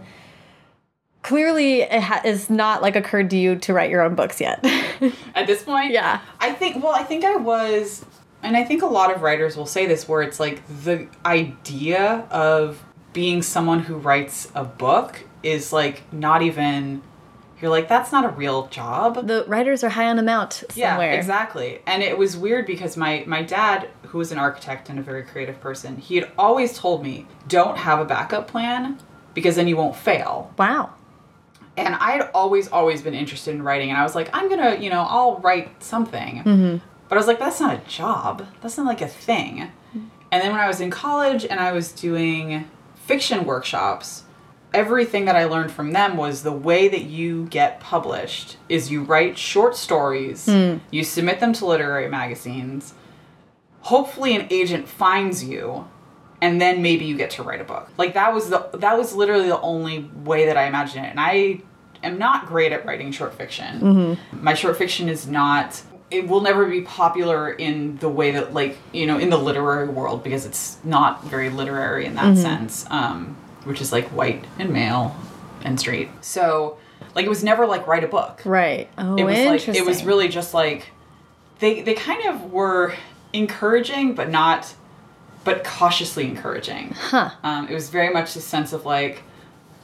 Clearly, 1.22 1.82
it 1.82 2.02
ha- 2.02 2.22
has 2.24 2.50
not 2.50 2.82
like 2.82 2.96
occurred 2.96 3.30
to 3.32 3.38
you 3.38 3.56
to 3.58 3.74
write 3.74 3.90
your 3.90 4.02
own 4.02 4.16
books 4.16 4.40
yet. 4.40 4.64
At 5.36 5.48
this 5.48 5.64
point, 5.64 5.92
Yeah. 5.92 6.22
I 6.40 6.54
think. 6.54 6.84
Well, 6.84 6.94
I 6.94 7.04
think 7.04 7.26
I 7.26 7.36
was, 7.36 8.06
and 8.42 8.56
I 8.56 8.64
think 8.64 8.82
a 8.82 8.88
lot 8.88 9.14
of 9.14 9.22
writers 9.22 9.58
will 9.58 9.66
say 9.66 9.86
this, 9.86 10.08
where 10.08 10.22
it's 10.22 10.40
like 10.40 10.62
the 10.84 11.08
idea 11.26 12.26
of 12.32 12.84
being 13.14 13.42
someone 13.42 13.80
who 13.82 13.96
writes 13.96 14.50
a 14.56 14.64
book 14.64 15.24
is 15.44 15.74
like 15.74 16.04
not 16.14 16.42
even. 16.42 17.02
You're 17.62 17.72
like 17.72 17.90
that's 17.90 18.14
not 18.14 18.24
a 18.24 18.30
real 18.30 18.68
job. 18.68 19.28
the 19.28 19.44
writers 19.46 19.84
are 19.84 19.90
high 19.90 20.08
on 20.08 20.18
a 20.18 20.24
mount 20.24 20.64
somewhere. 20.70 21.12
Yeah, 21.12 21.18
exactly. 21.18 21.82
And 21.86 22.02
it 22.02 22.18
was 22.18 22.38
weird 22.38 22.66
because 22.66 22.96
my 22.96 23.26
my 23.28 23.42
dad, 23.44 23.90
who 24.04 24.18
was 24.20 24.32
an 24.32 24.38
architect 24.38 24.88
and 24.90 24.98
a 24.98 25.02
very 25.02 25.24
creative 25.24 25.60
person, 25.60 25.98
he 25.98 26.16
had 26.16 26.32
always 26.38 26.78
told 26.78 27.04
me, 27.04 27.28
"Don't 27.50 27.78
have 27.78 28.00
a 28.00 28.06
backup 28.06 28.48
plan 28.48 28.98
because 29.34 29.58
then 29.58 29.68
you 29.68 29.76
won't 29.76 29.98
fail." 29.98 30.54
Wow. 30.58 30.94
And 31.80 31.96
I 31.96 32.12
had 32.12 32.30
always, 32.34 32.68
always 32.70 33.02
been 33.02 33.13
interested 33.13 33.54
in 33.56 33.63
writing, 33.63 33.89
and 33.89 33.98
I 33.98 34.04
was 34.04 34.15
like, 34.15 34.30
I'm 34.34 34.50
gonna, 34.50 34.76
you 34.76 34.89
know, 34.89 35.02
I'll 35.08 35.38
write 35.38 35.82
something. 35.84 36.44
Mm-hmm. 36.44 36.78
But 37.08 37.15
I 37.15 37.18
was 37.18 37.28
like, 37.28 37.39
that's 37.39 37.60
not 37.60 37.76
a 37.76 37.89
job. 37.89 38.46
That's 38.62 38.78
not 38.78 38.86
like 38.86 39.02
a 39.02 39.08
thing. 39.08 39.72
And 40.32 40.44
then 40.44 40.52
when 40.52 40.62
I 40.62 40.68
was 40.68 40.80
in 40.80 40.92
college 40.92 41.44
and 41.44 41.60
I 41.60 41.72
was 41.72 41.92
doing 41.92 42.70
fiction 42.96 43.46
workshops, 43.46 44.24
everything 44.76 45.26
that 45.26 45.36
I 45.36 45.46
learned 45.46 45.72
from 45.72 45.92
them 45.92 46.18
was 46.18 46.44
the 46.44 46.52
way 46.52 46.88
that 46.88 47.02
you 47.06 47.46
get 47.48 47.80
published 47.80 48.58
is 48.70 48.92
you 48.92 49.02
write 49.02 49.39
short 49.39 49.76
stories, 49.76 50.46
Hmm. 50.46 50.78
you 50.92 51.04
submit 51.04 51.39
them 51.39 51.52
to 51.54 51.65
literary 51.65 52.08
magazines. 52.10 52.94
Hopefully, 53.82 54.36
an 54.36 54.46
agent 54.52 54.88
finds 54.88 55.44
you 55.44 55.88
and 56.42 56.62
then 56.62 56.82
maybe 56.82 57.06
you 57.06 57.18
get 57.18 57.32
to 57.32 57.44
write 57.44 57.62
a 57.62 57.63
book. 57.63 57.89
Like 57.98 58.13
that 58.13 58.34
was 58.34 58.50
the 58.50 58.70
that 58.76 58.98
was 58.98 59.13
literally 59.13 59.48
the 59.48 59.60
only 59.62 60.10
way 60.24 60.46
that 60.46 60.58
I 60.58 60.68
imagined 60.68 61.06
it. 61.06 61.10
And 61.10 61.20
I 61.20 61.62
am 62.04 62.18
not 62.18 62.46
great 62.48 62.72
at 62.72 62.86
writing 62.86 63.12
short 63.12 63.34
fiction. 63.34 64.18
My 64.32 64.54
short 64.54 64.78
fiction 64.78 65.10
is 65.10 65.28
not 65.28 65.82
it 66.12 66.28
will 66.28 66.42
never 66.42 66.66
be 66.66 66.82
popular 66.82 67.52
in 67.52 67.98
the 67.98 68.10
way 68.10 68.32
that 68.32 68.52
like, 68.54 68.78
you 68.92 69.06
know, 69.06 69.20
in 69.20 69.30
the 69.30 69.38
literary 69.38 69.88
world 69.88 70.24
because 70.24 70.44
it's 70.46 70.78
not 70.84 71.24
very 71.26 71.50
literary 71.52 72.06
in 72.06 72.16
that 72.16 72.36
sense. 72.38 72.86
Um 72.90 73.36
which 73.66 73.82
is 73.82 73.92
like 73.92 74.08
white 74.10 74.46
and 74.58 74.72
male 74.72 75.16
and 75.64 75.80
straight. 75.80 76.10
So 76.22 76.78
like 77.16 77.26
it 77.26 77.30
was 77.30 77.44
never 77.44 77.66
like 77.68 77.86
write 77.88 78.04
a 78.04 78.08
book 78.08 78.42
Right. 78.46 78.90
Oh, 78.98 79.16
it 79.18 79.24
was 79.24 79.38
interesting. 79.38 79.74
like 79.76 79.84
it 79.84 79.86
was 79.86 80.04
really 80.04 80.30
just 80.30 80.54
like 80.54 80.90
they 81.60 81.82
they 81.82 81.94
kind 81.94 82.26
of 82.28 82.52
were 82.52 82.96
encouraging 83.34 84.16
but 84.16 84.30
not 84.30 84.74
but 85.44 85.64
cautiously 85.64 86.26
encouraging 86.26 86.94
Huh. 86.98 87.30
um, 87.44 87.68
it 87.68 87.74
was 87.74 87.90
very 87.90 88.12
much 88.12 88.34
the 88.34 88.42
sense 88.42 88.74
of 88.74 88.86
like 88.86 89.24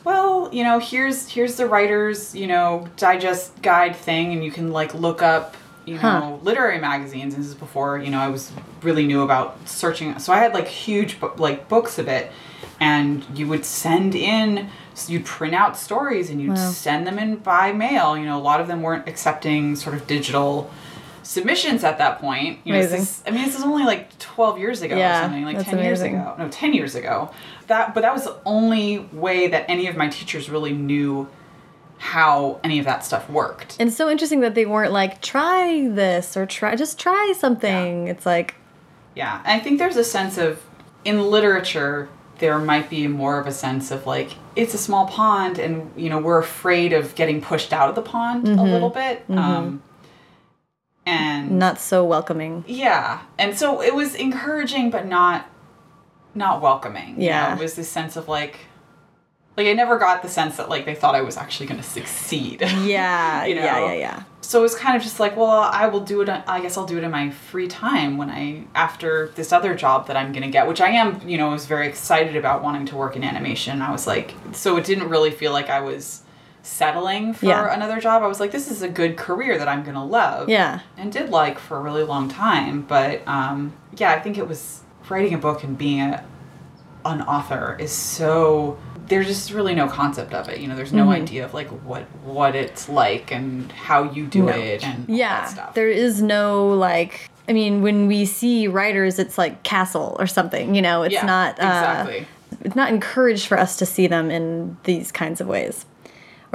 well 0.06 0.50
you 0.54 0.64
know 0.64 0.80
here's 0.80 1.28
here's 1.30 1.56
the 1.56 1.68
writers 1.68 2.34
you 2.36 2.48
know 2.48 2.88
digest 2.96 3.62
guide 3.62 3.96
thing 3.96 4.32
and 4.34 4.44
you 4.44 4.52
can 4.52 4.72
like 4.72 4.94
look 4.94 5.22
up 5.22 5.56
you 5.86 5.98
Huh. 5.98 6.20
know 6.20 6.40
literary 6.44 6.80
magazines 6.80 7.36
this 7.36 7.46
is 7.46 7.54
before 7.56 7.98
you 7.98 8.10
know 8.10 8.20
i 8.20 8.28
was 8.30 8.52
really 8.82 9.06
new 9.06 9.22
about 9.24 9.58
searching 9.68 10.18
so 10.20 10.32
i 10.32 10.38
had 10.38 10.54
like 10.54 10.68
huge 10.68 11.18
like 11.38 11.68
books 11.68 12.00
of 12.00 12.08
it 12.08 12.32
and 12.80 13.26
you 13.38 13.48
would 13.48 13.66
send 13.66 14.16
in 14.16 14.70
so 14.94 15.12
you'd 15.12 15.26
print 15.26 15.54
out 15.54 15.76
stories 15.78 16.30
and 16.30 16.42
you'd 16.42 16.52
Wow. 16.52 16.72
send 16.72 17.06
them 17.06 17.20
in 17.20 17.36
by 17.38 17.72
mail 17.72 18.18
you 18.18 18.26
know 18.26 18.38
a 18.38 18.42
lot 18.42 18.62
of 18.62 18.68
them 18.68 18.82
weren't 18.82 19.08
accepting 19.08 19.76
sort 19.76 19.96
of 19.96 20.08
digital 20.08 20.72
submissions 21.26 21.84
at 21.84 21.98
that 21.98 22.20
point. 22.20 22.60
You 22.64 22.74
know 22.74 22.82
this 22.82 22.92
Amazing. 22.92 23.02
is- 23.02 23.24
i 23.28 23.32
mean 23.32 23.46
this 23.46 23.58
is 23.58 23.64
only 23.64 23.84
like 23.84 24.18
12 24.20 24.60
years 24.60 24.82
ago 24.82 24.96
Yeah, 24.96 25.20
or 25.20 25.24
something 25.24 25.44
like 25.44 25.58
that's 25.58 25.70
10 25.70 25.80
years 25.84 26.02
ago. 26.02 26.36
No 26.38 26.48
10 26.50 26.74
years 26.74 26.96
ago. 26.96 27.32
That 27.68 27.94
but 27.94 28.02
that 28.02 28.14
was 28.14 28.24
the 28.26 28.38
only 28.46 29.00
way 29.12 29.48
that 29.48 29.66
any 29.68 29.88
of 29.88 29.96
my 29.98 30.08
teachers 30.08 30.50
really 30.50 30.72
knew 30.74 31.28
how 31.98 32.60
any 32.64 32.78
of 32.80 32.86
that 32.86 33.04
stuff 33.06 33.30
worked. 33.30 33.78
And 33.80 33.92
so 33.92 34.10
interesting 34.10 34.42
that 34.42 34.54
they 34.54 34.66
weren't 34.66 34.92
like, 34.92 35.22
try 35.22 35.88
this 35.88 36.36
or 36.36 36.46
try, 36.46 36.76
just 36.76 37.00
try 37.00 37.34
something. 37.38 38.08
It's 38.08 38.26
like, 38.26 38.56
yeah 39.16 39.42
and 39.46 39.60
i 39.60 39.64
think 39.64 39.80
there's 39.80 39.96
a 39.96 40.04
sense 40.04 40.38
of 40.38 40.62
in 41.06 41.22
literature 41.32 42.10
there 42.40 42.60
might 42.60 42.90
be 42.90 43.08
more 43.08 43.40
of 43.40 43.48
a 43.48 43.52
sense 43.52 43.90
of 43.90 44.06
like 44.06 44.32
it's 44.58 44.74
a 44.74 44.78
small 44.78 45.08
pond 45.08 45.58
and 45.58 45.90
you 45.96 46.10
know 46.10 46.18
we're 46.20 46.38
afraid 46.40 46.92
of 46.92 47.16
getting 47.16 47.40
pushed 47.42 47.72
out 47.72 47.88
of 47.88 47.96
the 47.96 48.02
pond 48.02 48.46
a 48.48 48.62
little 48.62 48.90
bit. 48.90 49.24
Um 49.30 49.82
and 51.06 51.60
not 51.60 51.80
so 51.80 52.04
welcoming. 52.04 52.64
Yeah. 52.68 53.22
And 53.38 53.58
so 53.58 53.82
it 53.82 53.94
was 53.94 54.16
encouraging, 54.16 54.90
but 54.90 55.06
not 55.06 55.50
not 56.34 56.62
welcoming. 56.62 57.22
you 57.22 57.28
Yeah. 57.28 57.50
know? 57.50 57.54
it 57.56 57.60
was 57.64 57.76
this 57.76 57.88
sense 57.90 58.18
of 58.18 58.28
like, 58.28 58.60
like 59.56 59.68
I 59.68 59.74
never 59.74 59.98
got 59.98 60.22
the 60.22 60.28
sense 60.28 60.58
that 60.58 60.68
like 60.70 60.86
they 60.86 60.96
thought 60.96 61.16
I 61.16 61.22
was 61.22 61.38
actually 61.38 61.68
going 61.68 61.80
to 61.80 61.88
succeed. 61.88 62.62
Yeah, 62.84 63.46
You 63.46 63.56
know? 63.56 63.64
yeah, 63.64 63.86
yeah, 63.86 63.94
yeah. 63.94 64.24
so 64.42 64.60
it 64.60 64.64
was 64.64 64.76
kind 64.76 64.98
of 64.98 65.02
just 65.04 65.18
like, 65.20 65.38
well, 65.38 65.50
I 65.50 65.88
will 65.88 66.02
do 66.02 66.20
it. 66.22 66.28
I 66.30 66.60
guess 66.60 66.78
I'll 66.78 66.86
do 66.86 66.98
it 66.98 67.04
in 67.06 67.12
my 67.12 67.30
free 67.30 67.70
time 67.70 68.18
when 68.18 68.30
I 68.30 68.66
after 68.76 69.30
this 69.36 69.54
other 69.54 69.76
job 69.76 70.08
that 70.08 70.18
I'm 70.18 70.34
gonna 70.34 70.50
get, 70.52 70.68
which 70.68 70.82
I 70.82 70.90
am. 70.90 71.22
You 71.28 71.38
know, 71.38 71.52
was 71.52 71.68
very 71.68 71.88
excited 71.88 72.36
about 72.36 72.64
wanting 72.64 72.86
to 72.88 72.98
work 72.98 73.16
in 73.16 73.24
animation. 73.24 73.82
I 73.82 73.92
was 73.92 74.06
like, 74.06 74.34
so 74.52 74.76
it 74.76 74.84
didn't 74.84 75.08
really 75.08 75.32
feel 75.32 75.54
like 75.54 75.70
I 75.70 75.80
was 75.80 76.22
settling 76.66 77.34
for 77.34 77.46
Yeah. 77.46 77.74
another 77.74 78.00
job. 78.00 78.24
I 78.24 78.28
was 78.28 78.40
like, 78.40 78.52
this 78.52 78.70
is 78.72 78.82
a 78.82 78.90
good 78.90 79.18
career 79.18 79.58
that 79.58 79.68
I'm 79.68 79.84
gonna 79.84 80.06
love. 80.06 80.50
Yeah. 80.50 80.80
and 80.98 81.12
did 81.12 81.30
like 81.30 81.60
for 81.60 81.78
a 81.78 81.82
really 81.82 82.04
long 82.04 82.28
time. 82.30 82.82
But 82.82 83.22
um, 83.28 83.74
yeah, 83.98 84.12
I 84.12 84.20
think 84.20 84.38
it 84.38 84.48
was 84.48 84.82
writing 85.10 85.34
a 85.34 85.38
book 85.38 85.64
and 85.64 85.78
being 85.78 86.02
a 86.02 86.24
an 87.06 87.22
author 87.22 87.78
is 87.80 87.92
so 87.92 88.78
there's 89.08 89.28
just 89.28 89.52
really 89.52 89.76
no 89.76 89.88
concept 89.88 90.34
of 90.34 90.50
it. 90.50 90.60
You 90.60 90.68
know, 90.68 90.76
there's 90.76 90.92
no 90.92 91.04
Mm-hmm. 91.04 91.22
idea 91.22 91.46
of 91.46 91.54
like 91.54 91.68
what 91.68 92.04
what 92.24 92.56
it's 92.56 92.90
like 92.90 93.32
and 93.32 93.72
how 93.72 94.12
you 94.12 94.26
do 94.26 94.42
No. 94.44 94.54
it 94.54 94.84
and 94.84 95.08
Yeah. 95.08 95.42
that 95.42 95.50
stuff. 95.50 95.74
There 95.76 95.90
is 95.90 96.22
no 96.24 96.68
like 96.70 97.30
I 97.48 97.54
mean, 97.54 97.84
when 97.84 98.08
we 98.08 98.26
see 98.26 98.68
writers, 98.68 99.20
it's 99.20 99.38
like 99.38 99.62
Castle 99.62 100.16
or 100.20 100.26
something, 100.26 100.74
you 100.74 100.82
know, 100.82 101.04
it's 101.04 101.14
yeah, 101.14 101.26
not 101.28 101.60
uh, 101.60 101.64
exactly. 102.04 102.28
it's 102.62 102.76
not 102.76 102.90
encouraged 102.90 103.46
for 103.46 103.60
us 103.60 103.78
to 103.78 103.86
see 103.86 104.08
them 104.08 104.32
in 104.32 104.78
these 104.86 105.12
kinds 105.12 105.40
of 105.40 105.46
ways. 105.48 105.86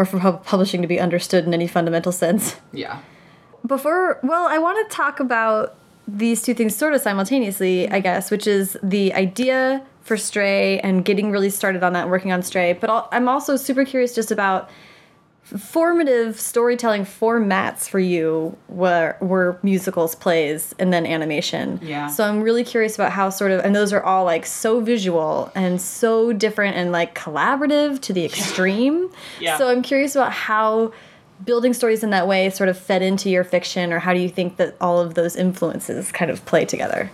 Or 0.01 0.07
for 0.07 0.18
pub- 0.18 0.44
publishing 0.46 0.80
to 0.80 0.88
be 0.88 0.98
understood 0.98 1.44
in 1.44 1.53
any 1.53 1.66
fundamental 1.66 2.11
sense. 2.11 2.57
Yeah. 2.72 3.01
Before, 3.66 4.18
well, 4.22 4.46
I 4.48 4.57
want 4.57 4.88
to 4.88 4.96
talk 4.96 5.20
about 5.20 5.74
these 6.09 6.40
two 6.40 6.55
things 6.55 6.74
sort 6.74 6.94
of 6.94 7.03
simultaneously, 7.03 7.86
I 7.90 8.01
guess, 8.01 8.30
which 8.30 8.46
is 8.46 8.78
the 8.82 9.12
idea 9.12 9.84
for 10.01 10.16
Stray 10.16 10.80
and 10.80 11.05
getting 11.05 11.30
really 11.30 11.51
started 11.51 11.82
on 11.82 11.92
that, 11.92 12.09
working 12.09 12.32
on 12.32 12.42
Stray. 12.42 12.72
But 12.72 12.88
I'll, 12.88 13.09
I'm 13.12 13.28
also 13.28 13.57
super 13.57 13.84
curious 13.84 14.14
just 14.14 14.30
about 14.30 14.70
formative 15.43 16.38
storytelling 16.38 17.05
formats 17.05 17.88
for 17.88 17.99
you 17.99 18.57
were 18.68 19.16
were 19.20 19.59
musicals, 19.62 20.14
plays, 20.14 20.74
and 20.78 20.93
then 20.93 21.07
animation. 21.07 21.80
Yeah. 21.82 22.07
So 22.07 22.24
I'm 22.24 22.41
really 22.43 22.64
curious 22.64 22.95
about 22.95 23.12
how 23.12 23.30
sort 23.30 23.51
of 23.51 23.64
and 23.64 23.74
those 23.74 23.93
are 23.93 24.03
all 24.03 24.24
like 24.24 24.47
so 24.47 24.80
visual 24.80 25.51
and 25.55 25.80
so 25.80 26.32
different 26.32 26.76
and 26.76 26.93
like 26.93 27.14
collaborative 27.14 28.01
to 28.03 28.12
the 28.12 28.24
extreme. 28.30 29.11
Yeah. 29.41 29.59
So 29.59 29.68
I'm 29.68 29.82
curious 29.82 30.14
about 30.14 30.32
how 30.32 30.93
building 31.45 31.72
stories 31.72 32.05
in 32.05 32.11
that 32.11 32.28
way 32.28 32.51
sort 32.51 32.68
of 32.68 32.78
fed 32.78 33.03
into 33.03 33.30
your 33.30 33.45
fiction 33.45 33.93
or 33.93 33.99
how 33.99 34.12
do 34.12 34.20
you 34.20 34.28
think 34.28 34.57
that 34.59 34.76
all 34.80 35.01
of 35.01 35.14
those 35.14 35.36
influences 35.36 36.12
kind 36.12 36.30
of 36.30 36.45
play 36.45 36.64
together? 36.64 37.11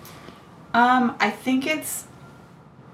Um, 0.75 1.17
I 1.21 1.31
think 1.31 1.67
it's 1.67 2.05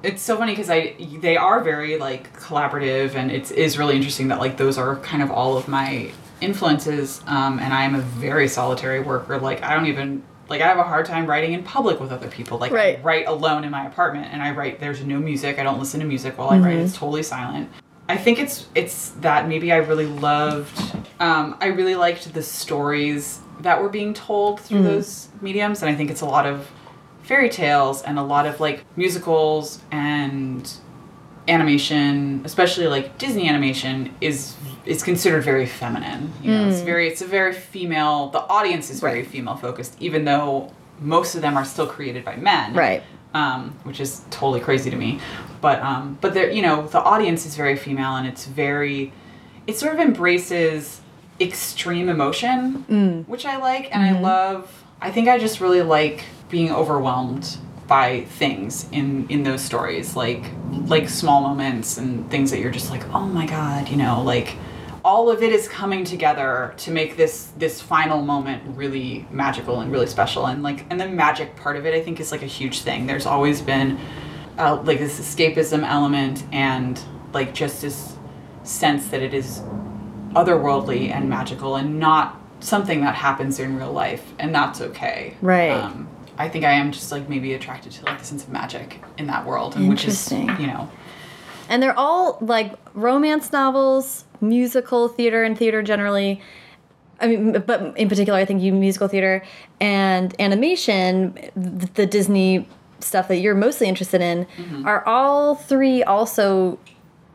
it's 0.02 0.22
so 0.22 0.36
funny 0.36 0.52
because 0.52 0.70
I 0.70 0.94
they 1.20 1.36
are 1.36 1.62
very 1.62 1.98
like 1.98 2.36
collaborative 2.38 3.14
and 3.14 3.30
it's 3.30 3.50
is 3.50 3.78
really 3.78 3.96
interesting 3.96 4.28
that 4.28 4.40
like 4.40 4.56
those 4.56 4.78
are 4.78 4.96
kind 4.96 5.22
of 5.22 5.30
all 5.30 5.56
of 5.56 5.68
my 5.68 6.10
influences. 6.40 7.22
Um, 7.26 7.58
and 7.60 7.72
I 7.72 7.84
am 7.84 7.94
a 7.94 8.00
very 8.00 8.48
solitary 8.48 9.00
worker. 9.00 9.38
Like 9.38 9.62
I 9.62 9.74
don't 9.74 9.86
even 9.86 10.22
like 10.48 10.60
I 10.60 10.66
have 10.66 10.78
a 10.78 10.82
hard 10.82 11.06
time 11.06 11.26
writing 11.26 11.52
in 11.52 11.62
public 11.62 12.00
with 12.00 12.10
other 12.12 12.28
people. 12.28 12.58
Like 12.58 12.72
Right. 12.72 12.98
I 12.98 13.02
write 13.02 13.26
alone 13.26 13.64
in 13.64 13.70
my 13.70 13.86
apartment 13.86 14.28
and 14.32 14.42
I 14.42 14.50
write 14.50 14.80
there's 14.80 15.04
no 15.04 15.18
music. 15.18 15.58
I 15.58 15.62
don't 15.62 15.78
listen 15.78 16.00
to 16.00 16.06
music 16.06 16.36
while 16.36 16.50
I 16.50 16.58
write. 16.58 16.76
It's 16.78 16.96
totally 16.96 17.22
silent. 17.22 17.70
I 18.08 18.16
think 18.16 18.38
it's 18.38 18.66
it's 18.74 19.10
that 19.20 19.48
maybe 19.48 19.72
I 19.72 19.76
really 19.76 20.06
loved 20.06 20.78
um, 21.20 21.56
I 21.60 21.66
really 21.66 21.94
liked 21.94 22.34
the 22.34 22.42
stories 22.42 23.38
that 23.60 23.80
were 23.80 23.88
being 23.88 24.12
told 24.12 24.60
through 24.60 24.82
those 24.82 25.28
mediums 25.40 25.82
and 25.82 25.90
I 25.90 25.94
think 25.94 26.10
it's 26.10 26.20
a 26.20 26.26
lot 26.26 26.46
of 26.46 26.68
fairy 27.32 27.48
tales 27.48 28.02
and 28.02 28.18
a 28.18 28.22
lot 28.22 28.44
of 28.46 28.60
like 28.60 28.84
musicals 28.94 29.80
and 29.90 30.70
animation, 31.48 32.42
especially 32.44 32.86
like 32.86 33.16
Disney 33.16 33.48
animation 33.48 34.14
is 34.20 34.54
is 34.84 35.02
considered 35.02 35.42
very 35.42 35.64
feminine. 35.64 36.30
You 36.42 36.50
know, 36.52 36.68
it's 36.68 36.82
very 36.82 37.08
it's 37.08 37.22
a 37.22 37.26
very 37.26 37.54
female 37.54 38.28
the 38.28 38.40
audience 38.58 38.90
is 38.90 39.00
very 39.00 39.20
Right. 39.22 39.26
female 39.34 39.56
focused 39.56 39.96
even 39.98 40.24
though 40.26 40.72
most 41.00 41.34
of 41.34 41.40
them 41.40 41.56
are 41.56 41.64
still 41.64 41.86
created 41.86 42.22
by 42.24 42.36
men 42.36 42.74
Right. 42.74 43.02
um, 43.34 43.60
which 43.84 43.98
is 43.98 44.20
totally 44.30 44.60
crazy 44.60 44.90
to 44.90 44.96
me. 45.04 45.18
But 45.62 45.80
um, 45.80 46.18
but 46.20 46.34
there, 46.34 46.50
you 46.50 46.60
know, 46.60 46.86
the 46.86 47.00
audience 47.00 47.46
is 47.46 47.56
very 47.56 47.76
female, 47.76 48.14
and 48.18 48.26
it's 48.26 48.44
very, 48.46 49.12
it 49.66 49.74
sort 49.78 49.94
of 49.94 50.00
embraces 50.00 51.00
extreme 51.40 52.08
emotion, 52.10 53.24
which 53.26 53.46
I 53.46 53.56
like, 53.56 53.84
and 53.94 54.02
I 54.02 54.12
love. 54.20 54.60
I 55.00 55.10
think 55.10 55.26
I 55.28 55.36
just 55.38 55.60
really 55.60 55.82
like 55.82 56.18
being 56.52 56.70
overwhelmed 56.70 57.56
by 57.88 58.20
things 58.20 58.86
in 58.92 59.26
in 59.28 59.42
those 59.42 59.60
stories, 59.60 60.14
like 60.14 60.44
like 60.86 61.08
small 61.08 61.40
moments 61.40 61.98
and 61.98 62.30
things 62.30 62.52
that 62.52 62.60
you're 62.60 62.70
just 62.70 62.90
like, 62.90 63.04
oh 63.12 63.26
my 63.26 63.46
god, 63.46 63.88
you 63.88 63.96
know, 63.96 64.22
like 64.22 64.54
all 65.04 65.30
of 65.30 65.42
it 65.42 65.50
is 65.50 65.66
coming 65.66 66.04
together 66.04 66.74
to 66.76 66.92
make 66.92 67.16
this 67.16 67.48
this 67.56 67.80
final 67.80 68.22
moment 68.22 68.62
really 68.76 69.26
magical 69.30 69.80
and 69.80 69.90
really 69.90 70.06
special. 70.06 70.46
And 70.46 70.62
like 70.62 70.86
and 70.90 71.00
the 71.00 71.08
magic 71.08 71.56
part 71.56 71.76
of 71.76 71.86
it 71.86 71.94
i 71.94 72.00
think 72.00 72.20
is 72.20 72.30
like 72.30 72.42
a 72.42 72.52
huge 72.60 72.82
thing. 72.82 73.06
There's 73.06 73.26
always 73.26 73.60
been 73.60 73.98
uh, 74.58 74.80
like 74.84 74.98
this 74.98 75.18
escapism 75.18 75.82
element 75.82 76.44
and 76.52 77.00
like 77.32 77.54
just 77.54 77.80
this 77.82 78.14
sense 78.62 79.08
that 79.08 79.22
it 79.22 79.34
is 79.34 79.60
otherworldly 80.34 81.10
and 81.10 81.28
magical 81.28 81.76
and 81.76 81.98
not 81.98 82.38
something 82.60 83.00
that 83.00 83.14
happens 83.14 83.58
in 83.58 83.76
real 83.76 83.92
life 83.92 84.32
and 84.38 84.54
that's 84.54 84.80
okay. 84.80 85.34
Right. 85.40 85.70
um, 85.70 86.08
i 86.38 86.48
think 86.48 86.64
i 86.64 86.72
am 86.72 86.92
just 86.92 87.12
like 87.12 87.28
maybe 87.28 87.52
attracted 87.52 87.92
to 87.92 88.04
like 88.04 88.18
the 88.18 88.24
sense 88.24 88.42
of 88.42 88.50
magic 88.50 89.02
in 89.18 89.26
that 89.26 89.44
world 89.46 89.76
and 89.76 89.88
which 89.88 90.04
is 90.04 90.32
you 90.32 90.66
know. 90.66 90.88
And 91.68 91.82
they're 91.82 91.98
all 91.98 92.38
like 92.40 92.74
romance 92.94 93.52
novels, 93.52 94.24
musical 94.40 95.08
theater, 95.08 95.42
and 95.42 95.56
theater 95.56 95.82
generally. 95.82 96.40
I 97.20 97.28
mean, 97.28 97.52
but 97.66 97.96
in 97.96 98.08
particular, 98.08 98.38
I 98.38 98.44
think 98.44 98.62
you 98.62 98.72
musical 98.72 99.08
theater 99.08 99.42
and 99.80 100.34
animation, 100.40 101.34
th- 101.34 101.94
the 101.94 102.04
Disney 102.04 102.68
stuff 103.00 103.28
that 103.28 103.38
you're 103.38 103.54
mostly 103.54 103.88
interested 103.88 104.20
in, 104.20 104.44
mm-hmm. 104.44 104.86
are 104.86 105.06
all 105.06 105.54
three 105.54 106.02
also 106.02 106.78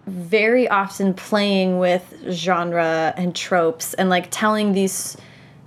very 0.06 0.68
often 0.68 1.14
playing 1.14 1.80
with 1.80 2.14
genre 2.30 3.14
and 3.18 3.36
tropes 3.36 3.94
and 3.96 4.10
like 4.10 4.28
telling 4.30 4.74
these 4.74 5.18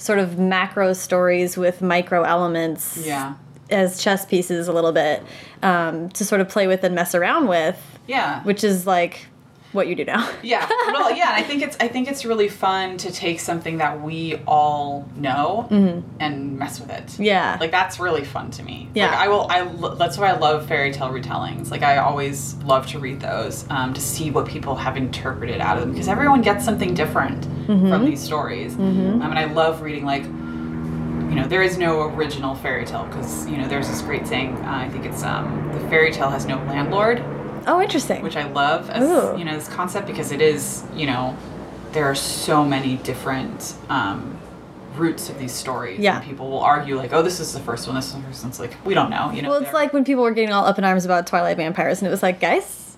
sort 0.01 0.19
of 0.19 0.39
macro 0.39 0.93
stories 0.95 1.57
with 1.57 1.83
micro 1.83 2.23
elements 2.23 2.97
yeah. 3.05 3.35
as 3.69 4.03
chess 4.03 4.25
pieces 4.25 4.67
a 4.67 4.73
little 4.73 4.93
bit 4.93 5.23
um, 5.63 6.09
to 6.11 6.25
sort 6.25 6.41
of 6.41 6.49
play 6.49 6.67
with 6.67 6.83
and 6.83 6.95
mess 6.95 7.15
around 7.15 7.49
with. 7.49 7.81
Yeah. 8.07 8.43
Which 8.43 8.65
is 8.65 8.87
like 8.87 9.27
what 9.73 9.87
you 9.89 9.95
do 9.95 10.05
now. 10.05 10.29
Yeah, 10.43 10.67
well, 10.93 11.15
yeah, 11.15 11.31
I 11.33 11.43
think 11.43 11.63
it's 11.63 11.77
I 11.81 11.89
think 11.89 12.09
it's 12.09 12.25
really 12.25 12.49
fun 12.49 12.97
to 12.99 13.13
take 13.13 13.39
something 13.41 13.79
that 13.79 14.01
we 14.03 14.37
all 14.47 15.09
know 15.17 15.67
and 16.19 16.59
mess 16.59 16.81
with 16.81 16.91
it. 16.91 17.19
Yeah. 17.21 17.57
like 17.61 17.71
that's 17.71 18.01
really 18.01 18.25
fun 18.25 18.51
to 18.53 18.63
me. 18.63 18.89
Yeah. 18.95 19.07
like, 19.11 19.19
I 19.19 19.29
will. 19.29 19.47
I 19.51 19.95
that's 19.97 20.19
why 20.19 20.29
I 20.31 20.37
love 20.39 20.67
fairy 20.67 20.93
tale 20.93 21.11
retellings. 21.11 21.71
Like 21.71 21.83
I 21.83 21.99
always 21.99 22.55
love 22.65 22.87
to 22.89 22.99
read 22.99 23.21
those 23.21 23.65
um, 23.71 23.93
to 23.95 24.01
see 24.01 24.31
what 24.31 24.47
people 24.47 24.75
have 24.77 24.97
interpreted 24.97 25.61
out 25.61 25.77
of 25.77 25.83
them 25.83 25.93
because 25.93 26.09
everyone 26.09 26.43
gets 26.43 26.65
something 26.65 26.95
different 26.95 27.47
Mm-hmm. 27.71 27.89
from 27.89 28.05
these 28.05 28.21
stories. 28.21 28.75
Um, 28.75 29.23
and 29.23 29.39
I 29.39 29.45
love 29.45 29.81
reading 29.83 30.05
like 30.05 30.25
you 30.25 31.37
know, 31.37 31.47
there 31.47 31.63
is 31.63 31.79
no 31.79 32.03
original 32.15 32.57
fairy 32.57 32.85
tale 32.85 33.05
because 33.05 33.47
you 33.49 33.57
know 33.57 33.69
there's 33.69 33.87
this 33.89 34.03
great 34.03 34.27
saying. 34.27 34.57
Uh, 34.65 34.79
I 34.87 34.89
think 34.89 35.05
it's 35.05 35.23
um, 35.23 35.71
the 35.73 35.79
fairy 35.89 36.11
tale 36.13 36.31
has 36.31 36.47
no 36.47 36.57
landlord 36.65 37.23
Oh, 37.71 37.81
interesting. 37.81 38.23
which 38.23 38.37
I 38.37 38.45
love 38.51 38.91
as 38.91 39.03
Ooh. 39.03 39.39
you 39.39 39.45
know 39.45 39.55
this 39.55 39.69
concept 39.69 40.07
because 40.07 40.33
it 40.33 40.41
is 40.41 40.85
you 40.95 41.07
know 41.07 41.37
there 41.93 42.05
are 42.05 42.15
so 42.15 42.65
many 42.65 42.97
different 42.99 43.75
um, 43.89 44.39
roots 44.97 45.29
of 45.29 45.39
these 45.39 45.53
stories. 45.53 45.99
Yeah. 45.99 46.17
and 46.17 46.25
people 46.25 46.49
will 46.51 46.61
argue 46.61 46.97
like, 46.97 47.13
oh, 47.13 47.23
this 47.23 47.41
is 47.41 47.53
the 47.53 47.61
first 47.61 47.87
one. 47.87 47.97
This 47.97 48.07
is 48.07 48.15
the 48.15 48.23
first 48.23 48.43
one. 48.43 48.51
It's 48.51 48.61
like 48.61 48.77
we 48.85 48.95
don't 48.95 49.11
know. 49.11 49.31
You 49.31 49.43
know. 49.43 49.51
well, 49.51 49.63
it's 49.63 49.73
like 49.73 49.93
when 49.93 50.05
people 50.05 50.23
were 50.23 50.33
getting 50.33 50.53
all 50.53 50.67
up 50.67 50.79
in 50.79 50.85
arms 50.85 51.05
about 51.05 51.27
Twilight 51.27 51.57
vampires, 51.57 51.99
and 51.99 52.07
it 52.07 52.11
was 52.11 52.23
like, 52.23 52.41
guys, 52.41 52.97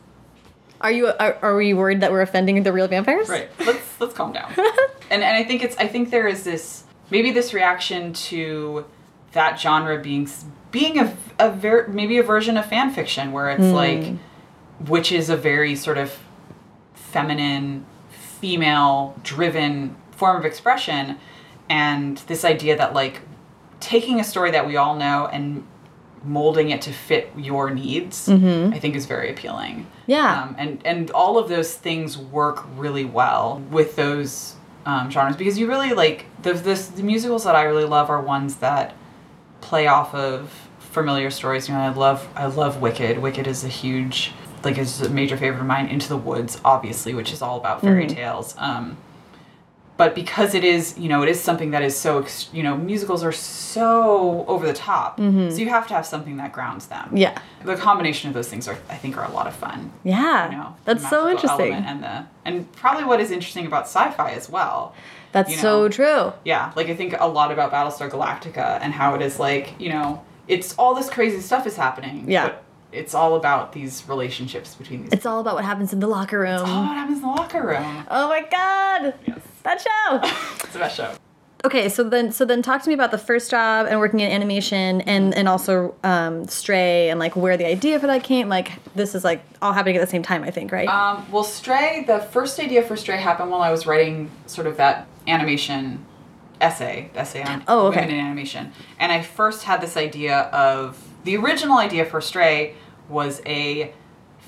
are 0.81 0.91
you 0.91 1.09
are, 1.09 1.39
are 1.43 1.57
we 1.57 1.75
worried 1.75 2.01
that 2.01 2.11
we're 2.11 2.23
offending 2.23 2.62
the 2.62 2.73
real 2.73 2.89
vampires? 2.89 3.29
right. 3.29 3.49
Let's 3.61 4.01
let's 4.01 4.14
calm 4.14 4.33
down. 4.33 4.53
and 5.11 5.23
and 5.23 5.37
I 5.37 5.45
think 5.45 5.62
it's 5.62 5.77
I 5.77 5.87
think 5.87 6.11
there 6.11 6.27
is 6.27 6.45
this 6.45 6.85
maybe 7.11 7.31
this 7.31 7.55
reaction 7.55 8.12
to 8.14 8.85
that 9.33 9.61
genre 9.61 10.01
being 10.01 10.29
being 10.70 10.99
a 10.99 11.16
a 11.39 11.51
ver- 11.51 11.89
maybe 11.89 12.18
a 12.18 12.23
version 12.23 12.57
of 12.57 12.66
fan 12.66 12.91
fiction 12.91 13.33
where 13.33 13.51
it's 13.51 13.73
like 13.73 14.14
which 14.89 15.12
is 15.12 15.30
a 15.30 15.37
very 15.37 15.76
sort 15.76 15.99
of 15.99 16.18
feminine, 16.95 17.85
female 18.11 19.14
driven 19.22 19.97
form 20.11 20.37
of 20.37 20.45
expression. 20.45 21.18
And 21.68 22.18
this 22.26 22.45
idea 22.45 22.76
that, 22.76 22.95
like, 22.95 23.20
taking 23.80 24.20
a 24.20 24.24
story 24.24 24.51
that 24.51 24.66
we 24.66 24.76
all 24.76 24.95
know 24.95 25.26
and 25.26 25.66
molding 26.24 26.70
it 26.70 26.80
to 26.83 26.93
fit 26.93 27.30
your 27.37 27.70
needs, 27.70 28.28
I 28.28 28.78
think 28.78 28.95
is 28.95 29.07
very 29.07 29.30
appealing. 29.30 29.87
Yeah. 30.07 30.43
Um, 30.43 30.55
and, 30.59 30.87
and 30.87 31.11
all 31.11 31.39
of 31.39 31.49
those 31.49 31.74
things 31.74 32.16
work 32.16 32.64
really 32.76 33.05
well 33.05 33.62
with 33.70 33.97
those 33.97 34.55
um, 34.87 35.11
genres 35.11 35.37
because 35.37 35.59
you 35.59 35.66
really 35.68 35.93
like 35.93 36.26
the, 36.43 36.53
the, 36.55 36.74
the 36.97 37.03
musicals 37.03 37.45
that 37.45 37.55
I 37.55 37.62
really 37.62 37.85
love 37.85 38.11
are 38.11 38.20
ones 38.20 38.57
that 38.57 38.95
play 39.61 39.87
off 39.87 40.14
of 40.14 40.68
familiar 40.78 41.30
stories. 41.30 41.68
You 41.68 41.74
know, 41.74 41.80
I 41.80 41.89
love 41.89 42.28
I 42.37 42.47
love 42.47 42.80
Wicked. 42.80 43.18
Wicked 43.18 43.47
is 43.47 43.64
a 43.64 43.68
huge 43.68 44.33
like 44.65 44.79
is 44.79 45.01
a 45.01 45.09
major 45.09 45.37
favorite 45.37 45.61
of 45.61 45.67
mine. 45.67 45.87
Into 45.89 46.09
the 46.09 46.17
Woods, 46.17 46.61
obviously, 46.65 47.15
which 47.15 47.33
is 47.33 47.43
all 47.43 47.59
about 47.59 47.81
fairy 47.81 48.07
tales. 48.07 48.55
Um, 48.59 48.97
but 49.99 50.15
because 50.15 50.55
it 50.55 50.65
is, 50.65 50.99
you 50.99 51.09
know, 51.09 51.23
it 51.23 51.29
is 51.29 51.41
something 51.41 51.71
that 51.73 51.83
is 51.83 51.97
so, 51.97 52.27
you 52.53 52.63
know, 52.63 52.77
musicals 52.77 53.23
are 53.23 53.31
so 53.31 54.45
over 54.49 54.67
the 54.67 54.73
top. 54.73 55.19
So 55.19 55.57
you 55.57 55.69
have 55.69 55.87
to 55.89 55.95
have 55.95 56.07
something 56.07 56.39
that 56.39 56.53
grounds 56.53 56.87
them. 56.87 57.17
Yeah. 57.17 57.39
The 57.65 57.77
combination 57.77 58.29
of 58.29 58.35
those 58.35 58.49
things 58.49 58.67
are, 58.67 58.79
I 58.89 58.97
think, 58.97 59.17
are 59.17 59.25
a 59.25 59.31
lot 59.31 59.47
of 59.47 59.55
fun. 59.55 59.93
Yeah. 60.03 60.51
You 60.51 60.57
know, 60.57 60.77
That's 60.85 61.09
so 61.09 61.29
interesting. 61.29 61.75
And 61.75 62.03
the 62.03 62.27
and 62.45 62.73
probably 62.73 63.05
what 63.05 63.21
is 63.21 63.31
interesting 63.31 63.67
about 63.67 63.85
sci-fi 63.85 64.33
as 64.33 64.49
well. 64.49 64.95
That's 65.33 65.51
you 65.51 65.57
so 65.59 65.89
true. 65.89 66.33
Yeah, 66.45 66.73
like 66.77 66.89
I 66.89 66.95
think 66.95 67.15
a 67.19 67.27
lot 67.27 67.53
about 67.53 67.73
Battlestar 67.73 68.11
Galactica 68.11 68.79
and 68.83 68.93
how 68.93 69.15
it 69.15 69.23
is 69.23 69.39
like, 69.39 69.75
you 69.81 69.89
know, 69.89 70.23
it's 70.49 70.75
all 70.75 70.95
this 70.95 71.09
crazy 71.09 71.41
stuff 71.41 71.67
is 71.67 71.77
happening. 71.77 72.31
Yeah. 72.31 72.49
But 72.49 72.65
it's 72.93 73.14
all 73.14 73.36
about 73.36 73.72
these 73.72 74.07
relationships 74.09 74.74
between 74.74 75.03
these. 75.05 75.12
It's 75.12 75.26
all 75.26 75.40
about 75.40 75.55
what 75.55 75.64
happens 75.64 75.93
in 75.93 76.01
the 76.01 76.07
locker 76.07 76.38
room. 76.38 76.61
all 76.61 76.84
what 76.86 76.95
happens 76.95 77.18
in 77.18 77.22
the 77.22 77.28
locker 77.28 77.66
room. 77.66 78.05
Oh 78.11 78.28
my 78.28 78.40
god. 78.51 79.14
Yes. 79.26 79.40
That 79.62 79.80
show. 79.80 80.20
It's 80.64 80.72
the 80.72 80.78
best 80.78 80.97
show. 80.97 81.14
okay, 81.64 81.88
so 81.88 82.03
then 82.03 82.32
so 82.32 82.45
then 82.45 82.61
talk 82.62 82.82
to 82.82 82.88
me 82.88 82.95
about 82.95 83.11
the 83.11 83.18
first 83.18 83.51
job 83.51 83.86
and 83.88 83.99
working 84.01 84.20
in 84.20 84.30
animation 84.32 85.01
and 85.03 85.34
and 85.34 85.49
also 85.49 85.95
um, 86.03 86.47
Stray 86.49 87.09
and 87.11 87.20
like 87.20 87.36
where 87.36 87.57
the 87.57 87.66
idea 87.66 87.99
for 88.01 88.07
that 88.09 88.24
came. 88.24 88.49
Like 88.49 88.72
this 88.95 89.14
is 89.14 89.22
like 89.24 89.45
all 89.61 89.72
happening 89.72 89.97
at 89.97 90.01
the 90.01 90.07
same 90.11 90.22
time, 90.22 90.45
I 90.45 90.51
think, 90.51 90.72
right? 90.72 90.88
Um, 90.88 91.30
well, 91.30 91.45
Stray, 91.45 92.05
the 92.07 92.18
first 92.20 92.59
idea 92.59 92.82
for 92.82 92.97
Stray 92.97 93.18
happened 93.18 93.51
while 93.51 93.62
I 93.62 93.70
was 93.70 93.86
writing 93.86 94.30
sort 94.47 94.66
of 94.66 94.76
that 94.78 95.07
animation 95.26 96.05
essay, 96.61 97.11
essay 97.14 97.43
on 97.43 97.62
Oh, 97.68 97.86
okay. 97.88 98.01
women 98.03 98.14
in 98.14 98.20
animation. 98.26 98.72
And 98.99 99.11
I 99.12 99.22
first 99.22 99.64
had 99.64 99.80
this 99.80 99.97
idea 99.97 100.43
of 100.53 100.97
the 101.24 101.36
original 101.36 101.78
idea 101.78 102.05
for 102.05 102.20
Stray 102.20 102.74
was 103.13 103.41
a 103.47 103.93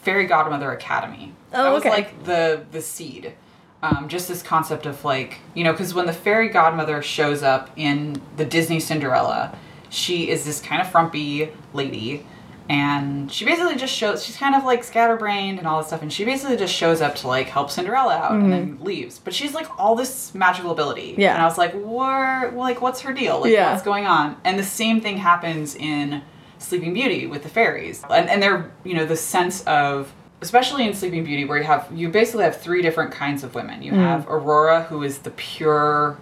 fairy 0.02 0.26
godmother 0.26 0.72
academy. 0.72 1.32
Oh, 1.52 1.62
that 1.62 1.72
was 1.72 1.80
okay. 1.82 1.90
like 1.90 2.24
the 2.24 2.64
the 2.72 2.80
seed. 2.80 3.34
Um, 3.82 4.08
just 4.08 4.28
this 4.28 4.42
concept 4.42 4.86
of 4.86 5.04
like 5.04 5.38
you 5.54 5.62
know 5.62 5.72
because 5.72 5.92
when 5.94 6.06
the 6.06 6.12
fairy 6.12 6.48
godmother 6.48 7.02
shows 7.02 7.42
up 7.42 7.70
in 7.76 8.20
the 8.36 8.44
Disney 8.44 8.80
Cinderella, 8.80 9.56
she 9.90 10.30
is 10.30 10.44
this 10.44 10.60
kind 10.60 10.80
of 10.80 10.90
frumpy 10.90 11.50
lady, 11.74 12.24
and 12.70 13.30
she 13.30 13.44
basically 13.44 13.76
just 13.76 13.92
shows 13.94 14.24
she's 14.24 14.38
kind 14.38 14.54
of 14.54 14.64
like 14.64 14.82
scatterbrained 14.84 15.58
and 15.58 15.68
all 15.68 15.78
this 15.78 15.88
stuff, 15.88 16.00
and 16.00 16.10
she 16.10 16.24
basically 16.24 16.56
just 16.56 16.72
shows 16.74 17.02
up 17.02 17.14
to 17.16 17.28
like 17.28 17.48
help 17.48 17.70
Cinderella 17.70 18.16
out 18.16 18.32
and 18.32 18.50
then 18.50 18.78
leaves. 18.80 19.18
But 19.18 19.34
she's 19.34 19.52
like 19.54 19.68
all 19.78 19.94
this 19.94 20.34
magical 20.34 20.70
ability, 20.70 21.12
Mm-hmm. 21.12 21.20
Yeah. 21.20 21.34
And 21.34 21.42
I 21.42 21.44
was 21.44 21.58
like, 21.58 21.74
where 21.74 22.52
like 22.52 22.80
what's 22.80 23.02
her 23.02 23.12
deal? 23.12 23.40
Like 23.42 23.52
Yeah. 23.52 23.70
what's 23.70 23.84
going 23.84 24.06
on? 24.06 24.36
And 24.44 24.58
the 24.58 24.64
same 24.64 25.02
thing 25.02 25.18
happens 25.18 25.74
in 25.76 26.22
Sleeping 26.64 26.94
Beauty 26.94 27.26
with 27.26 27.42
the 27.42 27.48
fairies, 27.48 28.02
and 28.10 28.28
and 28.28 28.42
they're 28.42 28.70
you 28.84 28.94
know 28.94 29.04
the 29.06 29.16
sense 29.16 29.62
of 29.64 30.12
especially 30.42 30.86
in 30.86 30.92
Sleeping 30.94 31.24
Beauty 31.24 31.44
where 31.44 31.58
you 31.58 31.64
have 31.64 31.86
you 31.94 32.08
basically 32.08 32.44
have 32.44 32.60
three 32.60 32.82
different 32.82 33.12
kinds 33.12 33.44
of 33.44 33.54
women. 33.54 33.82
You 33.82 33.92
Mm. 33.92 33.96
have 33.96 34.26
Aurora 34.28 34.82
who 34.84 35.02
is 35.02 35.18
the 35.18 35.30
pure 35.30 36.18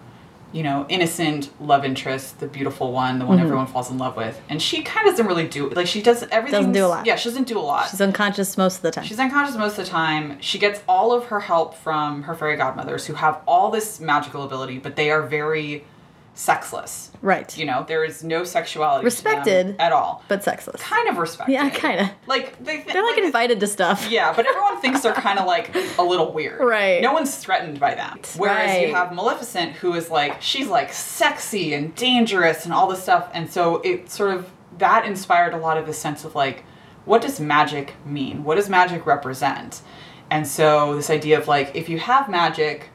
you 0.55 0.62
know, 0.62 0.84
innocent 0.90 1.49
love 1.62 1.82
interest, 1.82 2.38
the 2.38 2.47
beautiful 2.47 2.93
one, 2.93 3.18
the 3.18 3.24
one 3.24 3.38
Mm-hmm. 3.38 3.45
everyone 3.47 3.66
falls 3.66 3.90
in 3.90 3.97
love 3.97 4.16
with. 4.16 4.38
And 4.51 4.61
she 4.61 4.82
kind 4.82 5.09
of 5.09 5.14
doesn't 5.14 5.26
really 5.26 5.49
do 5.49 5.70
like 5.70 5.86
she 5.86 6.03
does 6.03 6.24
everything. 6.30 6.61
Doesn't 6.61 6.72
do 6.72 6.84
a 6.84 6.88
lot. 6.88 7.07
Yeah, 7.07 7.16
she 7.16 7.30
doesn't 7.30 7.47
do 7.49 7.59
a 7.59 7.61
lot. 7.61 7.88
She's 7.88 8.03
unconscious 8.03 8.59
most 8.59 8.76
of 8.76 8.82
the 8.82 8.90
time. 8.90 9.05
She's 9.05 9.18
unconscious 9.18 9.57
most 9.57 9.78
of 9.78 9.86
the 9.86 9.90
time. 9.90 10.36
She 10.43 10.59
gets 10.59 10.82
all 10.86 11.11
of 11.14 11.24
her 11.28 11.40
help 11.40 11.74
from 11.74 12.24
her 12.24 12.34
fairy 12.34 12.57
godmothers 12.59 13.07
who 13.07 13.14
have 13.14 13.40
all 13.49 13.70
this 13.70 13.99
magical 13.99 14.43
ability, 14.43 14.76
but 14.76 14.95
they 14.95 15.11
are 15.11 15.22
very 15.22 15.86
sexless. 16.34 17.10
right. 17.20 17.56
You 17.58 17.66
know, 17.66 17.84
there 17.86 18.04
is 18.04 18.24
no 18.24 18.42
sexuality 18.44 19.04
Respected. 19.04 19.76
at 19.78 19.92
all. 19.92 20.24
but 20.28 20.42
sexless. 20.42 20.80
Kind 20.80 21.08
of 21.08 21.18
respected. 21.18 21.52
Yeah, 21.52 21.68
kinda. 21.70 22.10
Like 22.26 22.58
they 22.64 22.78
th- 22.78 22.86
They're 22.92 23.04
like 23.04 23.18
invited 23.18 23.60
to 23.60 23.66
stuff. 23.66 24.08
yeah, 24.10 24.32
but 24.34 24.46
everyone 24.46 24.80
thinks 24.80 25.00
they're 25.02 25.12
kind 25.12 25.38
of 25.38 25.46
like 25.46 25.74
a 25.98 26.02
little 26.02 26.32
weird. 26.32 26.60
Right. 26.60 27.02
No 27.02 27.12
one's 27.12 27.36
threatened 27.36 27.78
by 27.78 27.94
them. 27.94 28.18
Whereas 28.36 28.70
Right. 28.70 28.88
you 28.88 28.94
have 28.94 29.12
Maleficent, 29.12 29.72
who 29.74 29.92
is 29.94 30.10
like, 30.10 30.40
she's 30.40 30.68
like 30.68 30.92
sexy 30.92 31.74
and 31.74 31.94
dangerous 31.94 32.64
and 32.64 32.72
all 32.72 32.86
this 32.88 33.02
stuff. 33.02 33.28
And 33.34 33.50
so 33.52 33.76
it 33.82 34.10
sort 34.10 34.34
of, 34.34 34.50
that 34.78 35.04
inspired 35.04 35.52
a 35.52 35.58
lot 35.58 35.76
of 35.76 35.86
the 35.86 35.92
sense 35.92 36.24
of 36.24 36.34
like, 36.34 36.64
what 37.04 37.20
does 37.20 37.40
magic 37.40 37.94
mean? 38.06 38.42
What 38.44 38.54
does 38.54 38.68
magic 38.70 39.04
represent? 39.06 39.82
And 40.30 40.46
so 40.46 40.94
this 40.96 41.10
idea 41.10 41.38
of 41.38 41.46
like, 41.46 41.72
if 41.74 41.90
you 41.90 41.98
have 41.98 42.28
magic, 42.30 42.88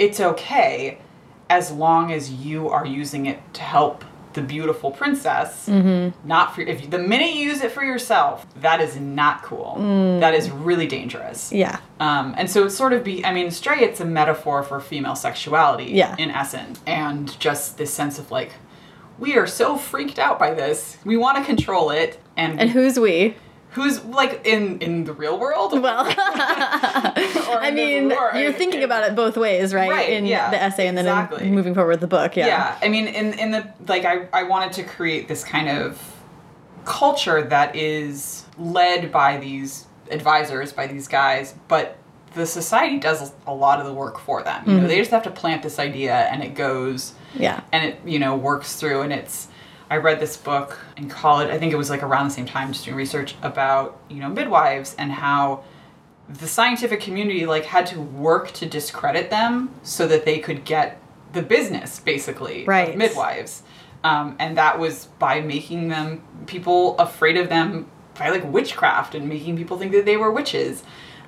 it's 0.00 0.18
okay 0.20 0.98
as 1.48 1.70
long 1.70 2.12
as 2.12 2.30
you 2.32 2.68
are 2.68 2.86
using 2.86 3.26
it 3.26 3.38
to 3.54 3.62
help 3.62 4.04
the 4.32 4.42
beautiful 4.42 4.90
princess 4.90 5.66
not 5.66 6.54
for 6.54 6.60
if 6.60 6.90
the 6.90 6.98
minute 6.98 7.32
you 7.32 7.40
use 7.48 7.62
it 7.62 7.72
for 7.72 7.82
yourself 7.82 8.44
that 8.60 8.82
is 8.82 8.96
not 8.96 9.42
cool 9.42 9.76
that 10.20 10.34
is 10.34 10.50
really 10.50 10.86
dangerous 10.86 11.50
Yeah. 11.52 11.78
um, 12.00 12.34
and 12.36 12.50
so 12.50 12.66
it's 12.66 12.76
sort 12.76 12.92
of 12.92 13.02
be 13.02 13.24
i 13.24 13.32
mean 13.32 13.50
stray 13.50 13.78
it's 13.80 14.00
a 14.00 14.04
metaphor 14.04 14.62
for 14.62 14.78
female 14.78 15.16
sexuality 15.16 15.84
Yeah. 15.86 16.14
in 16.18 16.30
essence 16.30 16.80
and 16.86 17.38
just 17.40 17.78
this 17.78 17.90
sense 17.94 18.18
of 18.18 18.30
like 18.30 18.52
we 19.18 19.38
are 19.38 19.46
so 19.46 19.78
freaked 19.78 20.18
out 20.18 20.38
by 20.38 20.52
this 20.52 20.98
we 21.06 21.16
want 21.16 21.38
to 21.38 21.44
control 21.44 21.88
it 21.90 22.20
and, 22.36 22.60
And 22.60 22.68
who's 22.68 22.98
we? 23.00 23.36
Who's 23.76 24.02
like 24.06 24.46
in 24.46 24.78
in 24.80 25.04
the 25.04 25.12
real 25.12 25.38
world 25.38 25.72
Well, 25.80 26.06
I 26.18 27.70
mean, 27.72 28.10
you're 28.40 28.52
thinking 28.52 28.80
in- 28.80 28.84
about 28.84 29.04
it 29.04 29.14
both 29.14 29.36
ways, 29.36 29.72
right? 29.74 29.90
Right, 29.90 30.10
in 30.10 30.24
yeah, 30.26 30.50
the 30.50 30.60
essay 30.60 30.88
and 30.88 30.96
then 30.96 31.04
exactly. 31.06 31.46
in 31.46 31.54
moving 31.54 31.74
forward 31.74 31.90
with 31.90 32.00
the 32.00 32.06
book. 32.06 32.36
Yeah. 32.36 32.46
yeah 32.46 32.78
i 32.82 32.88
mean 32.88 33.06
in 33.06 33.38
in 33.38 33.50
the 33.50 33.62
like 33.86 34.04
i 34.04 34.26
i 34.32 34.42
wanted 34.42 34.72
to 34.72 34.82
create 34.82 35.28
this 35.28 35.44
kind 35.44 35.68
of 35.68 36.00
culture 36.84 37.42
that 37.42 37.76
is 37.76 38.44
led 38.58 39.12
by 39.12 39.36
these 39.36 39.86
advisors 40.10 40.72
by 40.72 40.86
these 40.86 41.06
guys 41.08 41.54
but 41.68 41.98
the 42.34 42.46
society 42.46 42.98
does 42.98 43.32
a 43.46 43.54
lot 43.54 43.80
of 43.80 43.86
the 43.86 43.92
work 43.92 44.18
for 44.18 44.42
them 44.42 44.62
you 44.66 44.74
know 44.74 44.86
they 44.86 44.94
mm-hmm. 44.94 45.00
just 45.00 45.10
have 45.10 45.22
to 45.22 45.30
plant 45.30 45.62
this 45.62 45.78
idea 45.78 46.14
and 46.14 46.42
it 46.42 46.54
goes 46.54 47.14
Yeah. 47.34 47.60
and 47.72 47.84
it 47.84 48.00
you 48.04 48.18
know 48.18 48.36
works 48.36 48.76
through 48.76 49.02
and 49.02 49.12
it's 49.12 49.48
i 49.90 49.96
read 49.96 50.18
this 50.20 50.36
book 50.36 50.78
in 50.96 51.08
college 51.08 51.48
i 51.50 51.58
think 51.58 51.72
it 51.72 51.76
was 51.76 51.90
like 51.90 52.02
around 52.02 52.26
the 52.28 52.34
same 52.34 52.46
time 52.46 52.72
just 52.72 52.84
doing 52.84 52.96
research 52.96 53.34
about 53.42 53.98
you 54.08 54.16
know 54.20 54.28
midwives 54.28 54.94
and 54.98 55.12
how 55.12 55.62
the 56.28 56.48
scientific 56.48 57.00
community 57.00 57.46
like 57.46 57.64
had 57.64 57.86
to 57.86 58.00
work 58.00 58.50
to 58.52 58.66
discredit 58.66 59.30
them 59.30 59.70
so 59.84 60.06
that 60.08 60.24
they 60.24 60.38
could 60.40 60.64
get 60.64 61.00
the 61.32 61.42
business 61.42 62.00
basically 62.00 62.62
of 62.62 62.68
Right. 62.68 62.96
midwives. 62.96 63.62
Um, 64.02 64.34
and 64.40 64.56
that 64.56 64.78
was 64.78 65.06
by 65.20 65.40
making 65.40 65.88
them 65.88 66.22
people 66.46 66.96
afraid 66.98 67.36
of 67.36 67.48
them 67.48 67.86
by 68.18 68.30
like 68.30 68.44
witchcraft 68.52 69.14
and 69.14 69.28
making 69.28 69.56
people 69.56 69.78
think 69.78 69.92
that 69.92 70.04
they 70.04 70.16
were 70.16 70.32
witches. 70.32 70.82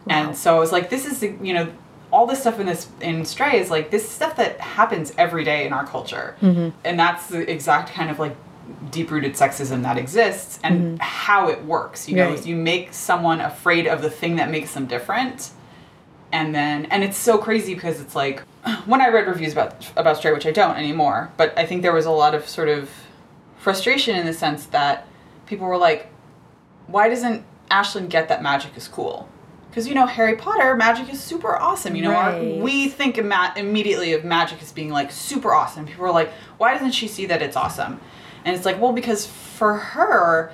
And 0.08 0.36
so 0.36 0.56
i 0.56 0.58
was 0.58 0.72
like 0.72 0.90
this 0.90 1.06
is 1.06 1.22
you 1.22 1.52
know 1.54 1.68
all 2.10 2.26
this 2.26 2.40
stuff 2.40 2.58
in 2.58 2.66
this 2.66 2.88
in 3.00 3.24
stray 3.24 3.60
is 3.60 3.70
like 3.70 3.90
this 3.92 4.08
stuff 4.08 4.34
that 4.36 4.58
happens 4.60 5.12
every 5.16 5.44
day 5.44 5.64
in 5.66 5.72
our 5.72 5.86
culture. 5.86 6.34
And 6.84 6.98
that's 6.98 7.26
the 7.28 7.48
exact 7.48 7.92
kind 7.92 8.10
of 8.10 8.18
like 8.18 8.34
deep 8.90 9.10
rooted 9.10 9.32
sexism 9.34 9.82
that 9.82 9.96
exists 9.96 10.58
and 10.62 10.80
mm-hmm. 10.80 10.96
how 11.00 11.48
it 11.48 11.64
works 11.64 12.08
you 12.08 12.16
know 12.16 12.30
Right. 12.30 12.46
you 12.46 12.56
make 12.56 12.92
someone 12.92 13.40
afraid 13.40 13.86
of 13.86 14.02
the 14.02 14.10
thing 14.10 14.36
that 14.36 14.50
makes 14.50 14.74
them 14.74 14.86
different 14.86 15.50
and 16.32 16.54
then 16.54 16.86
and 16.86 17.02
it's 17.02 17.16
so 17.16 17.38
crazy 17.38 17.74
because 17.74 18.00
it's 18.00 18.14
like 18.14 18.42
when 18.86 19.00
I 19.00 19.08
read 19.08 19.26
reviews 19.26 19.52
about 19.52 19.90
about 19.96 20.16
Stray, 20.16 20.32
which 20.32 20.46
I 20.46 20.50
don't 20.50 20.76
anymore, 20.76 21.30
but 21.36 21.56
I 21.58 21.66
think 21.66 21.82
there 21.82 21.92
was 21.92 22.06
a 22.06 22.10
lot 22.10 22.34
of 22.34 22.48
sort 22.48 22.68
of 22.68 22.90
frustration 23.56 24.16
in 24.16 24.26
the 24.26 24.32
sense 24.32 24.66
that 24.66 25.06
people 25.46 25.66
were 25.66 25.76
like, 25.76 26.08
"Why 26.86 27.08
doesn't 27.08 27.44
Aislynn 27.70 28.08
get 28.08 28.28
that 28.28 28.42
magic 28.42 28.76
is 28.76 28.88
cool?" 28.88 29.28
Because 29.70 29.86
you 29.86 29.94
know 29.94 30.06
Harry 30.06 30.36
Potter, 30.36 30.74
magic 30.76 31.12
is 31.12 31.22
super 31.22 31.56
awesome. 31.56 31.94
You 31.94 32.02
know, 32.02 32.14
our, 32.14 32.42
we 32.42 32.88
think 32.88 33.18
ima- 33.18 33.52
immediately 33.56 34.12
of 34.12 34.24
magic 34.24 34.60
as 34.62 34.72
being 34.72 34.90
like 34.90 35.10
super 35.12 35.52
awesome. 35.52 35.86
People 35.86 36.06
are 36.06 36.12
like, 36.12 36.30
"Why 36.58 36.74
doesn't 36.74 36.92
she 36.92 37.08
see 37.08 37.26
that 37.26 37.42
it's 37.42 37.56
awesome?" 37.56 38.00
And 38.48 38.56
it's 38.56 38.64
like, 38.64 38.80
well, 38.80 38.92
because 38.92 39.26
for 39.26 39.74
her, 39.74 40.50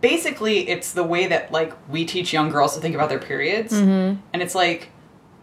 basically 0.00 0.68
it's 0.68 0.92
the 0.92 1.04
way 1.04 1.26
that 1.28 1.50
like 1.52 1.72
we 1.88 2.04
teach 2.04 2.32
young 2.32 2.50
girls 2.50 2.74
to 2.74 2.80
think 2.80 2.94
about 2.94 3.08
their 3.08 3.20
periods 3.20 3.72
Mm-hmm. 3.72 4.20
and 4.32 4.42
it's 4.42 4.54
like 4.54 4.88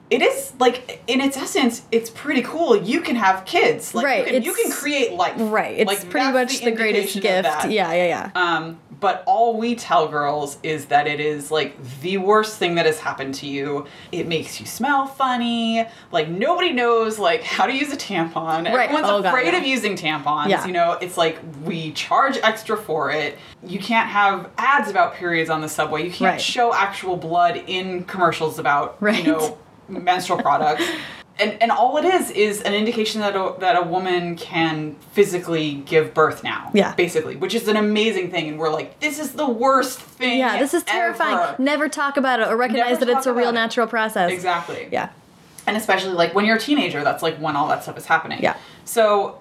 it 0.10 0.22
is 0.22 0.52
like 0.60 1.02
in 1.08 1.22
its 1.22 1.38
essence 1.38 1.84
it's 1.94 2.10
pretty 2.10 2.42
cool 2.42 2.76
you 2.76 3.00
can 3.00 3.16
have 3.16 3.46
kids 3.46 3.96
like 3.96 4.06
Right, 4.06 4.26
you, 4.26 4.34
can, 4.34 4.44
you 4.44 4.54
can 4.54 4.72
create 4.72 5.14
life 5.14 5.34
Right. 5.38 5.78
It's 5.80 5.88
Like, 5.88 6.10
pretty 6.10 6.32
much 6.34 6.60
the, 6.60 6.72
greatest 6.72 7.14
gift. 7.22 7.48
Yeah, 7.70 7.94
yeah, 7.94 7.94
yeah. 7.94 8.32
um 8.36 8.80
but 9.00 9.24
all 9.26 9.58
we 9.58 9.76
tell 9.76 10.08
girls 10.08 10.58
is 10.64 10.86
that 10.88 11.08
it 11.08 11.20
is 11.20 11.52
like 11.52 11.76
the 12.02 12.18
worst 12.18 12.58
thing 12.58 12.76
that 12.76 12.86
has 12.86 13.00
happened 13.00 13.34
to 13.36 13.47
you 13.47 13.86
it 14.12 14.28
makes 14.28 14.60
you 14.60 14.66
smell 14.66 15.06
funny 15.06 15.86
like 16.12 16.28
nobody 16.30 16.72
knows 16.74 17.20
like 17.20 17.41
how 17.43 17.66
to 17.66 17.74
use 17.74 17.91
a 17.93 17.97
tampon 17.97 18.66
Right. 18.66 18.89
everyone's 18.89 19.06
Oh, 19.08 19.22
God, 19.22 19.26
afraid 19.28 19.54
yeah. 19.54 19.60
of 19.60 19.66
using 19.66 19.95
tampons 19.95 20.50
Yeah. 20.50 20.66
you 20.66 20.74
know 20.74 20.93
it's 20.93 21.18
like 21.18 21.39
we 21.64 21.91
charge 21.91 22.38
extra 22.43 22.78
for 22.78 23.12
it 23.12 23.38
you 23.64 23.80
can't 23.80 24.10
have 24.10 24.50
ads 24.58 24.89
about 24.89 25.14
periods 25.14 25.50
on 25.50 25.62
the 25.62 25.70
subway 25.70 26.04
you 26.04 26.12
can't 26.12 26.32
Right. 26.34 26.41
show 26.41 26.74
actual 26.74 27.16
blood 27.16 27.58
in 27.68 28.04
commercials 28.06 28.60
about 28.60 28.97
Right. 29.00 29.24
you 29.26 29.32
know 29.32 29.58
menstrual 29.88 30.41
products 30.41 30.84
and 31.40 31.62
and 31.62 31.72
all 31.72 31.98
it 31.98 32.06
is 32.06 32.32
is 32.32 32.62
an 32.62 32.74
indication 32.74 33.22
that 33.22 33.36
a, 33.36 33.56
that 33.60 33.76
a 33.78 33.82
woman 33.82 34.36
can 34.36 34.96
physically 35.12 35.76
give 35.86 36.14
birth 36.14 36.44
now. 36.44 36.72
Yeah. 36.74 36.94
basically, 36.96 37.36
which 37.36 37.56
is 37.56 37.68
an 37.68 37.78
amazing 37.78 38.32
thing, 38.32 38.50
and 38.50 38.60
we're 38.60 38.72
like, 38.72 39.00
this 39.00 39.20
is 39.20 39.34
the 39.34 39.48
worst 39.50 40.00
thing. 40.00 40.40
Yeah, 40.40 40.60
this 40.60 40.74
is 40.74 40.84
terrifying. 40.84 41.38
ever. 41.38 41.56
Never 41.62 41.90
talk 41.90 42.18
about 42.18 42.40
it 42.40 42.48
or 42.48 42.58
recognize 42.58 43.00
Never 43.00 43.06
that 43.06 43.18
it's 43.18 43.26
a 43.28 43.34
real 43.34 43.50
it. 43.50 43.54
natural 43.54 43.88
process. 43.88 44.32
Exactly. 44.32 44.88
Yeah. 44.92 45.10
and 45.68 45.78
especially 45.78 46.14
like 46.14 46.34
when 46.36 46.46
you're 46.46 46.58
a 46.58 46.60
teenager, 46.60 47.04
that's 47.04 47.22
like 47.24 47.38
when 47.38 47.56
all 47.56 47.68
that 47.70 47.84
stuff 47.84 47.98
is 47.98 48.06
happening. 48.06 48.40
Yeah. 48.42 48.58
So, 48.86 49.40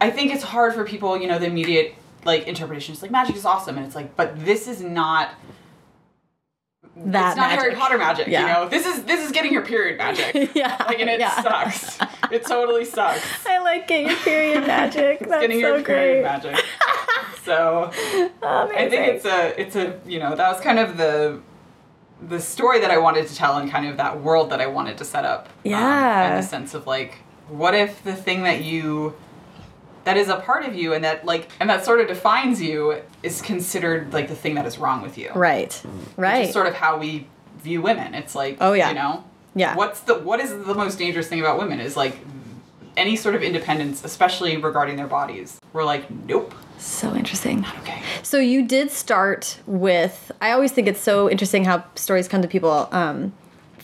I 0.00 0.10
think 0.10 0.32
it's 0.34 0.44
hard 0.44 0.74
for 0.74 0.84
people, 0.84 1.16
you 1.18 1.26
know, 1.26 1.38
the 1.38 1.46
immediate 1.46 1.94
like 2.24 2.46
interpretation 2.46 2.92
is 2.94 3.02
like 3.02 3.10
magic 3.10 3.36
is 3.36 3.44
awesome, 3.44 3.76
and 3.78 3.86
it's 3.86 3.94
like, 3.94 4.16
but 4.16 4.44
this 4.44 4.68
is 4.68 4.80
not. 4.82 5.30
That 6.98 7.28
it's 7.28 7.36
not 7.36 7.48
magic. 7.50 7.60
Harry 7.60 7.74
Potter 7.74 7.98
magic, 7.98 8.26
Yeah. 8.28 8.40
you 8.40 8.46
know. 8.46 8.68
This 8.68 8.86
is 8.86 9.04
this 9.04 9.24
is 9.24 9.30
getting 9.32 9.52
your 9.52 9.62
period 9.62 9.98
magic. 9.98 10.50
Yeah, 10.54 10.76
like 10.86 10.98
and 10.98 11.10
it 11.10 11.20
yeah. 11.20 11.42
sucks. 11.42 11.98
It 12.32 12.44
totally 12.46 12.84
sucks. 12.86 13.22
I 13.46 13.58
like 13.58 13.90
it. 13.90 14.06
Your 14.06 14.16
period 14.16 14.66
magic. 14.66 15.18
That's 15.20 15.40
getting 15.42 15.60
so 15.60 15.76
your 15.76 15.84
period 15.84 16.22
great. 16.22 16.22
magic. 16.22 16.64
So 17.44 17.92
Amazing. 17.92 18.38
I 18.42 18.88
think 18.90 19.06
it's 19.14 19.24
a 19.24 19.60
it's 19.60 19.76
a 19.76 20.00
you 20.04 20.18
know 20.18 20.34
that 20.34 20.48
was 20.52 20.60
kind 20.60 20.80
of 20.80 20.96
the 20.96 21.40
the 22.20 22.40
story 22.40 22.80
that 22.80 22.90
I 22.90 22.98
wanted 22.98 23.28
to 23.28 23.36
tell 23.36 23.58
and 23.58 23.70
kind 23.70 23.86
of 23.86 23.98
that 23.98 24.20
world 24.20 24.50
that 24.50 24.60
I 24.60 24.66
wanted 24.66 24.98
to 24.98 25.04
set 25.04 25.24
up. 25.24 25.46
um, 25.46 25.52
Yeah. 25.64 26.30
in 26.30 26.36
the 26.40 26.42
sense 26.42 26.74
of 26.74 26.86
like, 26.88 27.18
what 27.48 27.74
if 27.74 28.02
the 28.02 28.14
thing 28.16 28.42
that 28.44 28.64
you 28.64 29.14
that 30.06 30.16
is 30.16 30.28
a 30.28 30.36
part 30.36 30.64
of 30.64 30.74
you 30.74 30.94
and 30.94 31.04
that 31.04 31.24
like 31.26 31.48
and 31.60 31.68
that 31.68 31.84
sort 31.84 32.00
of 32.00 32.06
defines 32.08 32.62
you 32.62 33.00
is 33.22 33.42
considered 33.42 34.12
like 34.12 34.28
the 34.28 34.34
thing 34.36 34.54
that 34.54 34.64
is 34.64 34.78
wrong 34.78 35.02
with 35.02 35.18
you. 35.18 35.30
right. 35.34 35.72
Which 35.74 36.16
Right. 36.16 36.44
is 36.46 36.52
sort 36.52 36.66
of 36.68 36.74
how 36.74 36.96
we 36.96 37.26
view 37.62 37.82
women. 37.82 38.14
It's 38.14 38.34
like 38.34 38.56
Oh, 38.60 38.72
yeah. 38.72 38.88
you 38.88 38.94
know 38.94 39.24
Yeah. 39.54 39.74
What's 39.76 40.00
the 40.00 40.14
what 40.14 40.40
is 40.40 40.50
the 40.50 40.74
most 40.74 40.96
dangerous 40.98 41.28
thing 41.28 41.40
about 41.40 41.58
women 41.58 41.80
is 41.80 41.96
like 41.96 42.16
any 42.96 43.14
sort 43.16 43.34
of 43.34 43.42
independence, 43.42 44.02
especially 44.04 44.56
regarding 44.56 44.96
their 44.96 45.06
bodies. 45.08 45.58
We're 45.74 45.84
like, 45.84 46.10
nope, 46.10 46.54
so 46.78 47.14
interesting. 47.14 47.66
okay. 47.80 48.00
So 48.22 48.38
you 48.38 48.66
did 48.66 48.90
start 48.90 49.58
with. 49.66 50.32
I 50.40 50.52
always 50.52 50.72
think 50.72 50.88
it's 50.88 51.00
so 51.00 51.28
interesting 51.30 51.64
how 51.66 51.84
stories 51.96 52.26
come 52.28 52.40
to 52.42 52.48
people, 52.48 52.88
um, 52.92 53.32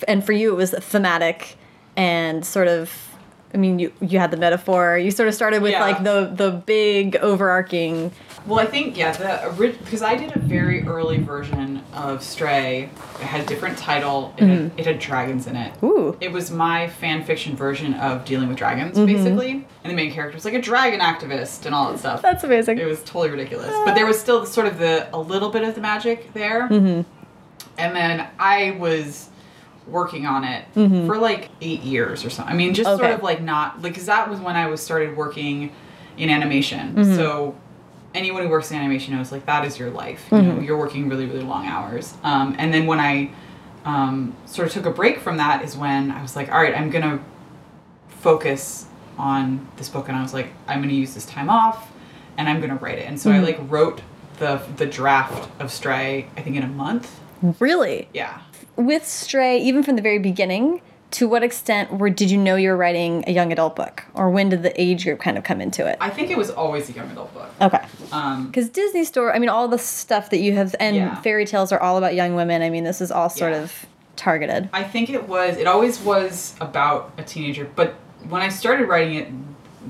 and 0.09 0.25
for 0.25 0.33
you 0.33 0.51
it 0.53 0.57
was 0.57 0.71
thematic 0.71 1.57
and 1.97 2.45
sort 2.47 2.69
of. 2.69 3.12
I 3.55 3.59
mean, 3.59 3.79
you 3.79 3.93
you 4.01 4.19
had 4.19 4.31
the 4.31 4.37
metaphor. 4.37 4.97
You 4.99 5.11
sort 5.11 5.29
of 5.29 5.35
started 5.35 5.63
with 5.63 5.73
Yeah. 5.73 5.81
like 5.83 6.03
the 6.03 6.31
the 6.35 6.51
big 6.53 7.17
overarching. 7.17 8.13
Well, 8.47 8.59
I 8.59 8.67
think 8.67 8.97
yeah, 8.97 9.13
the 9.13 9.73
because 9.85 10.03
I 10.03 10.17
did 10.17 10.35
a 10.35 10.39
very 10.39 10.83
early 10.87 11.19
version 11.19 11.83
of 11.95 12.23
Stray. 12.25 12.85
It 13.21 13.25
had 13.25 13.41
a 13.43 13.47
different 13.47 13.79
title. 13.79 14.35
It, 14.37 14.47
had, 14.49 14.73
it 14.77 14.87
had 14.87 14.99
dragons 14.99 15.47
in 15.47 15.55
it. 15.55 15.73
Mm-hmm. 15.75 15.87
Ooh. 15.87 16.17
It 16.21 16.33
was 16.33 16.51
my 16.51 16.89
fan 16.89 17.23
fiction 17.25 17.55
version 17.55 17.95
of 17.95 18.25
dealing 18.25 18.49
with 18.49 18.57
dragons, 18.57 18.97
Mm-hmm. 18.97 19.07
basically. 19.07 19.51
And 19.85 19.91
the 19.91 19.95
main 19.95 20.11
character 20.13 20.35
was 20.37 20.45
like 20.45 20.55
a 20.55 20.61
dragon 20.63 20.99
activist 21.01 21.67
and 21.67 21.75
all 21.75 21.93
that 21.93 21.99
stuff. 22.01 22.21
That's 22.23 22.43
amazing. 22.43 22.79
It 22.79 22.87
was 22.87 23.01
totally 23.05 23.31
ridiculous. 23.31 23.71
But 23.85 23.95
there 23.95 24.07
was 24.07 24.19
still 24.19 24.45
sort 24.45 24.67
of 24.67 24.79
the 24.79 25.09
a 25.15 25.19
little 25.21 25.51
bit 25.51 25.63
of 25.63 25.75
the 25.77 25.81
magic 25.81 26.33
there. 26.33 26.69
Mm-hmm. 26.69 27.03
And 27.79 27.97
then 27.97 28.27
I 28.39 28.73
was 28.79 29.29
working 29.87 30.27
on 30.27 30.45
it 30.45 30.65
for 30.75 31.19
like 31.19 31.49
eight 31.61 31.81
years 31.83 32.25
or 32.25 32.31
something. 32.31 32.53
I 32.55 32.57
mean, 32.57 32.73
just 32.75 32.89
sort 32.89 33.01
Mm-hmm. 33.01 33.15
Of 33.15 33.23
like 33.23 33.43
not 33.43 33.83
like 33.83 33.93
because 33.93 34.07
that 34.07 34.29
was 34.31 34.41
when 34.41 34.57
I 34.57 34.67
was 34.69 34.81
started 34.81 35.17
working 35.17 35.73
in 36.17 36.31
animation. 36.31 36.95
Mm-hmm. 36.95 37.15
So 37.17 37.57
anyone 38.15 38.43
who 38.43 38.49
works 38.49 38.71
in 38.71 38.77
animation 38.79 39.15
knows 39.17 39.33
like 39.33 39.47
that 39.47 39.65
is 39.65 39.79
your 39.79 39.91
life. 39.91 40.27
You 40.31 40.39
Mm-hmm. 40.39 40.49
know, 40.49 40.61
you're 40.61 40.79
working 40.79 41.09
really 41.09 41.27
really 41.27 41.43
long 41.45 41.67
hours. 41.67 42.15
Um, 42.23 42.55
and 42.59 42.73
then 42.73 42.87
when 42.87 43.01
I 43.01 43.31
um, 43.85 44.37
sort 44.47 44.69
of 44.69 44.75
took 44.75 44.87
a 44.87 44.91
break 44.91 45.19
from 45.19 45.39
that 45.39 45.65
is 45.65 45.77
when 45.77 46.11
I 46.13 46.23
was 46.23 46.37
like, 46.37 46.51
all 46.53 46.61
right, 46.61 46.75
I'm 46.77 46.91
gonna 46.91 47.21
focus 48.09 48.87
on 49.19 49.67
this 49.77 49.89
book 49.89 50.09
and 50.09 50.17
I 50.17 50.23
was 50.23 50.33
like 50.33 50.49
I'm 50.69 50.79
going 50.79 50.89
to 50.89 50.95
use 50.95 51.13
this 51.15 51.27
time 51.27 51.51
off 51.51 51.91
and 52.39 52.49
I'm 52.49 52.59
going 52.61 52.71
to 52.71 52.77
write 52.77 52.99
it. 52.99 53.07
And 53.09 53.21
so 53.21 53.31
Mm-hmm. 53.31 53.41
I 53.41 53.45
like 53.45 53.59
wrote 53.71 54.01
the 54.39 54.63
the 54.77 54.87
draft 54.87 55.51
of 55.61 55.71
Stray 55.71 56.29
I 56.37 56.41
think 56.43 56.57
in 56.57 56.63
a 56.63 56.67
month. 56.69 57.19
Really, 57.59 58.09
Yeah. 58.15 58.41
With 58.77 59.07
Stray, 59.07 59.59
even 59.59 59.83
from 59.83 59.97
the 59.97 60.03
very 60.03 60.19
beginning. 60.19 60.81
To 61.13 61.29
what 61.29 61.43
extent 61.43 61.99
were 61.99 62.09
did 62.09 62.31
you 62.31 62.39
know 62.39 62.57
you 62.57 62.71
were 62.71 62.77
writing 62.77 63.23
a 63.27 63.33
young 63.33 63.53
adult 63.53 63.77
book, 63.77 64.03
or 64.15 64.31
when 64.31 64.49
did 64.49 64.63
the 64.63 64.73
age 64.81 65.05
group 65.05 65.21
kind 65.21 65.37
of 65.37 65.45
come 65.45 65.61
into 65.61 65.87
it? 65.87 65.99
I 66.01 66.09
think 66.09 66.31
it 66.31 66.39
was 66.39 66.49
always 66.51 66.89
a 66.89 66.93
young 66.93 67.11
adult 67.11 67.35
book. 67.35 67.51
Okay. 67.61 67.81
Um 68.13 68.47
Because 68.47 68.71
Disney 68.71 69.05
store, 69.05 69.35
I 69.35 69.39
mean, 69.39 69.51
all 69.51 69.69
the 69.69 69.77
stuff 69.79 70.31
that 70.31 70.39
you 70.39 70.55
have, 70.55 70.75
and 70.81 70.97
Yeah. 70.97 71.15
fairy 71.21 71.45
tales 71.45 71.71
are 71.71 71.79
all 71.79 71.99
about 71.99 72.15
young 72.15 72.35
women. 72.35 72.63
I 72.63 72.71
mean, 72.71 72.85
this 72.85 73.03
is 73.03 73.13
all 73.13 73.29
sort 73.29 73.53
Yeah. 73.53 73.59
of 73.65 73.85
targeted. 74.17 74.71
I 74.73 74.85
think 74.85 75.11
it 75.11 75.29
was 75.29 75.59
it 75.59 75.67
always 75.67 76.01
was 76.01 76.55
about 76.63 77.13
a 77.19 77.23
teenager, 77.23 77.69
but 77.77 77.93
when 78.31 78.41
I 78.41 78.49
started 78.49 78.89
writing 78.89 79.15
it 79.17 79.29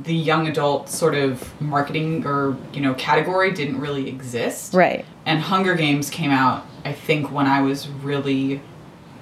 the 0.05 0.14
young 0.14 0.49
adult 0.49 0.89
sort 0.89 1.14
of 1.14 1.53
marketing 1.61 2.26
or 2.26 2.57
you 2.72 2.80
know 2.80 2.95
category 2.95 3.53
didn't 3.53 3.78
really 3.78 4.09
exist. 4.09 4.74
Right. 4.74 5.05
And 5.24 5.39
Hunger 5.41 5.76
Games 5.76 6.11
came 6.11 6.33
out, 6.33 6.64
I 6.85 6.93
think, 6.93 7.30
when 7.30 7.47
I 7.47 7.61
was 7.62 7.89
really, 7.89 8.61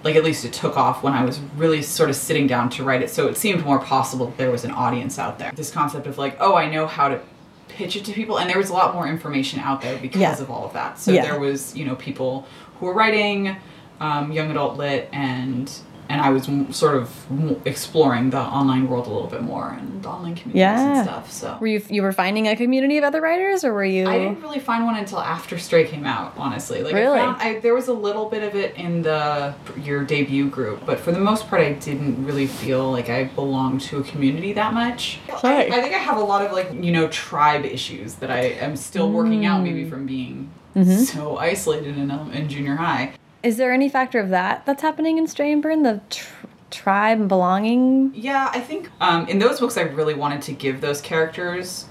like, 0.02 0.16
at 0.16 0.24
least 0.24 0.44
it 0.44 0.52
took 0.52 0.76
off 0.76 1.02
when 1.02 1.12
I 1.12 1.24
was 1.24 1.40
really 1.56 1.82
sort 1.82 2.10
of 2.10 2.16
sitting 2.16 2.46
down 2.46 2.70
to 2.70 2.84
write 2.84 3.02
it. 3.02 3.10
So 3.10 3.28
it 3.28 3.36
seemed 3.36 3.64
more 3.64 3.78
possible 3.78 4.26
that 4.26 4.36
there 4.38 4.50
was 4.50 4.64
an 4.64 4.70
audience 4.70 5.18
out 5.18 5.38
there. 5.38 5.52
This 5.54 5.70
concept 5.70 6.06
of, 6.06 6.18
like, 6.18 6.36
oh, 6.40 6.54
I 6.54 6.70
know 6.70 6.86
how 6.86 7.08
to 7.08 7.20
pitch 7.68 7.96
it 7.96 8.04
to 8.06 8.12
people. 8.12 8.38
And 8.38 8.48
there 8.48 8.58
was 8.58 8.70
a 8.70 8.72
lot 8.72 8.94
more 8.94 9.06
information 9.06 9.60
out 9.60 9.80
there 9.82 9.98
because 9.98 10.20
Yeah. 10.20 10.38
of 10.40 10.50
all 10.50 10.64
of 10.64 10.72
that. 10.72 10.98
So 10.98 11.12
Yeah. 11.12 11.22
there 11.22 11.38
was, 11.38 11.76
you 11.76 11.84
know, 11.84 11.94
people 11.96 12.46
who 12.78 12.86
were 12.86 12.94
writing 12.94 13.56
um, 14.00 14.32
young 14.32 14.50
adult 14.50 14.76
lit 14.78 15.08
and. 15.12 15.70
And 16.10 16.20
I 16.20 16.30
was 16.30 16.48
m- 16.48 16.72
sort 16.72 16.96
of 16.96 17.06
m- 17.30 17.60
exploring 17.64 18.30
the 18.30 18.40
online 18.40 18.88
world 18.88 19.06
a 19.06 19.10
little 19.10 19.28
bit 19.36 19.42
more 19.42 19.66
and 19.78 20.02
the 20.02 20.08
online 20.08 20.34
communities 20.34 20.60
Yeah. 20.60 20.96
and 20.98 21.04
stuff. 21.08 21.30
So 21.30 21.56
Were 21.60 21.68
you 21.68 21.80
you 21.88 22.02
were 22.02 22.12
finding 22.12 22.48
a 22.48 22.56
community 22.56 22.96
of 22.98 23.04
other 23.04 23.20
writers, 23.20 23.62
or 23.64 23.72
were 23.72 23.84
you? 23.84 24.08
I 24.08 24.18
didn't 24.18 24.40
really 24.42 24.58
find 24.58 24.84
one 24.84 24.96
until 24.96 25.20
after 25.20 25.56
Stray 25.56 25.84
came 25.86 26.04
out, 26.04 26.34
honestly. 26.36 26.82
Like 26.82 26.94
Really? 26.94 27.18
I 27.20 27.24
found 27.24 27.36
I, 27.40 27.60
there 27.60 27.74
was 27.80 27.86
a 27.88 27.92
little 28.06 28.28
bit 28.28 28.42
of 28.42 28.56
it 28.56 28.74
in 28.76 29.02
the 29.02 29.54
your 29.84 30.02
debut 30.04 30.48
group, 30.50 30.84
but 30.84 30.98
for 30.98 31.12
the 31.12 31.20
most 31.20 31.48
part 31.48 31.62
I 31.62 31.72
didn't 31.74 32.24
really 32.26 32.48
feel 32.48 32.90
like 32.90 33.08
I 33.08 33.24
belonged 33.24 33.80
to 33.82 33.98
a 33.98 34.02
community 34.02 34.52
that 34.54 34.74
much. 34.74 35.20
I. 35.44 35.66
I 35.66 35.80
think 35.82 35.94
I 35.94 35.98
have 35.98 36.16
a 36.18 36.24
lot 36.32 36.44
of 36.44 36.50
like, 36.52 36.68
you 36.86 36.90
know, 36.92 37.06
tribe 37.08 37.64
issues 37.64 38.14
that 38.16 38.30
I 38.32 38.40
am 38.66 38.74
still 38.74 39.08
working 39.12 39.46
out 39.46 39.62
maybe 39.62 39.84
Mm. 39.84 39.90
from 39.90 40.06
being 40.06 40.50
Mm-hmm. 40.76 41.02
so 41.02 41.36
isolated 41.36 41.98
in, 41.98 42.10
ele- 42.12 42.30
in 42.32 42.48
junior 42.48 42.76
high. 42.76 43.12
Is 43.42 43.56
there 43.56 43.72
any 43.72 43.88
factor 43.88 44.18
of 44.20 44.28
that 44.30 44.66
that's 44.66 44.82
happening 44.82 45.18
in 45.18 45.26
Stray 45.26 45.50
and 45.52 45.62
Burn, 45.62 45.82
the 45.82 46.00
tr- 46.10 46.46
tribe 46.70 47.20
and 47.20 47.28
belonging? 47.28 48.12
Yeah, 48.14 48.50
I 48.52 48.60
think 48.60 48.90
um, 49.00 49.26
in 49.28 49.38
those 49.38 49.60
books 49.60 49.76
I 49.78 49.82
really 49.82 50.14
wanted 50.14 50.42
to 50.42 50.52
give 50.52 50.80
those 50.80 51.00
characters 51.00 51.86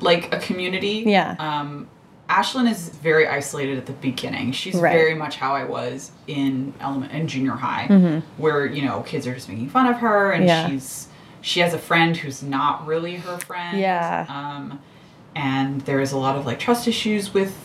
like 0.00 0.32
a 0.34 0.38
community. 0.38 1.04
Yeah. 1.06 1.36
Um, 1.38 1.88
Aislynn 2.28 2.70
is 2.70 2.90
very 2.90 3.26
isolated 3.26 3.78
at 3.78 3.86
the 3.86 3.92
beginning. 3.94 4.52
She's 4.52 4.74
Right. 4.74 4.92
very 4.92 5.14
much 5.14 5.36
how 5.36 5.54
I 5.54 5.64
was 5.64 6.10
in 6.26 6.74
element 6.80 7.12
in 7.12 7.26
junior 7.26 7.52
high, 7.52 8.20
where 8.36 8.66
you 8.66 8.82
know 8.84 9.00
kids 9.00 9.26
are 9.26 9.34
just 9.34 9.48
making 9.48 9.70
fun 9.70 9.86
of 9.86 9.96
her, 9.96 10.32
and. 10.32 10.44
Yeah. 10.44 10.68
she's 10.68 11.08
she 11.40 11.60
has 11.60 11.72
a 11.72 11.78
friend 11.78 12.16
who's 12.16 12.42
not 12.42 12.84
really 12.84 13.14
her 13.14 13.38
friend. 13.38 13.78
Yeah. 13.78 14.26
Um, 14.28 14.80
and 15.36 15.80
there's 15.82 16.10
a 16.10 16.18
lot 16.18 16.34
of 16.36 16.44
like 16.44 16.58
trust 16.58 16.88
issues 16.88 17.32
with 17.32 17.56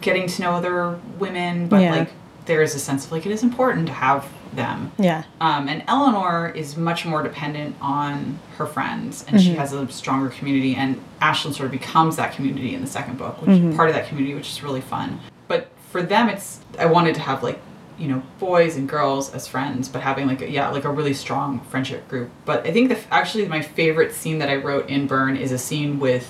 getting 0.00 0.26
to 0.26 0.42
know 0.42 0.50
other 0.50 0.98
women, 1.20 1.68
but 1.68 1.80
Yeah. 1.80 1.94
like 1.94 2.10
there 2.50 2.62
is 2.62 2.74
a 2.74 2.80
sense 2.80 3.06
of 3.06 3.12
like 3.12 3.24
it 3.26 3.30
is 3.32 3.44
important 3.44 3.86
to 3.86 3.92
have 3.92 4.28
them. 4.54 4.90
Yeah. 4.98 5.22
Um, 5.40 5.68
and 5.68 5.84
Eleanor 5.86 6.48
is 6.56 6.76
much 6.76 7.06
more 7.06 7.22
dependent 7.22 7.76
on 7.80 8.40
her 8.58 8.66
friends, 8.66 9.24
and 9.28 9.36
Mm-hmm. 9.36 9.52
she 9.52 9.54
has 9.54 9.72
a 9.72 9.86
stronger 9.92 10.30
community. 10.30 10.74
And 10.74 11.00
Aislynn 11.22 11.54
sort 11.54 11.66
of 11.66 11.70
becomes 11.70 12.16
that 12.16 12.34
community 12.34 12.74
in 12.74 12.80
the 12.80 12.88
second 12.88 13.16
book, 13.18 13.40
which 13.40 13.50
Mm-hmm. 13.50 13.76
part 13.76 13.88
of 13.88 13.94
that 13.94 14.08
community, 14.08 14.34
which 14.34 14.50
is 14.50 14.64
really 14.64 14.80
fun. 14.80 15.20
But 15.46 15.70
for 15.92 16.02
them, 16.02 16.28
it's 16.28 16.58
I 16.76 16.86
wanted 16.86 17.14
to 17.14 17.20
have 17.20 17.44
like 17.44 17.60
you 18.00 18.08
know 18.08 18.20
boys 18.40 18.76
and 18.76 18.88
girls 18.88 19.32
as 19.32 19.46
friends, 19.46 19.88
but 19.88 20.00
having 20.02 20.26
like 20.26 20.40
a, 20.42 20.50
yeah 20.50 20.68
like 20.70 20.84
a 20.84 20.90
really 20.90 21.14
strong 21.14 21.60
friendship 21.70 22.08
group. 22.08 22.28
But 22.44 22.66
I 22.66 22.72
think 22.72 22.88
the 22.88 22.98
actually 23.14 23.46
my 23.46 23.62
favorite 23.62 24.12
scene 24.12 24.38
that 24.40 24.48
I 24.48 24.56
wrote 24.56 24.88
in 24.90 25.06
Burn 25.06 25.36
is 25.36 25.52
a 25.52 25.58
scene 25.58 26.00
with 26.00 26.26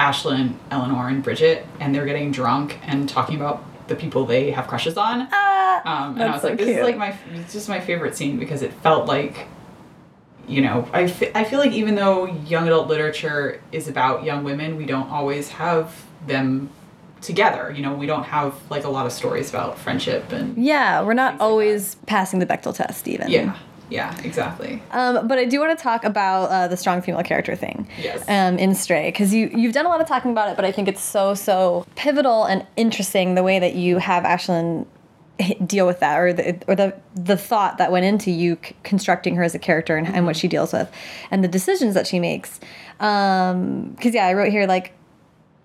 Aislynn, 0.00 0.56
Eleanor, 0.72 1.08
and 1.08 1.22
Bridget, 1.22 1.64
and 1.80 1.94
they're 1.94 2.04
getting 2.06 2.32
drunk 2.32 2.78
and 2.82 3.08
talking 3.08 3.36
about 3.36 3.62
the 3.88 3.94
people 3.94 4.24
they 4.26 4.50
have 4.50 4.66
crushes 4.66 4.96
on. 4.96 5.28
Ah, 5.32 5.82
Um, 6.08 6.14
and 6.14 6.24
I 6.24 6.32
was 6.32 6.42
so 6.42 6.48
like, 6.48 6.58
this 6.58 6.66
cute. 6.66 6.78
is 6.78 6.84
like 6.84 6.96
my, 6.96 7.16
it's 7.34 7.52
just 7.52 7.68
my 7.68 7.80
favorite 7.80 8.16
scene 8.16 8.38
because 8.38 8.62
it 8.62 8.72
felt 8.74 9.06
like, 9.06 9.46
you 10.48 10.60
know, 10.62 10.88
I, 10.92 11.02
I 11.34 11.44
feel 11.44 11.58
like 11.58 11.72
even 11.72 11.94
though 11.94 12.26
young 12.26 12.66
adult 12.66 12.88
literature 12.88 13.60
is 13.72 13.88
about 13.88 14.24
young 14.24 14.44
women, 14.44 14.76
we 14.76 14.86
don't 14.86 15.08
always 15.10 15.48
have 15.50 16.04
them 16.26 16.70
together. 17.20 17.72
You 17.74 17.82
know, 17.82 17.94
we 17.94 18.06
don't 18.06 18.24
have 18.24 18.54
like 18.70 18.84
a 18.84 18.88
lot 18.88 19.06
of 19.06 19.12
stories 19.12 19.50
about 19.50 19.78
friendship 19.78 20.30
and 20.32 20.56
yeah, 20.62 21.02
we're 21.02 21.14
not 21.14 21.32
Things 21.32 21.40
like 21.40 21.48
always 21.48 21.94
passing 22.06 22.38
the 22.38 22.46
Bechdel 22.46 22.74
test, 22.76 23.08
even. 23.08 23.28
yeah, 23.28 23.56
yeah, 23.88 24.18
exactly. 24.22 24.82
Um, 24.90 25.28
but 25.28 25.38
I 25.38 25.44
do 25.44 25.60
want 25.60 25.76
to 25.76 25.82
talk 25.82 26.04
about 26.04 26.50
uh, 26.50 26.68
the 26.68 26.76
strong 26.76 27.02
female 27.02 27.22
character 27.22 27.54
thing. 27.54 27.88
Yes. 28.00 28.24
Um, 28.28 28.58
in 28.58 28.74
Stray, 28.74 29.08
because 29.08 29.32
you 29.32 29.50
you've 29.54 29.72
done 29.74 29.86
a 29.86 29.88
lot 29.88 30.00
of 30.00 30.08
talking 30.08 30.30
about 30.30 30.48
it, 30.48 30.56
but 30.56 30.64
I 30.64 30.72
think 30.72 30.88
it's 30.88 31.02
so 31.02 31.34
so 31.34 31.86
pivotal 31.94 32.44
and 32.44 32.66
interesting 32.76 33.34
the 33.34 33.42
way 33.42 33.58
that 33.58 33.74
you 33.74 33.98
have 33.98 34.24
Aislynn 34.24 34.86
deal 35.66 35.86
with 35.86 36.00
that 36.00 36.18
or 36.18 36.32
the 36.32 36.62
or 36.66 36.74
the 36.74 36.94
the 37.14 37.36
thought 37.36 37.78
that 37.78 37.92
went 37.92 38.04
into 38.04 38.30
you 38.30 38.58
c- 38.64 38.74
constructing 38.82 39.36
her 39.36 39.42
as 39.42 39.54
a 39.54 39.58
character 39.58 39.96
and, 39.96 40.06
and 40.08 40.24
what 40.24 40.36
she 40.36 40.48
deals 40.48 40.72
with 40.72 40.90
and 41.30 41.44
the 41.44 41.48
decisions 41.48 41.94
that 41.94 42.06
she 42.06 42.18
makes 42.18 42.58
um 43.00 43.90
because 43.90 44.14
yeah 44.14 44.24
i 44.24 44.32
wrote 44.32 44.50
here 44.50 44.66
like 44.66 44.94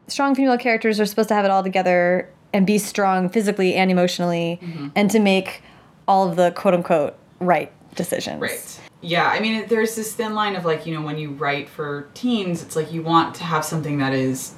strong 0.07 0.35
female 0.35 0.57
characters 0.57 0.99
are 0.99 1.05
supposed 1.05 1.29
to 1.29 1.35
have 1.35 1.45
it 1.45 1.51
all 1.51 1.63
together 1.63 2.29
and 2.51 2.67
be 2.67 2.77
strong 2.77 3.29
physically 3.29 3.75
and 3.75 3.89
emotionally 3.89 4.59
and 4.93 5.09
to 5.09 5.19
make 5.19 5.61
all 6.05 6.29
of 6.29 6.35
the 6.35 6.51
quote 6.51 6.73
unquote 6.73 7.15
right 7.39 7.71
decisions 7.95 8.41
Right. 8.41 8.79
Yeah, 9.01 9.27
I 9.27 9.39
mean, 9.39 9.67
there's 9.67 9.95
this 9.95 10.13
thin 10.13 10.35
line 10.35 10.55
of 10.55 10.63
like, 10.63 10.85
you 10.85 10.93
know, 10.93 11.01
when 11.01 11.17
you 11.17 11.31
write 11.31 11.67
for 11.67 12.07
teens, 12.13 12.61
it's 12.61 12.75
like 12.75 12.93
you 12.93 13.01
want 13.01 13.33
to 13.35 13.43
have 13.43 13.65
something 13.65 13.97
that 13.97 14.13
is 14.13 14.53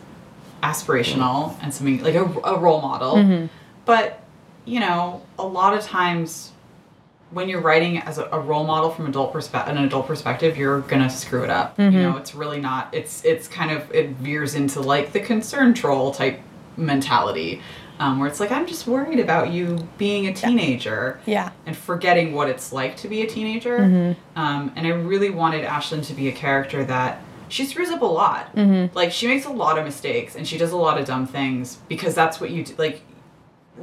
aspirational 0.62 1.58
and 1.62 1.74
something 1.74 2.04
like 2.04 2.16
a, 2.16 2.26
a 2.44 2.60
role 2.60 2.82
model. 2.82 3.16
Mm-hmm. 3.16 3.46
But, 3.86 4.22
you 4.66 4.82
know, 4.82 5.22
a 5.40 5.48
lot 5.48 5.74
of 5.74 5.84
times 5.84 6.52
when 7.34 7.50
you're 7.50 7.62
writing 7.62 7.98
as 8.00 8.18
a, 8.18 8.28
a 8.32 8.40
role 8.40 8.64
model 8.64 8.92
from 8.92 9.08
adult 9.08 9.34
perspe- 9.34 9.68
an 9.68 9.78
adult 9.78 10.08
perspective, 10.08 10.58
you're 10.58 10.82
gonna 10.82 11.10
screw 11.10 11.44
it 11.44 11.50
up. 11.50 11.78
You 11.80 11.86
mm-hmm. 11.86 11.98
know, 11.98 12.18
it's 12.18 12.36
really 12.36 12.60
not. 12.60 12.94
It's 12.94 13.26
it's 13.26 13.48
kind 13.48 13.72
of 13.72 13.92
it 13.94 14.12
veers 14.12 14.56
into 14.56 14.82
like 14.82 15.14
the 15.14 15.20
concern 15.20 15.74
troll 15.74 16.12
type 16.12 16.40
mentality, 16.78 17.62
um, 18.04 18.20
where 18.20 18.28
it's 18.28 18.42
like 18.42 18.52
I'm 18.52 18.68
just 18.68 18.86
worried 18.86 19.20
about 19.20 19.52
you 19.52 19.88
being 19.98 20.28
a 20.28 20.34
teenager 20.34 21.22
yeah 21.26 21.52
and 21.66 21.76
forgetting 21.76 22.34
what 22.34 22.50
it's 22.50 22.74
like 22.74 22.98
to 22.98 23.08
be 23.08 23.22
a 23.22 23.28
teenager. 23.28 23.78
Um, 24.36 24.74
and 24.76 24.86
I 24.86 24.90
really 24.90 25.30
wanted 25.30 25.66
Aislynn 25.66 26.06
to 26.08 26.14
be 26.14 26.28
a 26.28 26.32
character 26.34 26.84
that 26.84 27.22
she 27.48 27.66
screws 27.66 27.90
up 27.90 28.02
a 28.02 28.06
lot. 28.06 28.54
Like 28.94 29.12
she 29.14 29.28
makes 29.28 29.46
a 29.46 29.50
lot 29.52 29.78
of 29.78 29.86
mistakes 29.86 30.36
and 30.36 30.46
she 30.46 30.58
does 30.58 30.74
a 30.74 30.78
lot 30.78 31.00
of 31.00 31.06
dumb 31.06 31.26
things 31.28 31.78
because 31.88 32.14
that's 32.14 32.42
what 32.42 32.50
you 32.52 32.66
do. 32.66 32.74
Like 32.78 33.04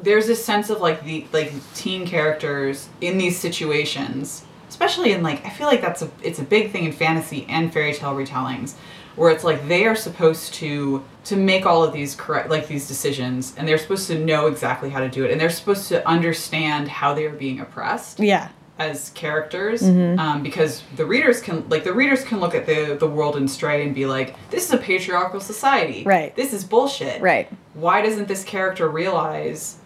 there's 0.03 0.27
this 0.27 0.45
sense 0.45 0.69
of 0.69 0.83
like 0.83 1.03
the 1.03 1.27
like 1.33 1.51
teen 1.75 2.07
characters 2.07 2.91
in 3.01 3.17
these 3.17 3.39
situations, 3.39 4.45
especially 4.69 5.13
in 5.13 5.23
like 5.23 5.47
I 5.47 5.51
feel 5.51 5.67
like 5.67 5.81
that's 5.81 6.03
a 6.03 6.11
it's 6.23 6.39
a 6.39 6.45
big 6.45 6.73
thing 6.73 6.85
in 6.85 6.93
fantasy 6.93 7.47
and 7.49 7.73
fairy 7.73 7.95
tale 7.95 8.15
retellings 8.15 8.75
where 9.17 9.31
it's 9.31 9.45
like 9.45 9.67
they 9.69 9.87
are 9.87 9.97
supposed 9.97 10.55
to 10.55 11.05
to 11.25 11.37
make 11.37 11.67
all 11.67 11.83
of 11.83 11.93
these 11.93 12.15
correct 12.15 12.49
like 12.49 12.67
these 12.67 12.89
decisions 12.89 13.55
and 13.57 13.69
they're 13.69 13.79
supposed 13.79 14.07
to 14.07 14.19
know 14.19 14.47
exactly 14.47 14.91
how 14.91 15.01
to 15.01 15.09
do 15.09 15.25
it 15.25 15.31
and 15.31 15.41
they're 15.41 15.51
supposed 15.51 15.89
to 15.89 16.07
understand 16.09 16.89
how 16.89 17.13
they 17.15 17.27
are 17.27 17.35
being 17.35 17.61
oppressed 17.61 18.19
yeah. 18.19 18.49
as 18.79 19.11
characters 19.11 19.83
um, 19.83 20.43
because 20.43 20.83
the 20.97 21.05
readers 21.05 21.41
can 21.41 21.69
like 21.69 21.85
the 21.85 21.93
readers 21.93 22.25
can 22.25 22.41
look 22.41 22.55
at 22.55 22.67
the 22.67 22.97
the 22.99 23.07
world 23.07 23.37
in 23.37 23.47
stray 23.47 23.85
and 23.85 23.95
be 23.95 24.07
like 24.07 24.35
this 24.51 24.67
is 24.67 24.73
a 24.73 24.79
patriarchal 24.79 25.41
society. 25.41 26.05
Right. 26.05 26.35
this 26.37 26.53
is 26.53 26.65
bullshit. 26.65 27.21
Right. 27.21 27.51
Why 27.75 28.03
doesn't 28.03 28.29
this 28.29 28.45
character 28.45 28.89
realize 28.89 29.77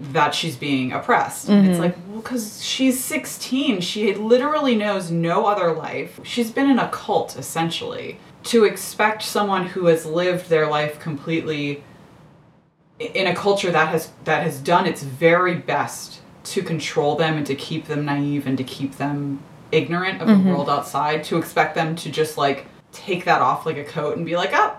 that 0.00 0.34
she's 0.34 0.56
being 0.56 0.92
oppressed? 0.92 1.48
And 1.48 1.68
it's 1.68 1.78
like 1.78 1.96
well 2.08 2.20
because 2.20 2.64
she's 2.64 3.02
16 3.04 3.82
she 3.82 4.14
literally 4.14 4.74
knows 4.74 5.10
no 5.10 5.46
other 5.46 5.72
life. 5.72 6.18
She's 6.24 6.50
been 6.50 6.68
in 6.68 6.78
a 6.78 6.88
cult 6.88 7.36
essentially 7.36 8.18
to 8.46 8.64
expect 8.64 9.22
someone 9.22 9.66
who 9.66 9.86
has 9.86 10.06
lived 10.06 10.48
their 10.48 10.68
life 10.68 11.00
completely 11.00 11.82
in 12.98 13.26
a 13.26 13.34
culture 13.34 13.70
that 13.70 13.88
has 13.88 14.10
that 14.24 14.42
has 14.42 14.58
done 14.60 14.86
its 14.86 15.02
very 15.02 15.54
best 15.54 16.20
to 16.44 16.62
control 16.62 17.16
them 17.16 17.36
and 17.36 17.46
to 17.46 17.54
keep 17.54 17.86
them 17.86 18.04
naive 18.04 18.46
and 18.46 18.56
to 18.56 18.64
keep 18.64 18.96
them 18.96 19.42
ignorant 19.72 20.22
of 20.22 20.28
the 20.28 20.32
mm-hmm. 20.32 20.48
world 20.48 20.70
outside 20.70 21.24
to 21.24 21.36
expect 21.36 21.74
them 21.74 21.96
to 21.96 22.10
just 22.10 22.38
like 22.38 22.66
take 22.92 23.24
that 23.24 23.42
off 23.42 23.66
like 23.66 23.76
a 23.76 23.84
coat 23.84 24.16
and 24.16 24.24
be 24.24 24.36
like 24.36 24.50
oh 24.52 24.76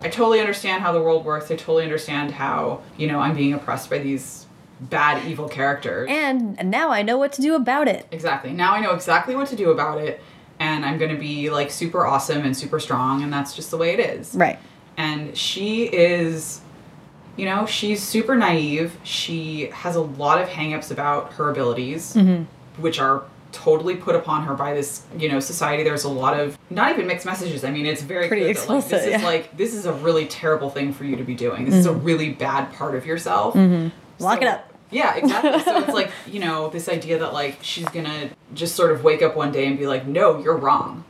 i 0.00 0.08
totally 0.08 0.40
understand 0.40 0.82
how 0.82 0.92
the 0.92 1.00
world 1.00 1.24
works. 1.24 1.50
I 1.50 1.56
totally 1.56 1.84
understand 1.84 2.32
how 2.32 2.82
you 2.98 3.06
know 3.06 3.20
i'm 3.20 3.36
being 3.36 3.54
oppressed 3.54 3.88
by 3.88 3.98
these 3.98 4.46
bad 4.78 5.24
evil 5.26 5.48
characters. 5.48 6.08
And 6.10 6.70
now 6.70 6.90
i 6.90 7.02
know 7.02 7.16
what 7.16 7.32
to 7.34 7.40
do 7.40 7.54
about 7.54 7.88
it. 7.88 8.06
Exactly. 8.10 8.52
Now 8.52 8.74
i 8.74 8.80
know 8.80 8.92
exactly 8.92 9.36
what 9.36 9.48
to 9.48 9.56
do 9.56 9.70
about 9.70 9.98
it 9.98 10.20
and 10.58 10.84
i'm 10.84 10.98
going 10.98 11.10
to 11.10 11.20
be 11.20 11.50
like 11.50 11.70
super 11.70 12.06
awesome 12.06 12.44
and 12.44 12.56
super 12.56 12.80
strong 12.80 13.22
and 13.22 13.32
that's 13.32 13.54
just 13.54 13.70
the 13.70 13.76
way 13.76 13.90
it 13.92 14.00
is 14.00 14.34
right 14.34 14.58
and 14.96 15.36
she 15.36 15.84
is 15.84 16.60
you 17.36 17.44
know 17.44 17.66
she's 17.66 18.02
super 18.02 18.34
naive 18.34 18.96
she 19.02 19.66
has 19.72 19.96
a 19.96 20.00
lot 20.00 20.40
of 20.40 20.48
hangups 20.48 20.90
about 20.90 21.32
her 21.34 21.50
abilities 21.50 22.14
Mm-hmm. 22.14 22.44
which 22.82 22.98
are 22.98 23.24
totally 23.52 23.96
put 23.96 24.14
upon 24.14 24.42
her 24.44 24.54
by 24.54 24.74
this 24.74 25.02
you 25.18 25.28
know 25.30 25.40
society 25.40 25.82
there's 25.82 26.04
a 26.04 26.08
lot 26.08 26.38
of 26.38 26.58
not 26.68 26.92
even 26.92 27.06
mixed 27.06 27.24
messages 27.24 27.64
i 27.64 27.70
mean 27.70 27.86
it's 27.86 28.02
very 28.02 28.28
Pretty 28.28 28.42
clear 28.42 28.54
that, 28.54 28.68
like, 28.68 28.88
this 28.88 29.02
is 29.04 29.08
yeah. 29.10 29.16
Mm-hmm. 29.16 29.24
like 29.24 29.56
this 29.56 29.72
is 29.72 29.86
a 29.86 29.92
really 29.94 30.26
terrible 30.26 30.68
thing 30.68 30.92
for 30.92 31.04
you 31.04 31.16
to 31.16 31.24
be 31.24 31.34
doing 31.34 31.64
this 31.64 31.74
is 31.74 31.86
a 31.86 31.92
really 31.92 32.30
bad 32.30 32.70
part 32.74 32.94
of 32.94 33.06
yourself 33.06 33.54
Lock 34.18 34.40
it 34.42 34.48
up. 34.48 34.65
Yeah 34.90 35.16
exactly. 35.16 35.60
So 35.62 35.78
it's 35.78 35.92
like 35.92 36.10
you 36.26 36.40
know 36.40 36.68
this 36.68 36.88
idea 36.88 37.18
that 37.18 37.32
like 37.32 37.58
she's 37.62 37.88
gonna 37.88 38.30
just 38.54 38.74
sort 38.76 38.92
of 38.92 39.04
wake 39.04 39.22
up 39.22 39.36
one 39.36 39.52
day 39.52 39.66
and 39.66 39.78
be 39.78 39.86
like 39.86 40.06
no 40.06 40.38
you're 40.38 40.56
wrong. 40.56 41.04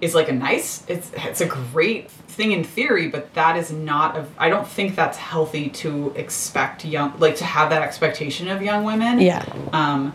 Is 0.00 0.14
like 0.14 0.28
a 0.28 0.32
nice 0.32 0.84
it's 0.88 1.10
it's 1.14 1.40
a 1.40 1.46
great 1.46 2.10
thing 2.10 2.52
in 2.52 2.62
theory 2.62 3.08
but 3.08 3.34
that 3.34 3.56
is 3.56 3.72
not 3.72 4.16
a 4.16 4.24
i 4.38 4.48
don't 4.48 4.68
think 4.68 4.94
that's 4.94 5.18
healthy 5.18 5.68
to 5.70 6.12
expect 6.14 6.84
young 6.84 7.12
like 7.18 7.34
to 7.34 7.44
have 7.44 7.70
that 7.70 7.82
expectation 7.82 8.46
of 8.48 8.62
young 8.62 8.84
women. 8.84 9.20
Yeah. 9.20 9.44
Um 9.72 10.14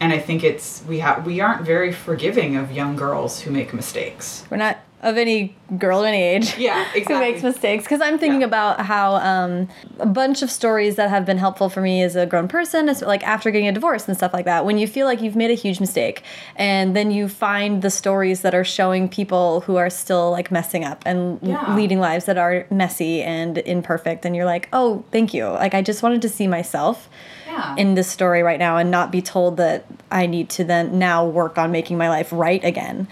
and 0.00 0.12
i 0.12 0.18
think 0.18 0.42
it's 0.42 0.82
we 0.88 0.98
have 0.98 1.24
we 1.26 1.40
aren't 1.40 1.62
very 1.62 1.92
forgiving 1.92 2.56
of 2.56 2.72
young 2.72 2.96
girls 2.96 3.40
who 3.40 3.50
make 3.50 3.72
mistakes 3.72 4.44
we're 4.50 4.56
not 4.56 4.78
of 5.02 5.16
any 5.16 5.56
girl 5.78 6.00
of 6.00 6.04
any 6.04 6.20
age 6.22 6.58
Yeah, 6.58 6.84
exactly. 6.94 7.14
who 7.14 7.20
makes 7.20 7.42
mistakes 7.42 7.84
because 7.84 8.02
i'm 8.02 8.18
thinking 8.18 8.40
Yeah. 8.42 8.48
about 8.48 8.80
how 8.82 9.14
um, 9.16 9.68
a 9.98 10.04
bunch 10.04 10.42
of 10.42 10.50
stories 10.50 10.96
that 10.96 11.08
have 11.08 11.24
been 11.24 11.38
helpful 11.38 11.70
for 11.70 11.80
me 11.80 12.02
as 12.02 12.16
a 12.16 12.26
grown 12.26 12.48
person 12.48 12.86
is 12.88 13.00
like 13.00 13.22
after 13.26 13.50
getting 13.50 13.66
a 13.68 13.72
divorce 13.72 14.06
and 14.08 14.14
stuff 14.16 14.34
like 14.34 14.44
that 14.44 14.66
when 14.66 14.76
you 14.76 14.86
feel 14.86 15.06
like 15.06 15.22
you've 15.22 15.36
made 15.36 15.50
a 15.50 15.54
huge 15.54 15.80
mistake 15.80 16.22
and 16.56 16.94
then 16.94 17.10
you 17.10 17.28
find 17.30 17.80
the 17.80 17.88
stories 17.88 18.42
that 18.42 18.54
are 18.54 18.64
showing 18.64 19.08
people 19.08 19.60
who 19.62 19.76
are 19.76 19.88
still 19.88 20.30
like 20.32 20.50
messing 20.50 20.84
up 20.84 21.02
and 21.06 21.38
Yeah. 21.42 21.74
leading 21.74 21.98
lives 21.98 22.26
that 22.26 22.36
are 22.36 22.66
messy 22.70 23.22
and 23.22 23.56
imperfect 23.56 24.26
and 24.26 24.36
you're 24.36 24.44
like 24.44 24.68
oh 24.74 25.02
thank 25.12 25.32
you 25.32 25.46
like 25.46 25.72
i 25.72 25.80
just 25.80 26.02
wanted 26.02 26.20
to 26.20 26.28
see 26.28 26.46
myself 26.46 27.08
yeah. 27.50 27.74
in 27.76 27.94
this 27.94 28.08
story 28.08 28.42
right 28.42 28.58
now 28.58 28.76
and 28.76 28.90
not 28.90 29.10
be 29.10 29.20
told 29.20 29.56
that 29.56 29.84
i 30.10 30.26
need 30.26 30.48
to 30.48 30.62
then 30.64 30.98
now 30.98 31.26
work 31.26 31.58
on 31.58 31.70
making 31.72 31.98
my 31.98 32.08
life 32.08 32.28
right 32.32 32.62
again. 32.64 33.08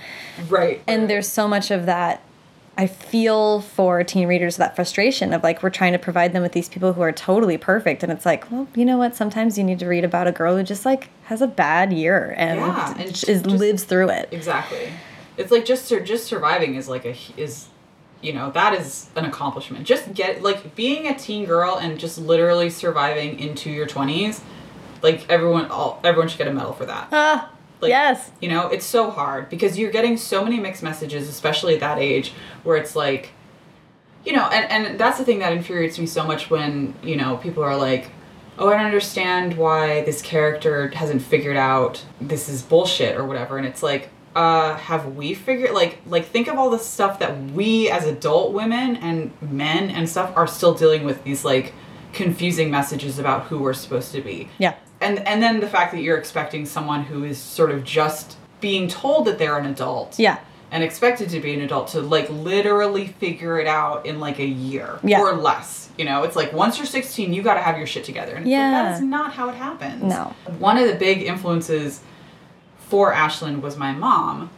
Right 0.49 0.82
and 0.86 1.11
there's 1.11 1.28
so 1.28 1.49
much 1.49 1.70
of 1.70 1.86
that 1.86 2.22
i 2.76 2.86
feel 2.86 3.61
for 3.61 4.05
teen 4.05 4.28
readers 4.28 4.57
that 4.57 4.76
frustration 4.76 5.34
of 5.34 5.43
like 5.43 5.62
we're 5.64 5.70
trying 5.70 5.93
to 5.93 5.99
provide 5.99 6.32
them 6.32 6.43
with 6.43 6.53
these 6.53 6.68
people 6.68 6.93
who 6.93 7.01
are 7.03 7.11
totally 7.11 7.59
perfect. 7.59 8.05
And 8.05 8.12
it's 8.12 8.24
like 8.24 8.49
well 8.53 8.68
you 8.76 8.84
know 8.84 8.97
what? 8.99 9.16
Sometimes 9.16 9.59
you 9.59 9.64
need 9.64 9.80
to 9.80 9.86
read 9.89 10.05
about 10.05 10.28
a 10.28 10.32
girl 10.32 10.57
who 10.57 10.62
just 10.62 10.84
like 10.84 11.11
has 11.24 11.43
a 11.43 11.49
bad 11.49 11.93
year 11.93 12.34
and, 12.39 12.61
Yeah, 12.61 12.95
and 12.97 13.05
is 13.11 13.20
just- 13.22 13.47
lives 13.47 13.82
through 13.84 14.11
it. 14.11 14.28
Exactly. 14.30 14.93
It's 15.36 15.51
like 15.51 15.64
just 15.64 15.89
just 16.05 16.26
surviving 16.26 16.76
is 16.76 16.89
like 16.89 17.05
a 17.05 17.16
is 17.36 17.66
you 18.22 18.32
know 18.32 18.50
that 18.50 18.74
is 18.74 19.08
an 19.16 19.24
accomplishment. 19.24 19.86
Just 19.86 20.12
get 20.14 20.42
like 20.42 20.74
being 20.74 21.06
a 21.06 21.16
teen 21.16 21.44
girl 21.44 21.76
and 21.76 21.98
just 21.98 22.18
literally 22.18 22.70
surviving 22.70 23.38
into 23.38 23.70
your 23.70 23.86
20s. 23.86 24.40
Like 25.02 25.28
everyone 25.28 25.66
all 25.66 26.00
everyone 26.04 26.28
should 26.28 26.38
get 26.38 26.48
a 26.48 26.52
medal 26.52 26.72
for 26.72 26.86
that. 26.86 27.08
ah 27.12 27.50
Like, 27.80 27.90
yes 27.90 28.30
You 28.40 28.48
know, 28.48 28.68
it's 28.68 28.84
so 28.84 29.10
hard 29.10 29.48
because 29.48 29.78
you're 29.78 29.92
getting 29.92 30.16
so 30.16 30.42
many 30.42 30.58
mixed 30.58 30.82
messages, 30.82 31.28
especially 31.28 31.74
at 31.74 31.80
that 31.80 31.98
age, 31.98 32.32
where 32.64 32.76
it's 32.76 32.96
like, 32.96 33.30
you 34.24 34.32
know, 34.32 34.48
and, 34.48 34.86
and 34.86 34.98
that's 34.98 35.18
the 35.18 35.24
thing 35.24 35.38
that 35.38 35.52
infuriates 35.52 35.98
me 35.98 36.06
so 36.06 36.24
much 36.24 36.50
when, 36.50 36.94
you 37.02 37.16
know, 37.16 37.36
people 37.36 37.62
are 37.62 37.76
like, 37.76 38.10
oh, 38.58 38.68
I 38.68 38.76
don't 38.76 38.86
understand 38.86 39.56
why 39.56 40.02
this 40.02 40.20
character 40.20 40.88
hasn't 40.88 41.22
figured 41.22 41.56
out 41.56 42.04
this 42.20 42.48
is 42.48 42.62
bullshit 42.62 43.16
or 43.16 43.24
whatever. 43.24 43.56
And 43.56 43.66
it's 43.66 43.82
like, 43.82 44.10
uh, 44.39 44.76
have 44.76 45.16
we 45.16 45.34
figured, 45.34 45.72
like, 45.72 45.99
like 46.07 46.24
think 46.26 46.47
of 46.49 46.57
all 46.59 46.70
the 46.70 46.78
stuff 46.78 47.18
that 47.18 47.32
we 47.59 47.91
as 47.91 48.05
adult 48.07 48.53
women 48.53 48.97
and 48.97 49.30
men 49.43 49.91
and 49.91 50.09
stuff 50.09 50.30
are 50.36 50.47
still 50.47 50.74
dealing 50.74 51.05
with 51.05 51.24
these, 51.24 51.45
like, 51.45 51.72
confusing 52.12 52.70
messages 52.70 53.18
about 53.18 53.43
who 53.49 53.59
we're 53.59 53.74
supposed 53.74 54.12
to 54.12 54.22
be 54.22 54.49
yeah 54.59 54.74
and 55.03 55.18
and 55.28 55.43
then 55.43 55.61
the 55.61 55.68
fact 55.68 55.93
that 55.93 56.01
you're 56.01 56.16
expecting 56.16 56.64
someone 56.64 57.03
who 57.05 57.22
is 57.22 57.36
sort 57.36 57.70
of 57.70 57.84
just 57.84 58.39
being 58.62 58.89
told 58.89 59.26
that 59.26 59.39
they're 59.39 59.59
an 59.59 59.66
adult 59.66 60.18
yeah 60.18 60.39
and 60.70 60.82
expected 60.82 61.28
to 61.28 61.39
be 61.39 61.53
an 61.53 61.61
adult 61.61 61.86
to 61.89 62.01
like 62.01 62.28
literally 62.30 63.07
figure 63.07 63.59
it 63.61 63.66
out 63.66 64.07
in 64.07 64.18
like 64.20 64.39
a 64.39 64.45
year 64.47 64.99
Yeah. 65.05 65.20
or 65.20 65.34
less 65.34 65.91
you 65.99 66.07
know 66.07 66.22
it's 66.22 66.34
like 66.34 66.51
once 66.55 66.78
you're 66.78 66.86
16 66.86 67.32
you 67.34 67.43
got 67.43 67.55
to 67.55 67.61
have 67.61 67.76
your 67.76 67.86
shit 67.86 68.05
together 68.05 68.34
and 68.34 68.49
Yeah. 68.49 68.72
like 68.72 68.93
that's 68.93 69.03
not 69.03 69.34
how 69.34 69.51
it 69.51 69.55
happens 69.55 70.03
No. 70.03 70.34
one 70.59 70.78
of 70.78 70.89
the 70.89 70.95
big 70.95 71.22
influences 71.22 72.01
for 72.89 73.12
Aislynn 73.12 73.61
was 73.61 73.76
my 73.76 73.93
mom 73.93 74.51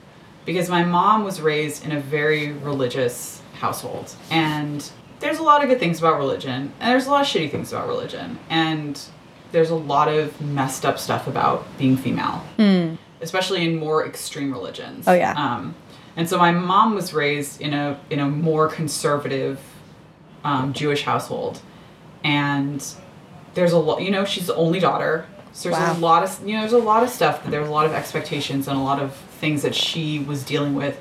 because 0.47 0.69
my 0.69 0.85
mom 0.85 1.25
was 1.25 1.41
raised 1.41 1.85
in 1.85 1.93
a 1.93 2.01
very 2.01 2.53
religious 2.53 3.43
household 3.55 4.15
and 4.31 4.91
there's 5.21 5.39
a 5.39 5.43
lot 5.43 5.63
of 5.63 5.69
good 5.69 5.79
things 5.79 5.99
about 5.99 6.17
religion 6.19 6.73
and 6.81 6.91
there's 6.93 7.07
a 7.07 7.11
lot 7.11 7.21
of 7.23 7.27
shitty 7.27 7.51
things 7.51 7.73
about 7.73 7.87
religion 7.89 8.39
and 8.49 9.01
there's 9.53 9.71
a 9.71 9.75
lot 9.75 10.09
of 10.09 10.41
messed 10.41 10.87
up 10.87 10.99
stuff 10.99 11.27
about 11.27 11.67
being 11.79 11.97
female 11.97 12.43
especially 13.21 13.63
in 13.69 13.77
more 13.79 14.07
extreme 14.07 14.51
religions 14.53 15.07
Oh, 15.07 15.13
yeah. 15.13 15.33
um, 15.37 15.75
and 16.17 16.29
so 16.29 16.39
my 16.39 16.53
mom 16.53 16.95
was 16.95 17.13
raised 17.13 17.61
in 17.61 17.75
a 17.75 17.99
in 18.09 18.19
a 18.19 18.29
more 18.29 18.69
conservative 18.69 19.61
um, 20.45 20.73
Jewish 20.73 21.03
household 21.03 21.61
and 22.25 22.83
there's 23.55 23.73
a 23.73 23.79
lot. 23.79 24.01
You 24.01 24.11
know, 24.13 24.25
she's 24.25 24.47
the 24.47 24.55
only 24.55 24.79
daughter. 24.79 25.27
So 25.53 25.69
there's 25.71 25.81
Wow. 25.81 25.93
a 25.97 25.99
lot 25.99 26.23
of 26.23 26.41
you 26.47 26.55
know, 26.55 26.61
there's 26.61 26.73
a 26.73 26.79
lot 26.79 27.03
of 27.03 27.11
stuff. 27.11 27.43
There's 27.47 27.69
a 27.69 27.71
lot 27.73 27.87
of 27.87 27.93
expectations 27.93 28.69
and 28.69 28.79
a 28.79 28.83
lot 28.83 29.01
of 29.03 29.15
things 29.41 29.63
that 29.63 29.75
she 29.75 30.19
was 30.21 30.43
dealing 30.45 30.75
with. 30.75 30.99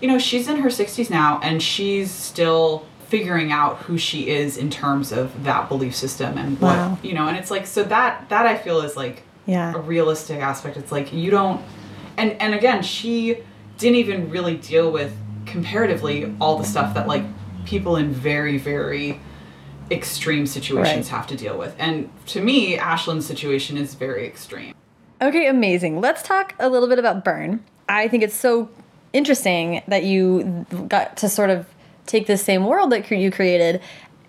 You 0.00 0.08
know, 0.08 0.18
she's 0.18 0.48
in 0.48 0.56
her 0.58 0.68
60s 0.70 1.10
now, 1.10 1.40
and 1.42 1.62
she's 1.62 2.10
still 2.10 2.84
figuring 3.08 3.52
out 3.52 3.78
who 3.78 3.96
she 3.98 4.28
is 4.28 4.56
in 4.56 4.70
terms 4.70 5.12
of 5.12 5.44
that 5.44 5.68
belief 5.68 5.94
system 5.94 6.36
and 6.38 6.60
what 6.60 6.76
Wow. 6.76 6.98
you 7.02 7.14
know. 7.14 7.28
And 7.28 7.36
it's 7.36 7.50
like 7.50 7.66
so 7.66 7.82
that 7.84 8.28
that 8.30 8.46
I 8.46 8.56
feel 8.56 8.80
is 8.80 8.96
like 8.96 9.22
Yeah. 9.46 9.74
a 9.74 9.78
realistic 9.78 10.40
aspect. 10.40 10.76
It's 10.76 10.90
like 10.92 11.12
you 11.12 11.30
don't, 11.30 11.60
and 12.16 12.32
and 12.40 12.54
again, 12.54 12.82
she 12.82 13.38
didn't 13.78 13.96
even 13.96 14.30
really 14.30 14.56
deal 14.56 14.90
with 14.90 15.12
comparatively 15.46 16.34
all 16.40 16.56
the 16.58 16.64
stuff 16.64 16.94
that 16.94 17.06
like 17.06 17.22
people 17.64 17.96
in 17.96 18.12
very 18.12 18.56
very 18.58 19.20
extreme 19.90 20.46
situations 20.46 21.10
Right. 21.10 21.16
have 21.18 21.26
to 21.28 21.36
deal 21.36 21.58
with. 21.58 21.74
And 21.78 22.08
to 22.26 22.40
me, 22.40 22.76
Aislynn's 22.76 23.26
situation 23.26 23.76
is 23.76 23.94
very 23.94 24.26
extreme. 24.26 24.74
Okay, 25.20 25.46
amazing. 25.46 26.00
Let's 26.00 26.22
talk 26.22 26.54
a 26.58 26.68
little 26.68 26.88
bit 26.88 26.98
about 26.98 27.24
Burn. 27.24 27.62
I 27.88 28.08
think 28.08 28.22
it's 28.22 28.34
so 28.34 28.68
interesting 29.12 29.82
that 29.88 30.04
you 30.04 30.66
got 30.88 31.16
to 31.18 31.28
sort 31.28 31.50
of 31.50 31.66
take 32.06 32.26
this 32.26 32.42
same 32.42 32.64
world 32.66 32.90
that 32.90 33.10
you 33.10 33.30
created 33.30 33.80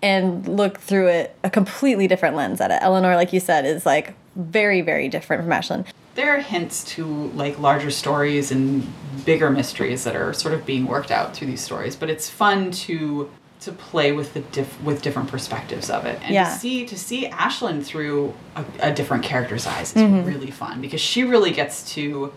and 0.02 0.46
look 0.46 0.78
through 0.78 1.08
it 1.08 1.36
a 1.42 1.50
completely 1.50 2.06
different 2.06 2.36
lens 2.36 2.60
at 2.60 2.70
it. 2.70 2.78
Eleanor, 2.82 3.16
like 3.16 3.32
you 3.32 3.40
said, 3.40 3.64
is 3.66 3.84
like 3.84 4.14
very, 4.36 4.80
very 4.80 5.08
different 5.08 5.42
from 5.42 5.50
Aislynn. 5.50 5.86
There 6.14 6.34
are 6.34 6.40
hints 6.40 6.84
to 6.94 7.04
like 7.34 7.58
larger 7.58 7.90
stories 7.90 8.50
and 8.50 8.86
bigger 9.24 9.50
mysteries 9.50 10.04
that 10.04 10.16
are 10.16 10.32
sort 10.32 10.54
of 10.54 10.64
being 10.64 10.86
worked 10.86 11.10
out 11.10 11.34
through 11.36 11.48
these 11.48 11.60
stories, 11.60 11.96
but 11.96 12.08
it's 12.08 12.30
fun 12.30 12.70
to 12.70 13.30
to 13.60 13.72
play 13.72 14.12
with 14.12 14.34
the 14.34 14.40
diff- 14.40 14.80
with 14.82 15.02
different 15.02 15.28
perspectives 15.30 15.88
of 15.90 16.04
it 16.06 16.18
and 16.22 16.32
Yeah. 16.34 16.44
to 16.44 16.50
see 16.58 16.86
to 16.86 16.98
see 16.98 17.28
Aislynn 17.28 17.82
through 17.84 18.34
a, 18.54 18.64
a 18.80 18.92
different 18.92 19.24
character's 19.24 19.66
eyes 19.66 19.90
is 19.96 20.02
Mm-hmm. 20.02 20.26
really 20.26 20.50
fun 20.50 20.80
because 20.80 21.00
she 21.00 21.24
really 21.24 21.50
gets 21.50 21.92
to 21.94 22.32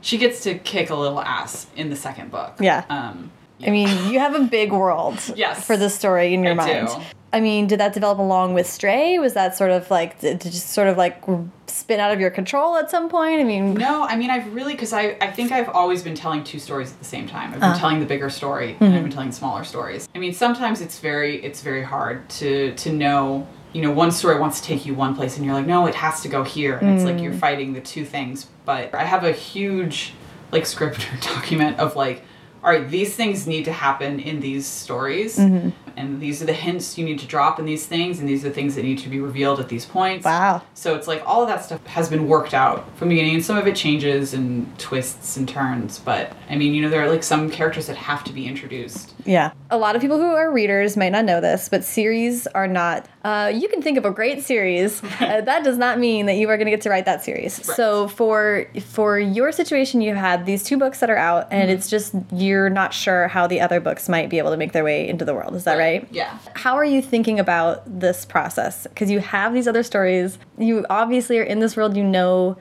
she 0.00 0.18
gets 0.18 0.42
to 0.42 0.54
kick 0.58 0.90
a 0.90 0.94
little 0.94 1.20
ass 1.20 1.66
in 1.76 1.90
the 1.90 1.96
second 1.96 2.30
book. 2.30 2.54
Yeah. 2.60 2.84
Um 2.90 3.30
I 3.64 3.70
mean, 3.70 3.88
you 4.12 4.18
have 4.18 4.34
a 4.34 4.40
big 4.44 4.72
world 4.72 5.18
Yes. 5.36 5.64
for 5.64 5.76
this 5.76 5.94
story 5.94 6.34
in 6.34 6.42
your 6.42 6.52
I 6.52 6.54
mind. 6.82 6.88
do. 6.88 6.94
I 7.34 7.40
mean, 7.40 7.66
did 7.66 7.80
that 7.80 7.92
develop 7.92 8.18
along 8.20 8.54
with 8.54 8.66
Stray? 8.68 9.18
Was 9.18 9.34
that 9.34 9.56
sort 9.56 9.72
of 9.72 9.90
like 9.90 10.20
did 10.20 10.38
did 10.38 10.52
just 10.52 10.70
sort 10.70 10.86
of 10.88 10.96
like 10.96 11.20
spin 11.66 11.98
out 11.98 12.12
of 12.12 12.20
your 12.20 12.30
control 12.30 12.76
at 12.76 12.90
some 12.90 13.08
point? 13.08 13.40
I 13.40 13.44
mean, 13.44 13.74
No, 13.74 14.04
I 14.04 14.14
mean 14.16 14.30
I've 14.30 14.54
really 14.54 14.74
because 14.74 14.92
I 14.92 15.16
I 15.20 15.30
think 15.32 15.50
I've 15.50 15.68
always 15.70 16.00
been 16.02 16.14
telling 16.14 16.44
two 16.44 16.60
stories 16.60 16.92
at 16.92 16.98
the 17.00 17.04
same 17.04 17.26
time. 17.26 17.48
I've 17.52 17.60
been 17.60 17.70
Uh. 17.70 17.78
telling 17.78 17.98
the 17.98 18.06
bigger 18.06 18.30
story 18.30 18.74
Mm-hmm. 18.74 18.84
and 18.84 18.94
I've 18.94 19.02
been 19.02 19.12
telling 19.12 19.32
smaller 19.32 19.64
stories. 19.64 20.08
I 20.14 20.18
mean 20.18 20.32
sometimes 20.32 20.80
it's 20.80 21.00
very 21.00 21.44
it's 21.44 21.60
very 21.60 21.82
hard 21.82 22.28
to 22.40 22.72
to 22.76 22.92
know 22.92 23.46
you 23.72 23.82
know 23.82 23.90
one 23.90 24.12
story 24.12 24.38
wants 24.38 24.60
to 24.60 24.66
take 24.68 24.86
you 24.86 24.94
one 24.94 25.16
place 25.16 25.36
and 25.36 25.44
you're 25.44 25.54
like 25.60 25.66
no 25.66 25.86
it 25.86 25.96
has 25.96 26.20
to 26.22 26.28
go 26.28 26.44
here 26.44 26.78
and 26.78 26.88
it's 26.94 27.04
like 27.04 27.16
Mm. 27.16 27.22
you're 27.24 27.32
fighting 27.46 27.72
the 27.72 27.80
two 27.80 28.04
things. 28.04 28.46
But 28.64 28.94
I 28.94 29.02
have 29.04 29.24
a 29.24 29.32
huge 29.32 30.14
like 30.52 30.66
script 30.66 31.00
or 31.12 31.16
document 31.34 31.80
of 31.80 31.96
like 31.96 32.22
all 32.62 32.70
right 32.70 32.88
these 32.88 33.16
things 33.16 33.46
need 33.48 33.64
to 33.64 33.72
happen 33.72 34.20
in 34.20 34.38
these 34.40 34.66
stories 34.66 35.36
Mm-hmm. 35.38 35.70
And 35.96 36.20
these 36.20 36.42
are 36.42 36.46
the 36.46 36.52
hints 36.52 36.98
you 36.98 37.04
need 37.04 37.18
to 37.18 37.26
drop 37.26 37.58
in 37.58 37.66
these 37.66 37.86
things 37.86 38.18
and 38.18 38.28
these 38.28 38.44
are 38.44 38.48
the 38.48 38.54
things 38.54 38.74
that 38.74 38.82
need 38.82 38.98
to 38.98 39.08
be 39.08 39.20
revealed 39.20 39.60
at 39.60 39.68
these 39.68 39.84
points. 39.84 40.24
Wow. 40.24 40.62
So 40.74 40.94
it's 40.94 41.06
like 41.06 41.22
all 41.26 41.42
of 41.42 41.48
that 41.48 41.64
stuff 41.64 41.84
has 41.86 42.08
been 42.08 42.28
worked 42.28 42.54
out 42.54 42.84
from 42.96 43.08
the 43.08 43.14
beginning, 43.14 43.36
and 43.36 43.44
some 43.44 43.56
of 43.56 43.66
it 43.66 43.76
changes 43.76 44.34
and 44.34 44.78
twists 44.78 45.36
and 45.36 45.48
turns. 45.48 45.98
But 45.98 46.36
I 46.48 46.56
mean, 46.56 46.74
you 46.74 46.82
know, 46.82 46.88
there 46.88 47.02
are 47.02 47.10
like 47.10 47.22
some 47.22 47.50
characters 47.50 47.86
that 47.86 47.96
have 47.96 48.24
to 48.24 48.32
be 48.32 48.46
introduced. 48.46 49.14
Yeah. 49.24 49.52
A 49.70 49.78
lot 49.78 49.96
of 49.96 50.02
people 50.02 50.18
who 50.18 50.34
are 50.34 50.52
readers 50.52 50.96
might 50.96 51.10
not 51.10 51.24
know 51.24 51.40
this, 51.40 51.68
but 51.68 51.84
series 51.84 52.46
are 52.48 52.68
not. 52.68 53.08
Uh, 53.24 53.50
you 53.54 53.68
can 53.68 53.80
think 53.80 53.96
of 53.96 54.04
a 54.04 54.10
great 54.10 54.42
series. 54.42 55.02
uh, 55.20 55.40
that 55.40 55.64
does 55.64 55.78
not 55.78 55.98
mean 55.98 56.26
that 56.26 56.34
you 56.34 56.48
are 56.50 56.58
going 56.58 56.66
to 56.66 56.70
get 56.70 56.82
to 56.82 56.90
write 56.90 57.06
that 57.06 57.24
series. 57.24 57.54
So 57.74 58.06
for 58.06 58.66
for 58.84 59.18
your 59.18 59.50
situation, 59.50 60.02
you 60.02 60.14
had 60.14 60.44
these 60.44 60.62
two 60.62 60.76
books 60.76 61.00
that 61.00 61.08
are 61.10 61.16
out, 61.16 61.48
and 61.50 61.70
it's 61.70 61.88
just 61.88 62.14
you're 62.32 62.68
not 62.68 62.92
sure 62.92 63.28
how 63.28 63.46
the 63.46 63.60
other 63.60 63.80
books 63.80 64.08
might 64.08 64.28
be 64.28 64.38
able 64.38 64.50
to 64.50 64.58
make 64.58 64.72
their 64.72 64.84
way 64.84 65.08
into 65.08 65.24
the 65.24 65.34
world. 65.34 65.54
Is 65.54 65.64
that 65.64 65.78
right? 65.78 66.06
Yeah. 66.10 66.38
How 66.54 66.76
are 66.76 66.84
you 66.84 67.00
thinking 67.00 67.40
about 67.40 67.82
this 67.86 68.26
process? 68.26 68.86
Because 68.86 69.10
you 69.10 69.20
have 69.20 69.54
these 69.54 69.66
other 69.66 69.82
stories. 69.82 70.38
You 70.58 70.84
obviously 70.90 71.38
are 71.38 71.44
in 71.44 71.60
this 71.60 71.76
world. 71.76 71.96
You 71.96 72.04
know 72.04 72.58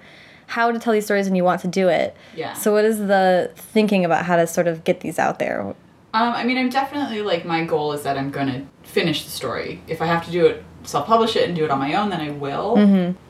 how 0.48 0.72
to 0.72 0.80
tell 0.80 0.94
these 0.94 1.06
stories, 1.06 1.28
and 1.28 1.36
you 1.36 1.44
want 1.44 1.62
to 1.62 1.68
do 1.68 1.90
it. 1.90 2.16
Yeah. 2.36 2.54
So 2.54 2.72
what 2.72 2.86
is 2.86 3.00
the 3.00 3.52
thinking 3.56 4.06
about 4.06 4.26
how 4.26 4.38
to 4.38 4.48
sort 4.48 4.68
of 4.68 4.86
get 4.86 5.02
these 5.02 5.20
out 5.20 5.40
there? 5.40 5.76
Um, 6.14 6.34
I 6.34 6.44
mean, 6.44 6.58
I'm 6.58 6.70
definitely 6.70 7.22
like 7.22 7.44
my 7.46 7.66
goal 7.66 7.94
is 7.94 8.04
that 8.04 8.18
I'm 8.18 8.30
gonna 8.30 8.66
finish 8.84 9.26
the 9.26 9.32
story. 9.32 9.82
If 9.88 10.02
I 10.02 10.06
have 10.06 10.24
to 10.26 10.32
do 10.32 10.46
it, 10.46 10.64
self-publish 10.84 11.36
it 11.36 11.48
and 11.48 11.56
do 11.56 11.64
it 11.66 11.72
on 11.72 11.80
my 11.80 11.94
own, 11.96 12.10
then 12.10 12.22
I 12.22 12.30
will. 12.32 12.78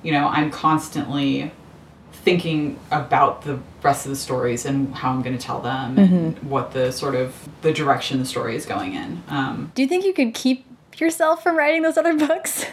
You 0.04 0.12
know, 0.12 0.28
I'm 0.28 0.52
constantly 0.52 1.52
thinking 2.12 2.80
about 2.92 3.44
the 3.44 3.60
rest 3.82 4.06
of 4.06 4.10
the 4.10 4.16
stories 4.16 4.66
and 4.66 4.94
how 4.96 5.12
I'm 5.12 5.22
going 5.22 5.38
to 5.38 5.44
tell 5.44 5.60
them 5.62 5.98
and 6.00 6.40
what 6.40 6.72
the 6.72 6.92
sort 6.92 7.16
of 7.16 7.48
the 7.62 7.74
direction 7.74 8.20
the 8.20 8.26
story 8.26 8.56
is 8.56 8.66
going 8.66 8.94
in. 8.96 9.22
Um, 9.28 9.72
Do 9.76 9.82
you 9.82 9.88
think 9.88 10.06
you 10.06 10.14
could 10.14 10.34
keep 10.34 10.66
yourself 10.98 11.44
from 11.44 11.58
writing 11.58 11.82
those 11.82 11.98
other 11.98 12.18
books? 12.18 12.66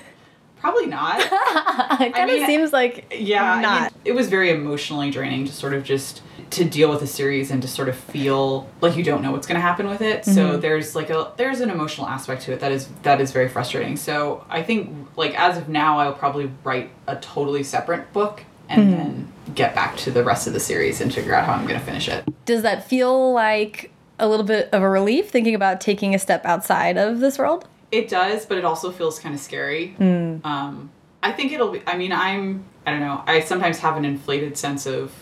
probably 0.61 0.87
not. 0.87 1.21
it 2.01 2.15
kind 2.15 2.31
of 2.31 2.47
seems 2.47 2.73
like 2.73 3.13
yeah 3.19 3.55
I 3.55 3.61
not. 3.63 3.83
mean, 3.83 3.91
it 4.05 4.13
was 4.13 4.29
very 4.29 4.51
emotionally 4.51 5.11
draining 5.11 5.47
to 5.47 5.53
sort 5.53 5.73
of 5.75 5.85
just 5.85 6.23
to 6.51 6.65
deal 6.65 6.91
with 6.91 7.01
a 7.03 7.07
series 7.07 7.51
and 7.51 7.63
to 7.63 7.69
sort 7.69 7.89
of 7.89 7.97
feel 7.97 8.69
like 8.81 8.97
you 8.97 9.05
don't 9.05 9.23
know 9.23 9.31
what's 9.31 9.47
going 9.47 9.57
to 9.57 9.61
happen 9.61 9.89
with 9.89 10.01
it 10.01 10.25
so 10.25 10.33
mm-hmm. 10.33 10.61
there's 10.61 10.95
like 10.97 11.11
a 11.11 11.33
there's 11.37 11.61
an 11.61 11.71
emotional 11.71 12.07
aspect 12.07 12.43
to 12.43 12.53
it 12.53 12.61
that 12.61 12.73
is 12.73 12.89
that 13.03 13.21
is 13.21 13.31
very 13.31 13.49
frustrating 13.49 13.97
so 13.97 14.45
i 14.51 14.63
think 14.63 15.09
like 15.17 15.39
as 15.39 15.57
of 15.57 15.69
now 15.69 15.99
i'll 15.99 16.13
probably 16.13 16.51
write 16.65 16.91
a 17.07 17.17
totally 17.17 17.63
separate 17.63 18.13
book 18.13 18.45
and 18.69 18.83
mm-hmm. 18.83 18.97
then 18.97 19.33
get 19.55 19.75
back 19.75 19.97
to 19.97 20.11
the 20.11 20.25
rest 20.25 20.47
of 20.47 20.53
the 20.53 20.61
series 20.61 21.01
and 21.01 21.15
figure 21.15 21.35
out 21.35 21.45
how 21.45 21.53
i'm 21.53 21.67
going 21.67 21.79
to 21.79 21.87
finish 21.87 22.09
it 22.09 22.25
Does 22.45 22.63
that 22.63 22.87
feel 22.89 23.33
like 23.33 23.93
a 24.21 24.29
little 24.29 24.45
bit 24.45 24.69
of 24.73 24.83
a 24.83 24.89
relief 24.89 25.31
thinking 25.31 25.55
about 25.55 25.81
taking 25.81 26.15
a 26.15 26.19
step 26.19 26.45
outside 26.45 26.97
of 26.97 27.19
this 27.21 27.39
world? 27.39 27.67
It 27.91 28.09
does, 28.09 28.47
but 28.47 28.59
it 28.59 28.65
also 28.65 28.93
feels 28.93 29.19
kind 29.19 29.35
of 29.35 29.41
scary. 29.41 29.97
Mm. 29.99 30.45
Um, 30.45 30.91
I 31.23 31.33
think 31.33 31.53
it'll 31.53 31.73
be. 31.73 31.83
I 31.87 31.97
mean, 31.97 32.13
I'm. 32.13 32.65
I 32.87 32.93
don't 32.93 33.01
know. 33.01 33.23
I 33.27 33.41
sometimes 33.41 33.79
have 33.81 33.97
an 33.97 34.05
inflated 34.05 34.57
sense 34.57 34.87
of 34.87 35.13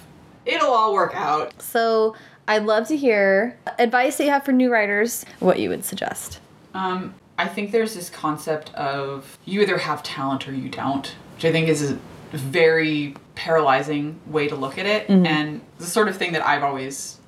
it'll 0.49 0.72
all 0.72 0.92
work 0.92 1.14
out. 1.14 1.61
So 1.61 2.16
I'd 2.46 2.64
love 2.64 2.88
to 2.88 2.96
hear 2.96 3.59
advice 3.78 4.16
that 4.16 4.24
you 4.24 4.30
have 4.30 4.44
for 4.44 4.53
new 4.53 4.72
writers, 4.72 5.24
what 5.40 5.59
you 5.61 5.68
would 5.68 5.84
suggest. 5.84 6.40
Um, 6.74 7.14
I 7.36 7.46
think 7.46 7.70
there's 7.70 7.94
this 7.94 8.11
concept 8.11 8.74
of 8.74 9.38
you 9.44 9.61
either 9.61 9.78
have 9.78 10.03
talent 10.03 10.49
or 10.49 10.55
you 10.55 10.68
don't, 10.68 11.14
which 11.34 11.44
I 11.44 11.53
think 11.53 11.68
is 11.68 11.92
a 11.92 11.99
very 12.32 13.14
paralyzing 13.34 14.18
way 14.26 14.49
to 14.49 14.57
look 14.57 14.78
at 14.78 14.86
it, 14.86 15.09
and 15.09 15.61
the 15.78 15.86
sort 15.86 16.09
of 16.09 16.16
thing 16.16 16.32
that 16.32 16.44
I've 16.44 16.64
always 16.64 17.18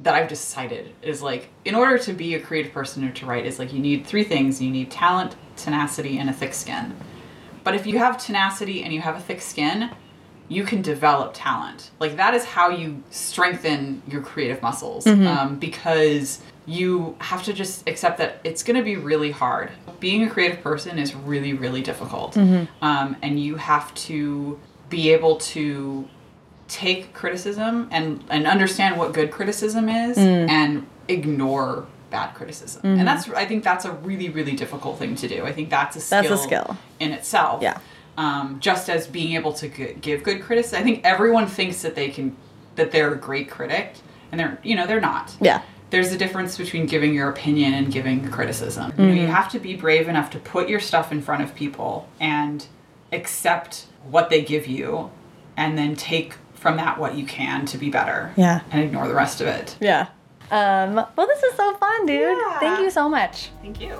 that 0.00 0.14
I've 0.14 0.28
decided 0.28 0.92
is 1.02 1.22
like 1.22 1.48
in 1.64 1.74
order 1.74 1.96
to 1.98 2.12
be 2.12 2.34
a 2.34 2.40
creative 2.40 2.72
person 2.72 3.04
or 3.04 3.12
to 3.12 3.26
write 3.26 3.46
is 3.46 3.58
like 3.58 3.72
you 3.72 3.78
need 3.78 4.04
three 4.04 4.24
things 4.24 4.60
you 4.60 4.70
need 4.70 4.90
talent 4.90 5.36
tenacity 5.56 6.18
and 6.18 6.28
a 6.28 6.32
thick 6.32 6.54
skin 6.54 6.96
but 7.62 7.74
if 7.74 7.86
you 7.86 7.98
have 7.98 8.18
tenacity 8.18 8.82
and 8.82 8.92
you 8.92 9.00
have 9.00 9.16
a 9.16 9.20
thick 9.20 9.40
skin 9.40 9.90
you 10.52 10.64
can 10.64 10.80
develop 10.82 11.32
talent 11.34 11.90
like 11.98 12.16
that 12.16 12.34
is 12.34 12.44
how 12.44 12.68
you 12.68 13.02
strengthen 13.10 14.02
your 14.06 14.22
creative 14.22 14.60
muscles 14.62 15.06
um, 15.06 15.58
because 15.58 16.40
you 16.66 17.16
have 17.20 17.42
to 17.42 17.52
just 17.52 17.88
accept 17.88 18.18
that 18.18 18.38
it's 18.44 18.62
going 18.62 18.76
to 18.76 18.82
be 18.82 18.96
really 18.96 19.30
hard 19.30 19.70
being 19.98 20.22
a 20.22 20.30
creative 20.30 20.60
person 20.62 20.98
is 20.98 21.14
really 21.14 21.52
really 21.52 21.82
difficult 21.82 22.36
um, 22.36 23.16
and 23.22 23.40
you 23.40 23.56
have 23.56 23.92
to 23.94 24.58
be 24.88 25.10
able 25.10 25.36
to 25.36 26.06
take 26.68 27.12
criticism 27.12 27.88
and 27.90 28.22
and 28.30 28.46
understand 28.46 28.96
what 28.96 29.12
good 29.12 29.30
criticism 29.30 29.88
is 29.88 30.16
and 30.18 30.86
ignore 31.08 31.86
bad 32.10 32.34
criticism. 32.34 32.80
And 32.84 33.08
that's 33.08 33.28
I 33.30 33.46
think 33.46 33.64
that's 33.64 33.84
a 33.84 33.92
really 33.92 34.28
really 34.28 34.52
difficult 34.52 34.98
thing 34.98 35.14
to 35.16 35.26
do. 35.28 35.44
I 35.44 35.52
think 35.52 35.70
that's 35.70 35.96
a 35.96 36.00
skill, 36.00 36.22
That's 36.22 36.40
a 36.40 36.42
skill. 36.42 36.76
in 37.00 37.10
itself. 37.12 37.62
Yeah. 37.62 37.78
Um, 38.16 38.60
just 38.60 38.90
as 38.90 39.06
being 39.06 39.34
able 39.36 39.54
to 39.54 39.68
g- 39.68 39.94
give 40.00 40.22
good 40.22 40.42
criticism, 40.42 40.80
I 40.80 40.82
think 40.82 41.00
everyone 41.02 41.46
thinks 41.46 41.80
that 41.82 41.94
they 41.94 42.10
can 42.10 42.36
that 42.76 42.90
they're 42.90 43.12
a 43.12 43.16
great 43.16 43.50
critic, 43.50 43.94
and 44.30 44.38
they're 44.38 44.58
you 44.62 44.76
know 44.76 44.86
they're 44.86 45.00
not. 45.00 45.34
Yeah. 45.40 45.62
There's 45.90 46.12
a 46.12 46.18
difference 46.18 46.56
between 46.56 46.86
giving 46.86 47.12
your 47.14 47.28
opinion 47.28 47.74
and 47.74 47.92
giving 47.92 48.30
criticism. 48.30 48.94
You, 48.96 49.06
know, 49.06 49.12
you 49.12 49.26
have 49.26 49.50
to 49.52 49.58
be 49.58 49.76
brave 49.76 50.08
enough 50.08 50.30
to 50.30 50.38
put 50.38 50.68
your 50.68 50.80
stuff 50.80 51.12
in 51.12 51.20
front 51.20 51.42
of 51.42 51.54
people 51.54 52.08
and 52.18 52.66
accept 53.12 53.86
what 54.08 54.30
they 54.30 54.42
give 54.42 54.66
you, 54.66 55.10
and 55.56 55.76
then 55.76 55.94
take 55.94 56.34
from 56.54 56.76
that 56.76 56.98
what 56.98 57.14
you 57.14 57.26
can 57.26 57.66
to 57.66 57.76
be 57.76 57.90
better. 57.90 58.32
Yeah. 58.36 58.60
And 58.70 58.82
ignore 58.82 59.06
the 59.06 59.14
rest 59.14 59.40
of 59.40 59.48
it. 59.48 59.76
Yeah. 59.80 60.06
Um, 60.50 60.94
well, 60.94 61.26
this 61.26 61.42
is 61.42 61.54
so 61.54 61.74
fun, 61.74 62.06
dude. 62.06 62.38
Yeah. 62.38 62.58
Thank 62.58 62.80
you 62.80 62.90
so 62.90 63.08
much. 63.08 63.50
Thank 63.62 63.80
you. 63.80 63.98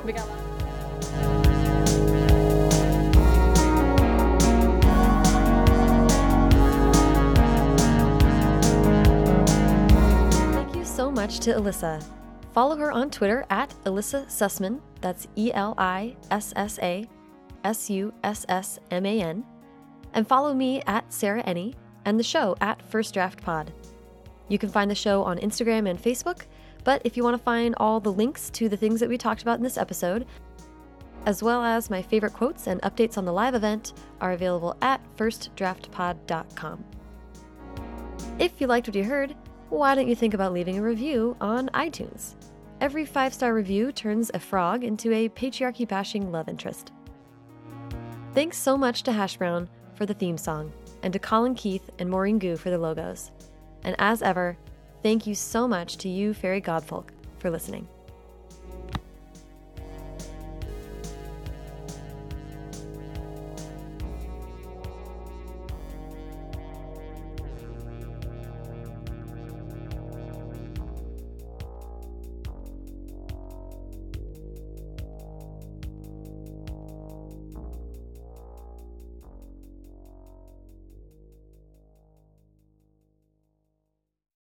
Much 11.33 11.41
to 11.41 11.57
Elissa. 11.57 11.99
Follow 12.53 12.77
her 12.77 12.93
on 12.93 13.11
Twitter 13.11 13.47
at 13.49 13.73
Elissa 13.87 14.27
Sussman, 14.29 14.83
that's 15.01 15.29
E 15.35 15.51
L 15.55 15.73
I 15.79 16.15
S 16.31 16.53
S 16.57 16.79
A, 16.83 17.09
S 17.65 17.89
U 17.89 18.13
S 18.23 18.45
S 18.51 18.79
M 18.91 19.07
A 19.07 19.19
N, 19.19 19.43
and 20.13 20.29
follow 20.29 20.53
me 20.53 20.83
at 20.87 21.11
Sarah 21.11 21.43
Enni 21.45 21.73
and 22.05 22.19
the 22.19 22.23
show 22.23 22.55
at 22.61 22.83
First 22.83 23.15
Draft 23.15 23.41
Pod. 23.43 23.73
You 24.49 24.59
can 24.59 24.69
find 24.69 24.91
the 24.91 24.95
show 24.95 25.23
on 25.23 25.39
Instagram 25.39 25.89
and 25.89 25.99
Facebook, 25.99 26.43
but 26.85 27.01
if 27.03 27.17
you 27.17 27.25
want 27.25 27.35
to 27.35 27.43
find 27.43 27.75
all 27.79 27.99
the 27.99 28.13
links 28.13 28.51
to 28.51 28.69
the 28.69 28.77
things 28.77 29.01
that 29.01 29.09
we 29.09 29.17
talked 29.17 29.41
about 29.41 29.57
in 29.57 29.65
this 29.65 29.79
episode, 29.79 30.27
as 31.25 31.43
well 31.43 31.65
as 31.65 31.89
my 31.89 32.03
favorite 32.03 32.35
quotes 32.35 32.67
and 32.67 32.83
updates 32.83 33.17
on 33.17 33.25
the 33.25 33.33
live 33.33 33.55
event, 33.55 33.95
are 34.21 34.33
available 34.33 34.77
at 34.83 35.01
firstdraftpod.com. 35.17 36.85
If 38.39 38.61
you 38.61 38.67
liked 38.67 38.87
what 38.87 38.97
you 38.97 39.05
heard, 39.05 39.35
why 39.73 39.95
don't 39.95 40.09
you 40.09 40.15
think 40.15 40.35
about 40.35 40.53
leaving 40.53 40.79
a 40.79 40.83
review 40.83 41.35
on 41.41 41.71
iTunes? 41.71 42.35
Every 42.81 43.07
five 43.07 43.33
star 43.33 43.55
review 43.55 43.91
turns 43.91 44.31
a 44.35 44.39
frog 44.39 44.85
into 44.85 45.13
a 45.13 45.31
patriarchy 45.31 45.89
bashing 45.89 46.31
love 46.31 46.49
interest. 46.49 46.93
Thanks 48.35 48.59
so 48.59 48.77
much 48.77 49.03
to 49.05 49.13
Hash 49.13 49.39
Brown 49.39 49.69
for 49.95 50.05
the 50.05 50.15
theme 50.15 50.37
song, 50.37 50.73
and 51.03 51.13
to 51.13 51.19
Colin 51.19 51.55
Keith 51.55 51.91
and 51.99 52.11
Maureen 52.11 52.39
Goo 52.39 52.57
for 52.57 52.71
the 52.71 52.79
logos. 52.79 53.31
And 53.83 53.97
as 53.99 54.23
ever, 54.23 54.59
thank 55.03 55.27
you 55.27 55.35
so 55.35 55.67
much 55.67 55.97
to 55.99 56.09
you, 56.09 56.35
Fairy 56.35 56.61
Godfolk, 56.61 57.09
for 57.39 57.51
listening. 57.51 57.89